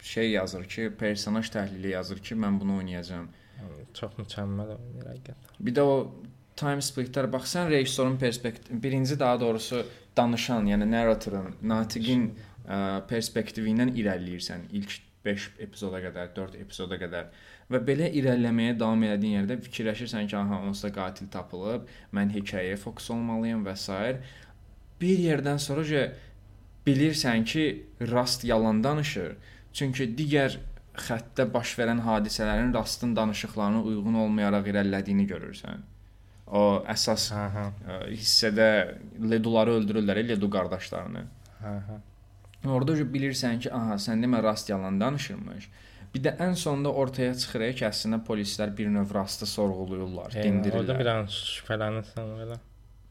şey 0.03 0.30
yazır 0.30 0.64
ki, 0.64 0.90
personaj 0.99 1.51
təhlili 1.55 1.92
yazır 1.94 2.18
ki, 2.18 2.34
mən 2.34 2.61
bunu 2.61 2.78
oynayacağam. 2.78 3.28
Çox 3.94 4.14
mükəmməl 4.18 4.74
oynayır 4.76 5.09
həqiqətən. 5.12 5.57
Bir 5.66 5.74
də 5.74 5.84
o 5.86 5.96
time 6.59 6.84
splitlər 6.84 7.30
baxsan 7.32 7.70
rejissorun 7.70 8.16
perspektivi 8.18 8.82
birinci 8.82 9.18
daha 9.18 9.40
doğrusu 9.40 9.82
danışan, 10.16 10.66
yəni 10.66 10.86
narratorun, 10.90 11.55
natiqin 11.62 12.30
ə, 12.66 12.78
perspektivi 13.11 13.74
ilə 13.74 13.88
irəliləyirsən 14.03 14.70
ilk 14.78 14.96
5 15.24 15.46
epizoda 15.66 16.01
qədər, 16.03 16.30
4 16.36 16.59
epizoda 16.62 16.99
qədər 17.01 17.30
və 17.72 17.80
belə 17.84 18.09
irəliləməyə 18.20 18.76
davam 18.80 19.03
etdiyin 19.09 19.42
yerdə 19.42 19.59
fikirləşirsən 19.66 20.28
ki, 20.30 20.36
aha, 20.38 20.62
onsuz 20.68 20.88
da 20.88 20.92
qatil 20.94 21.28
tapılıb, 21.32 21.88
mən 22.16 22.32
hekayəyə 22.36 22.78
fokus 22.80 23.11
olmalıyam 23.14 23.66
və 23.66 23.74
s. 23.76 23.99
Bir 25.01 25.20
yerdən 25.22 25.61
sonra 25.62 26.07
bilirsən 26.86 27.44
ki, 27.44 27.64
Rast 28.12 28.44
yalan 28.44 28.82
danışır. 28.84 29.36
Çünki 29.73 30.09
digər 30.19 30.59
xəttdə 30.99 31.47
baş 31.53 31.77
verən 31.79 32.01
hadisələrin 32.03 32.73
Rastın 32.75 33.14
danışıqlarına 33.16 33.83
uyğun 33.83 34.14
olmayaraq 34.25 34.66
irəlilədiyini 34.73 35.27
görürsən. 35.31 35.85
O 36.49 36.62
əsas 36.89 37.29
Hə, 37.35 37.45
hə. 37.55 37.64
ə, 37.85 37.99
hissədə 38.16 38.69
Leduları 39.31 39.77
öldürürlər, 39.79 40.23
Ledu 40.29 40.49
qardaşlarını. 40.51 41.27
Hə, 41.62 41.75
hə. 41.91 41.99
Orada 42.66 42.97
ju 42.99 43.05
bilirsən 43.12 43.61
ki, 43.62 43.71
aha, 43.73 43.99
sən 44.03 44.25
demə 44.25 44.41
Rast 44.43 44.71
yalan 44.73 44.99
danışırmış. 45.01 45.69
Bir 46.14 46.23
də 46.25 46.33
ən 46.41 46.57
sonda 46.57 46.91
ortaya 46.91 47.35
çıxır 47.37 47.66
ki, 47.77 47.85
əslində 47.91 48.23
polislər 48.25 48.73
bir 48.77 48.89
növ 48.91 49.12
Rastı 49.14 49.47
sorğuluyurlar, 49.47 50.33
Orada 50.33 50.43
dindirirlər. 50.49 50.99
bir 50.99 51.11
an 51.12 51.27
şübhələnirsən 51.31 52.31
belə. 52.41 52.57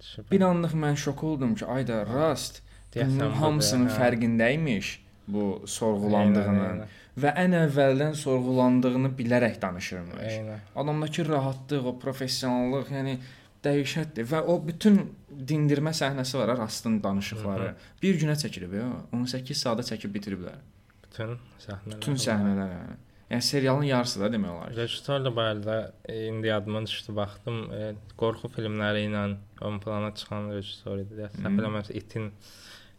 Şübhə. 0.02 0.32
Bir 0.32 0.42
anlıq 0.50 0.74
mən 0.74 0.98
şok 0.98 1.24
oldum 1.24 1.54
ki, 1.56 1.66
ayda 1.66 2.02
Rast 2.10 2.64
Deyəsən 2.96 3.20
bunun 3.20 3.38
hamısının 3.42 3.90
hə. 3.90 3.98
fərqindəymiş 4.02 4.90
bu 5.28 5.48
sorğulandığının 5.68 6.62
Eynən, 6.64 6.94
və 7.20 7.34
ən 7.44 7.56
əvvəldən 7.64 8.16
sorğulandığını 8.20 9.12
bilərək 9.18 9.60
danışırmış. 9.62 10.22
Eynən. 10.32 10.62
Adamdakı 10.76 11.28
rahatlıq, 11.28 11.90
o 11.92 11.98
professionallıq, 12.00 12.94
yəni 12.96 13.18
dəhşətdir 13.66 14.30
və 14.32 14.44
o 14.48 14.60
bütün 14.64 15.02
dindirmə 15.50 15.94
səhnəsi 15.98 16.38
var, 16.40 16.54
ha, 16.54 16.58
Rastın 16.64 17.02
danışıqları. 17.04 17.74
Bir 18.04 18.20
günə 18.22 18.38
çəkilib 18.40 18.78
ya, 18.78 18.88
18 19.16 19.66
saata 19.66 19.86
çəkib 19.88 20.14
bitiriblər. 20.16 20.62
Bütün 21.04 21.36
səhnələr. 21.64 21.98
Bütün 21.98 22.22
səhnələr. 22.22 22.72
Yəni. 22.78 22.98
yəni 23.32 23.48
serialın 23.50 23.90
yarısı 23.90 24.22
da 24.22 24.32
demək 24.34 24.54
olar. 24.54 24.76
Rejissor 24.78 25.26
da 25.26 25.36
bayaqda 25.36 25.78
e, 26.06 26.26
indi 26.28 26.48
yadıma 26.48 26.86
düşdü 26.86 27.16
baxdım 27.16 27.60
e, 27.74 27.92
qorxu 28.20 28.52
filmləri 28.56 29.08
ilə 29.10 29.26
ön 29.68 29.80
plana 29.84 30.14
çıxan 30.16 30.52
rejissor 30.56 31.04
idi. 31.04 31.28
Səhv 31.42 31.52
eləmirəmsə 31.52 31.98
itin 31.98 32.32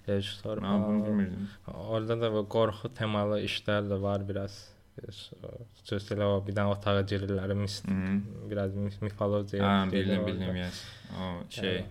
rejissoru. 0.09 0.61
Mən 0.65 0.87
bunu 0.87 1.05
bilmirdim. 1.07 1.49
Orada 1.75 2.21
da 2.21 2.33
bu 2.33 2.43
qorxu 2.57 2.91
temalı 2.95 3.41
işlər 3.49 3.89
də 3.93 4.01
var 4.03 4.25
biraz. 4.29 4.59
Xüsusilə 4.99 6.27
o 6.27 6.39
bir 6.47 6.57
dənə 6.57 6.73
otağa 6.75 7.03
girirlər, 7.11 7.53
mis, 7.55 7.77
Mhm. 7.87 8.17
biraz 8.51 8.75
mifologiya. 9.03 9.63
Hə, 9.63 9.93
bildim, 9.93 10.27
bildim, 10.27 10.57
yes. 10.57 10.85
O 11.15 11.29
şey, 11.51 11.85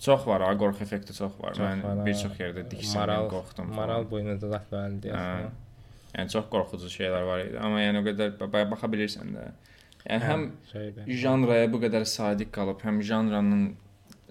Çox 0.00 0.26
var, 0.26 0.42
ha, 0.42 0.52
qorxu 0.58 0.82
effekti 0.82 1.14
çox 1.14 1.32
var. 1.40 1.52
Çox 1.54 1.66
Mən 1.66 1.82
var, 1.84 2.06
bir 2.06 2.14
çox 2.14 2.32
yerdə 2.40 2.64
Maral- 2.98 3.28
qorxdum. 3.30 3.66
Maral 3.76 4.10
boyunda 4.10 4.40
da 4.40 4.48
deyəsən. 5.04 5.44
Hə. 5.44 5.50
Yəni 6.18 6.30
çox 6.34 6.44
qorxucu 6.50 6.88
şeylər 6.96 7.26
var 7.26 7.38
idi. 7.44 7.58
Amma 7.58 7.78
yəni 7.80 8.00
o 8.00 8.02
qədər 8.08 8.32
ba- 8.40 8.70
baxa 8.70 8.86
bilirsən 8.94 9.30
də. 9.36 9.44
Yəni 10.10 10.22
həm 10.30 10.42
şeydir. 10.72 11.04
janraya 11.22 11.72
bu 11.72 11.78
qədər 11.84 12.04
sadiq 12.16 12.50
qalıb, 12.50 12.80
həm 12.86 13.00
janranın 13.02 13.76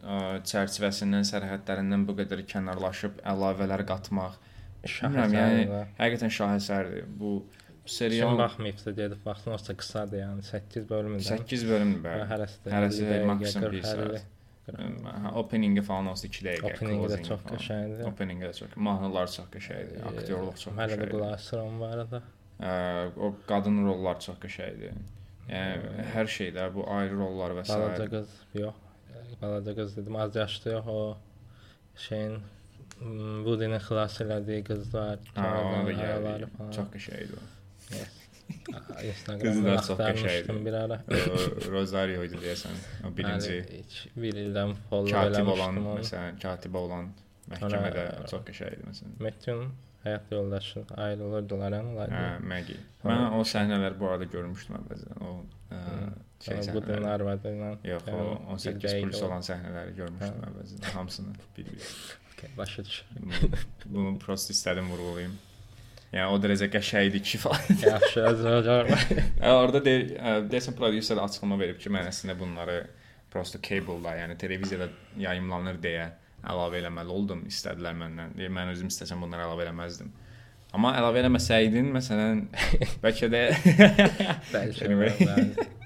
çərçivəsindən, 0.04 1.24
sərhədlərindən 1.30 2.06
bu 2.08 2.16
qədər 2.20 2.43
kənarlaşıb 2.49 3.22
əlavələr 3.34 3.86
qatmaq. 3.88 4.39
Bilmirəm, 4.84 5.36
yəni 5.38 5.82
həqiqətən 5.99 6.34
şahesərdir. 6.38 7.06
Bu 7.20 7.34
serial 7.88 8.38
baxmayıbsa 8.39 8.91
gedib 8.97 9.24
baxsın, 9.26 9.56
olsa 9.56 9.76
qısadır 9.80 10.20
yəni 10.26 10.43
8 10.49 10.89
bölümdür. 10.89 11.24
8 11.30 11.66
bölümdür 11.70 12.04
bəli. 12.04 12.28
Hərəsi 12.34 12.62
də 12.66 12.74
Hərəsi 12.76 13.01
50 13.08 13.12
dəqiqə, 13.14 13.30
maksimum 13.32 13.68
1 13.72 13.82
40, 13.82 13.88
50. 13.88 14.20
saat. 14.20 14.30
Hə, 14.64 15.32
openingi 15.41 15.82
falan 15.88 16.12
olsa 16.14 16.28
2 16.28 16.45
dəqiqə. 16.49 16.70
Openingi 16.76 17.10
də 17.14 17.18
çox 17.30 17.41
qəşəngdir. 17.49 18.06
Openingi 18.12 18.47
də 18.47 18.54
çox. 18.60 18.78
Mahnılar 18.89 19.32
çox 19.38 19.49
qəşəngdir. 19.56 20.06
Aktyorluq 20.12 20.60
çox 20.62 20.78
Hələ 20.78 20.86
də 20.86 20.99
qəşəngdir. 20.99 21.12
qulaq 21.16 21.34
asıram 21.39 21.80
bu 21.82 21.89
arada. 21.89 22.22
Ə, 22.60 22.72
o 23.20 23.34
qadın 23.49 23.82
rollar 23.88 24.20
çox 24.24 24.39
qəşəngdir. 24.43 24.95
Yəni 25.51 26.08
hər 26.14 26.32
şeydə 26.38 26.70
bu 26.76 26.86
ayrı 26.88 27.18
rollar 27.20 27.56
və 27.58 27.66
s. 27.68 27.76
Balaca 27.76 28.08
qız 28.14 28.38
yox. 28.56 28.82
Balaca 29.41 29.75
qız 29.75 29.97
dedim, 29.97 30.15
az 30.15 30.36
yaşlı 30.36 30.71
yox 30.71 30.88
o 30.88 31.17
şeyin 31.97 32.31
m, 33.01 33.43
Woody-ni 33.45 33.77
xilas 33.88 34.19
elədiyi 34.21 34.63
qız 34.63 34.93
var. 34.93 35.19
Ha, 35.36 35.47
ona 35.65 35.86
da 35.86 35.89
ayaqları 35.89 36.43
gəldi. 36.43 36.49
falan. 36.57 36.71
Çox 36.77 36.88
qəşəngdir 36.95 37.38
o. 37.41 37.45
Instagramda 39.03 39.43
Qızı 39.43 39.63
da 39.65 39.75
çox 39.77 39.89
axtarmışdım 39.89 40.57
qəşəngdir. 40.57 40.65
bir 40.65 40.73
ara. 40.73 40.97
O, 41.34 41.71
Rosario 41.71 42.23
idi 42.27 42.38
deyəsən. 42.43 42.75
O 43.07 43.11
birinci 43.17 43.51
Yəni, 43.55 43.77
heç 43.79 43.95
bir 44.15 44.34
ildən 44.43 44.75
follow 44.89 45.11
katib 45.15 45.47
olan, 45.47 45.75
eləmişdim 45.77 45.88
onu. 45.93 45.99
məsələn, 46.03 46.38
katibə 46.43 46.77
olan 46.88 47.09
məhkəmədə 47.51 48.03
Sonra- 48.11 48.27
çox 48.34 48.41
qəşəngdir 48.49 48.86
məsələn. 48.91 49.15
Metin 49.27 49.63
həyat 50.05 50.31
yoldaşı 50.36 50.84
ayrılırdılar 51.05 51.71
yəni. 51.79 51.95
Hə, 52.13 52.27
Maggie. 52.53 52.79
Mən 53.07 53.25
o 53.39 53.41
səhnələri 53.53 53.99
bu 53.99 54.09
arada 54.11 54.27
görmüşdüm 54.36 54.75
əvvəlcən. 54.81 55.23
O 55.23 55.34
ə, 55.71 55.81
şey 56.44 56.58
səhnələri. 56.68 57.08
arvadı 57.14 57.54
ilə. 57.56 57.72
Yox, 57.91 58.04
o 58.08 58.18
yəni, 58.18 58.36
18 58.56 58.76
bir 58.76 58.89
dəqiqə 58.89 59.02
plus 59.08 59.22
o- 59.22 59.26
olan 59.30 59.46
səhnələri 59.48 59.96
görmüşdüm 60.00 60.44
əvvəlcən. 60.50 60.91
Hamısını 60.98 61.34
bir-bir. 61.58 61.89
Okey, 62.34 62.50
Başa 62.58 62.86
düşür. 62.86 63.06
Bunu 63.86 64.18
prosta 64.20 64.54
istədim 64.54 64.89
vurğulayım. 64.91 65.36
Yəni 66.14 66.30
o 66.30 66.38
dərəcə 66.38 66.68
qəşəng 66.74 67.08
idi 67.10 67.22
ki 67.26 67.38
falan. 67.41 67.80
Yaxşı, 67.82 68.26
Azərbaycan. 68.30 68.91
Ə, 69.41 70.34
deyəsən 70.52 70.76
prodüser 70.78 71.18
açıqlama 71.24 71.58
verib 71.60 71.80
ki, 71.82 71.89
mən 71.94 72.06
əslində 72.12 72.36
bunları 72.39 72.76
prosta 73.34 73.58
cable-da, 73.66 74.12
yəni 74.20 74.36
televiziyada 74.38 74.91
yayımlanır 75.18 75.80
deyə 75.82 76.12
əlavə 76.46 76.78
eləməli 76.84 77.10
oldum. 77.18 77.41
İstədilər 77.50 77.96
məndən. 77.98 78.36
Deyir, 78.38 78.52
mən 78.54 78.70
özüm 78.76 78.91
istəsəm 78.94 79.24
bunları 79.26 79.48
əlavə 79.48 79.66
eləməzdim. 79.66 80.12
Amma 80.74 80.91
əlavə 81.00 81.24
eləməsəydin, 81.24 81.89
məsələn, 81.98 82.44
bəlkə 83.04 83.30
də 83.34 83.41
Bəlkə. 84.54 84.86
Anyway. 84.86 85.82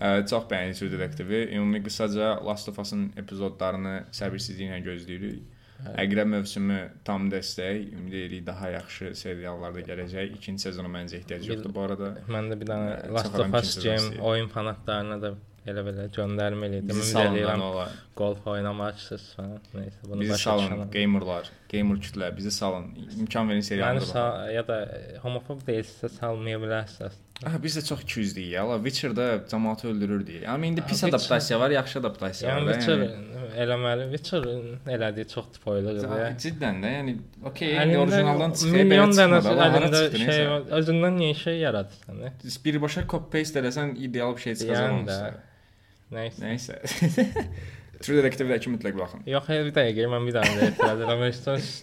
Çox 0.00 0.44
bəyəndik 0.50 0.78
True 0.78 0.90
Detective-i. 0.92 1.40
Ümumi 1.56 1.82
qısaca 1.84 2.38
Last 2.46 2.68
of 2.68 2.78
Us-ın 2.78 3.12
epizodlarını 3.20 3.96
səbirsizliklə 4.16 4.78
gözləyirik. 4.86 5.40
Əqrəb 5.80 6.28
mövsümü 6.28 6.78
tam 7.04 7.30
dəstək. 7.32 7.86
Ümid 7.96 8.12
edirik 8.12 8.46
daha 8.46 8.68
yaxşı 8.74 9.14
seriallar 9.16 9.74
da 9.74 9.84
gələcək. 9.86 10.34
İkinci 10.36 10.66
sezona 10.68 10.90
məncə 10.92 11.20
ehtiyac 11.20 11.46
yoxdur 11.48 11.72
bu 11.76 11.86
arada. 11.86 12.10
Məndə 12.28 12.58
bir 12.60 12.68
dənə 12.68 12.90
Last 13.16 13.38
of 13.38 13.54
Us 13.62 13.78
game 13.84 14.20
oyun 14.32 14.50
fanatlarına 14.52 15.16
da 15.22 15.30
elə 15.70 15.84
belə 15.86 16.04
göndərmə 16.16 16.68
eləyirdim. 16.68 17.00
Ümid 17.00 17.22
edirəm 17.22 17.64
olar. 17.64 17.96
golf 18.16 18.46
oynamaksız 18.52 19.24
falan. 19.36 19.58
Nəysə 19.76 20.04
bunu 20.10 20.28
başa 20.28 20.56
düşənəm. 20.60 20.84
gamerlar, 20.92 21.50
gamer 21.72 21.96
kütlə 22.02 22.28
bizi 22.36 22.50
salın. 22.50 22.86
İmkan 23.20 23.48
verin 23.48 23.60
Yəni 23.60 23.68
seriallara. 23.70 24.00
sa 24.06 24.50
ya 24.50 24.62
da 24.68 24.76
homofob 25.22 25.60
deyilsə 25.68 26.08
salmaya 26.18 26.58
bilərsiniz. 26.62 27.12
Ah, 27.46 27.54
biz 27.62 27.76
də 27.78 27.82
çox 27.88 28.00
küzdük 28.04 28.46
ya. 28.52 28.66
La 28.68 28.76
Witcher-da 28.84 29.26
cəmaatı 29.50 29.88
öldürürdük. 29.88 30.48
Amma 30.48 30.66
indi 30.66 30.82
pis 30.88 31.04
adaptasiya 31.04 31.60
var, 31.60 31.70
yaxşı 31.70 31.98
adaptasiya 31.98 32.50
Yəni 32.50 32.66
var. 32.66 32.72
Witcher 32.74 32.98
eləməli. 33.64 34.08
Witcher 34.16 34.44
elədiyi 34.96 35.28
çox 35.34 35.46
spoilerdir 35.56 36.04
Yəni, 36.04 36.18
ya. 36.20 36.28
ciddən 36.44 36.82
də, 36.84 36.90
yəni 36.98 37.14
okey, 37.48 37.72
orijinaldan 38.02 38.52
çıxıb 38.52 38.76
belə 38.92 39.06
çıxmadı. 39.08 39.54
Əlində 39.68 40.02
şey 40.26 40.46
özündən 40.80 41.16
niyə 41.22 41.34
şey 41.44 41.58
yaradırsan? 41.64 42.20
Birbaşa 42.64 43.06
copy 43.08 43.38
paste 43.38 43.60
eləsən 43.64 43.96
ideal 43.96 44.36
bir 44.36 44.42
şey 44.48 44.54
çıxacaq 44.54 44.90
Yəni 44.90 45.06
də. 45.08 45.18
onsa. 45.20 45.34
Nəysə. 46.12 46.40
Nəysə. 46.44 47.26
True 48.00 48.16
Detective-dəki 48.16 48.70
mütləq 48.72 48.94
baxın. 48.96 49.24
Yox, 49.28 49.44
hayır, 49.50 49.66
bir 49.66 49.74
dəqiqə, 49.76 50.06
mən 50.08 50.28
bir 50.28 50.36
dənə 50.38 50.52
də 50.56 50.68
etiraz 50.70 51.02
eləmək. 51.04 51.40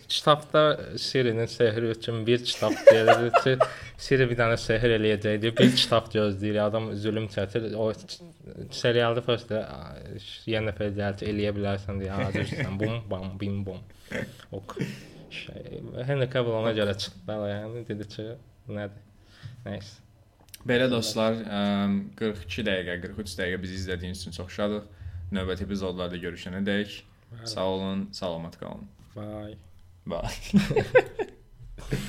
Kitabda 0.09 0.63
Sirinin 1.03 1.45
sehri 1.51 1.91
üçün 1.93 2.23
bir 2.25 2.41
kitab 2.41 2.73
deyilir 2.87 3.35
ki, 3.43 3.53
Siri 4.01 4.25
bir 4.31 4.39
dənə 4.39 4.55
sehr 4.57 4.87
eləyəcək 4.95 5.37
deyə 5.43 5.53
bir 5.59 5.75
kitab 5.77 6.09
gözləyir. 6.15 6.57
Adam 6.63 6.89
zülm 6.97 7.29
çəkir. 7.35 7.69
O 7.77 7.91
serialda 8.73 9.21
prosta 9.29 9.61
yenə 10.49 10.73
deyir 10.79 11.21
ki, 11.21 11.29
eləyə 11.29 11.53
bilərsən 11.59 12.01
deyə 12.01 12.17
hazırsan. 12.23 12.81
Bum 12.81 12.97
bam 13.13 13.37
bim 13.37 13.61
bum. 13.69 13.85
Ok. 14.57 14.79
Şey, 15.29 15.81
Henry 16.07 16.29
Cavill 16.33 16.57
ona 16.63 16.73
görə 16.73 16.97
çıxdı 16.97 17.39
yəni 17.53 17.87
dedi 17.93 18.09
ki, 18.15 18.29
nədir? 18.73 19.01
Nəysə. 19.69 19.97
Belə 20.67 20.89
dostlar, 20.89 21.37
əm, 21.45 21.99
42 22.17 22.63
dəqiqə, 22.65 23.01
43 23.05 23.41
dəqiqə 23.41 23.61
bizi 23.61 23.83
izlədiyiniz 23.83 24.23
üçün 24.23 24.41
çox 24.41 24.55
şadıq. 24.57 24.96
Növbəti 25.35 25.65
epizodlarda 25.67 26.19
görüşənə 26.21 26.61
dək 26.67 27.01
Bəli. 27.31 27.47
sağ 27.51 27.65
olun, 27.73 28.07
salamat 28.15 28.55
qalın. 28.59 28.87
Bye. 29.15 29.57
Bye. 30.07 30.31